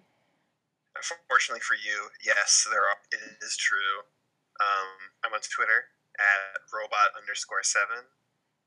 [0.97, 4.01] Unfortunately for you, yes, there are, it is true.
[4.61, 4.89] Um,
[5.25, 5.87] I'm on Twitter
[6.19, 8.05] at robot underscore seven,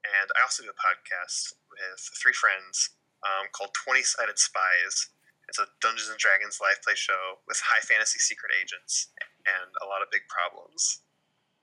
[0.04, 5.10] and I also do a podcast with three friends um, called Twenty Sided Spies.
[5.48, 9.12] It's a Dungeons and Dragons live play show with high fantasy secret agents
[9.44, 11.04] and a lot of big problems.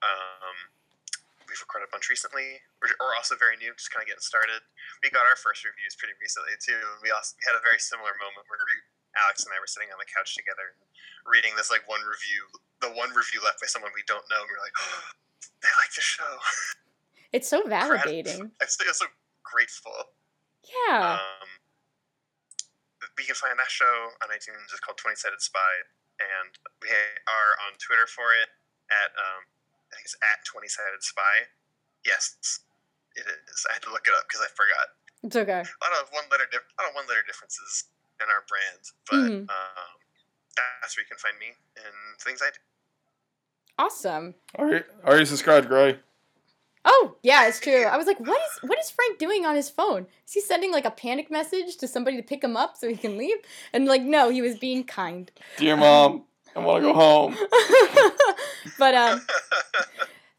[0.04, 0.56] Um,
[1.50, 4.62] we've recorded a bunch recently, We're also very new, just kind of getting started.
[5.02, 8.14] We got our first reviews pretty recently too, and we also had a very similar
[8.22, 8.76] moment where we,
[9.18, 10.78] Alex and I were sitting on the couch together,
[11.26, 12.46] reading this like one review,
[12.78, 15.10] the one review left by someone we don't know, and we are like, oh,
[15.66, 16.30] they like the show.
[17.32, 18.50] It's so validating.
[18.60, 19.06] I feel so
[19.42, 19.92] grateful.
[20.66, 21.18] Yeah.
[21.18, 21.48] Um,
[23.16, 24.70] we can find that show on iTunes.
[24.72, 25.72] It's called Twenty Sided Spy,
[26.20, 26.50] and
[26.82, 28.48] we are on Twitter for it
[28.90, 29.42] at um,
[29.92, 31.46] I think it's at Twenty Sided Spy.
[32.04, 32.34] Yes,
[33.16, 33.66] it is.
[33.70, 34.86] I had to look it up because I forgot.
[35.22, 35.62] It's okay.
[35.62, 37.84] A lot of one letter, dif- a lot of one letter differences
[38.22, 39.44] in our brand, but Mhm.
[39.52, 39.92] um,
[40.56, 42.60] that's where you can find me and things I do.
[43.78, 44.34] Awesome.
[44.56, 45.98] Are you, are you subscribed, Gray?
[46.84, 47.84] Oh, yeah, it's true.
[47.84, 50.06] I was like, what is what is Frank doing on his phone?
[50.26, 52.96] Is he sending like a panic message to somebody to pick him up so he
[52.96, 53.36] can leave?
[53.72, 55.30] And like, no, he was being kind.
[55.58, 56.24] Dear mom,
[56.56, 57.36] I want to go home.
[58.78, 59.26] but um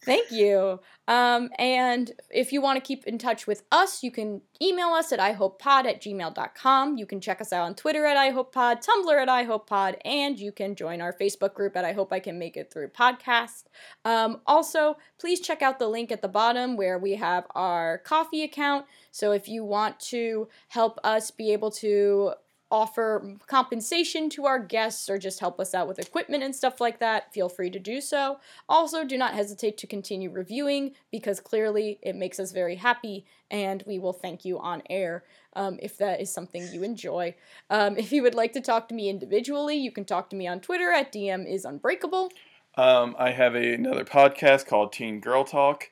[0.03, 0.79] Thank you.
[1.11, 5.11] Um, and if you want to keep in touch with us, you can email us
[5.11, 6.97] at ihopepod at gmail.com.
[6.97, 10.73] You can check us out on Twitter at ihopepod, Tumblr at ihopepod, and you can
[10.73, 13.63] join our Facebook group at I Hope I Can Make It Through Podcast.
[14.05, 18.43] Um, also, please check out the link at the bottom where we have our Ko-fi
[18.43, 18.85] account.
[19.11, 22.35] So if you want to help us be able to
[22.71, 26.99] offer compensation to our guests or just help us out with equipment and stuff like
[26.99, 28.39] that, feel free to do so.
[28.69, 33.83] Also, do not hesitate to continue reviewing because clearly it makes us very happy and
[33.85, 35.23] we will thank you on air
[35.55, 37.35] um, if that is something you enjoy.
[37.69, 40.47] Um, if you would like to talk to me individually, you can talk to me
[40.47, 42.31] on Twitter at DM is unbreakable.
[42.75, 45.91] Um, I have a, another podcast called Teen Girl Talk.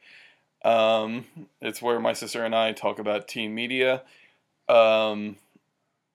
[0.64, 1.26] Um,
[1.62, 4.04] it's where my sister and I talk about teen media.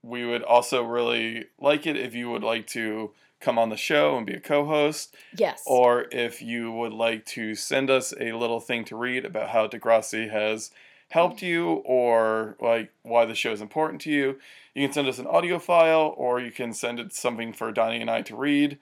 [0.05, 4.17] We would also really like it if you would like to come on the show
[4.19, 5.63] and be a co-host, Yes.
[5.67, 9.67] or if you would like to send us a little thing to read about how
[9.67, 10.71] Degrassi has
[11.11, 14.39] helped you or like why the show is important to you.
[14.75, 18.01] You can send us an audio file or you can send it something for Donnie
[18.03, 18.79] and I to read.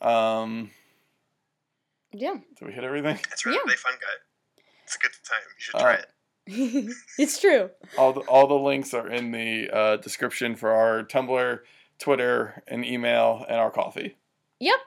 [0.00, 0.70] Um,
[2.12, 2.36] yeah.
[2.58, 3.18] did we hit everything?
[3.30, 3.62] It's really, Yeah.
[3.64, 4.62] really fun, guy.
[4.84, 5.40] It's a good time.
[5.56, 6.06] You should Uh, try it.
[7.18, 7.70] it's true.
[7.96, 11.58] All the all the links are in the uh, description for our Tumblr,
[11.98, 14.16] Twitter, and email, and our Ko-fi.
[14.58, 14.78] Yep.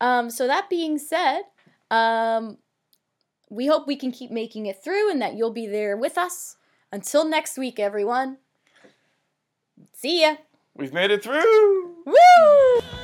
[0.00, 1.42] Um, so that being said,
[1.90, 2.58] um,
[3.50, 6.56] we hope we can keep making it through and that you'll be there with us.
[6.92, 8.38] Until next week, everyone.
[9.94, 10.36] See ya.
[10.74, 12.04] We've made it through.
[12.06, 12.99] Woo!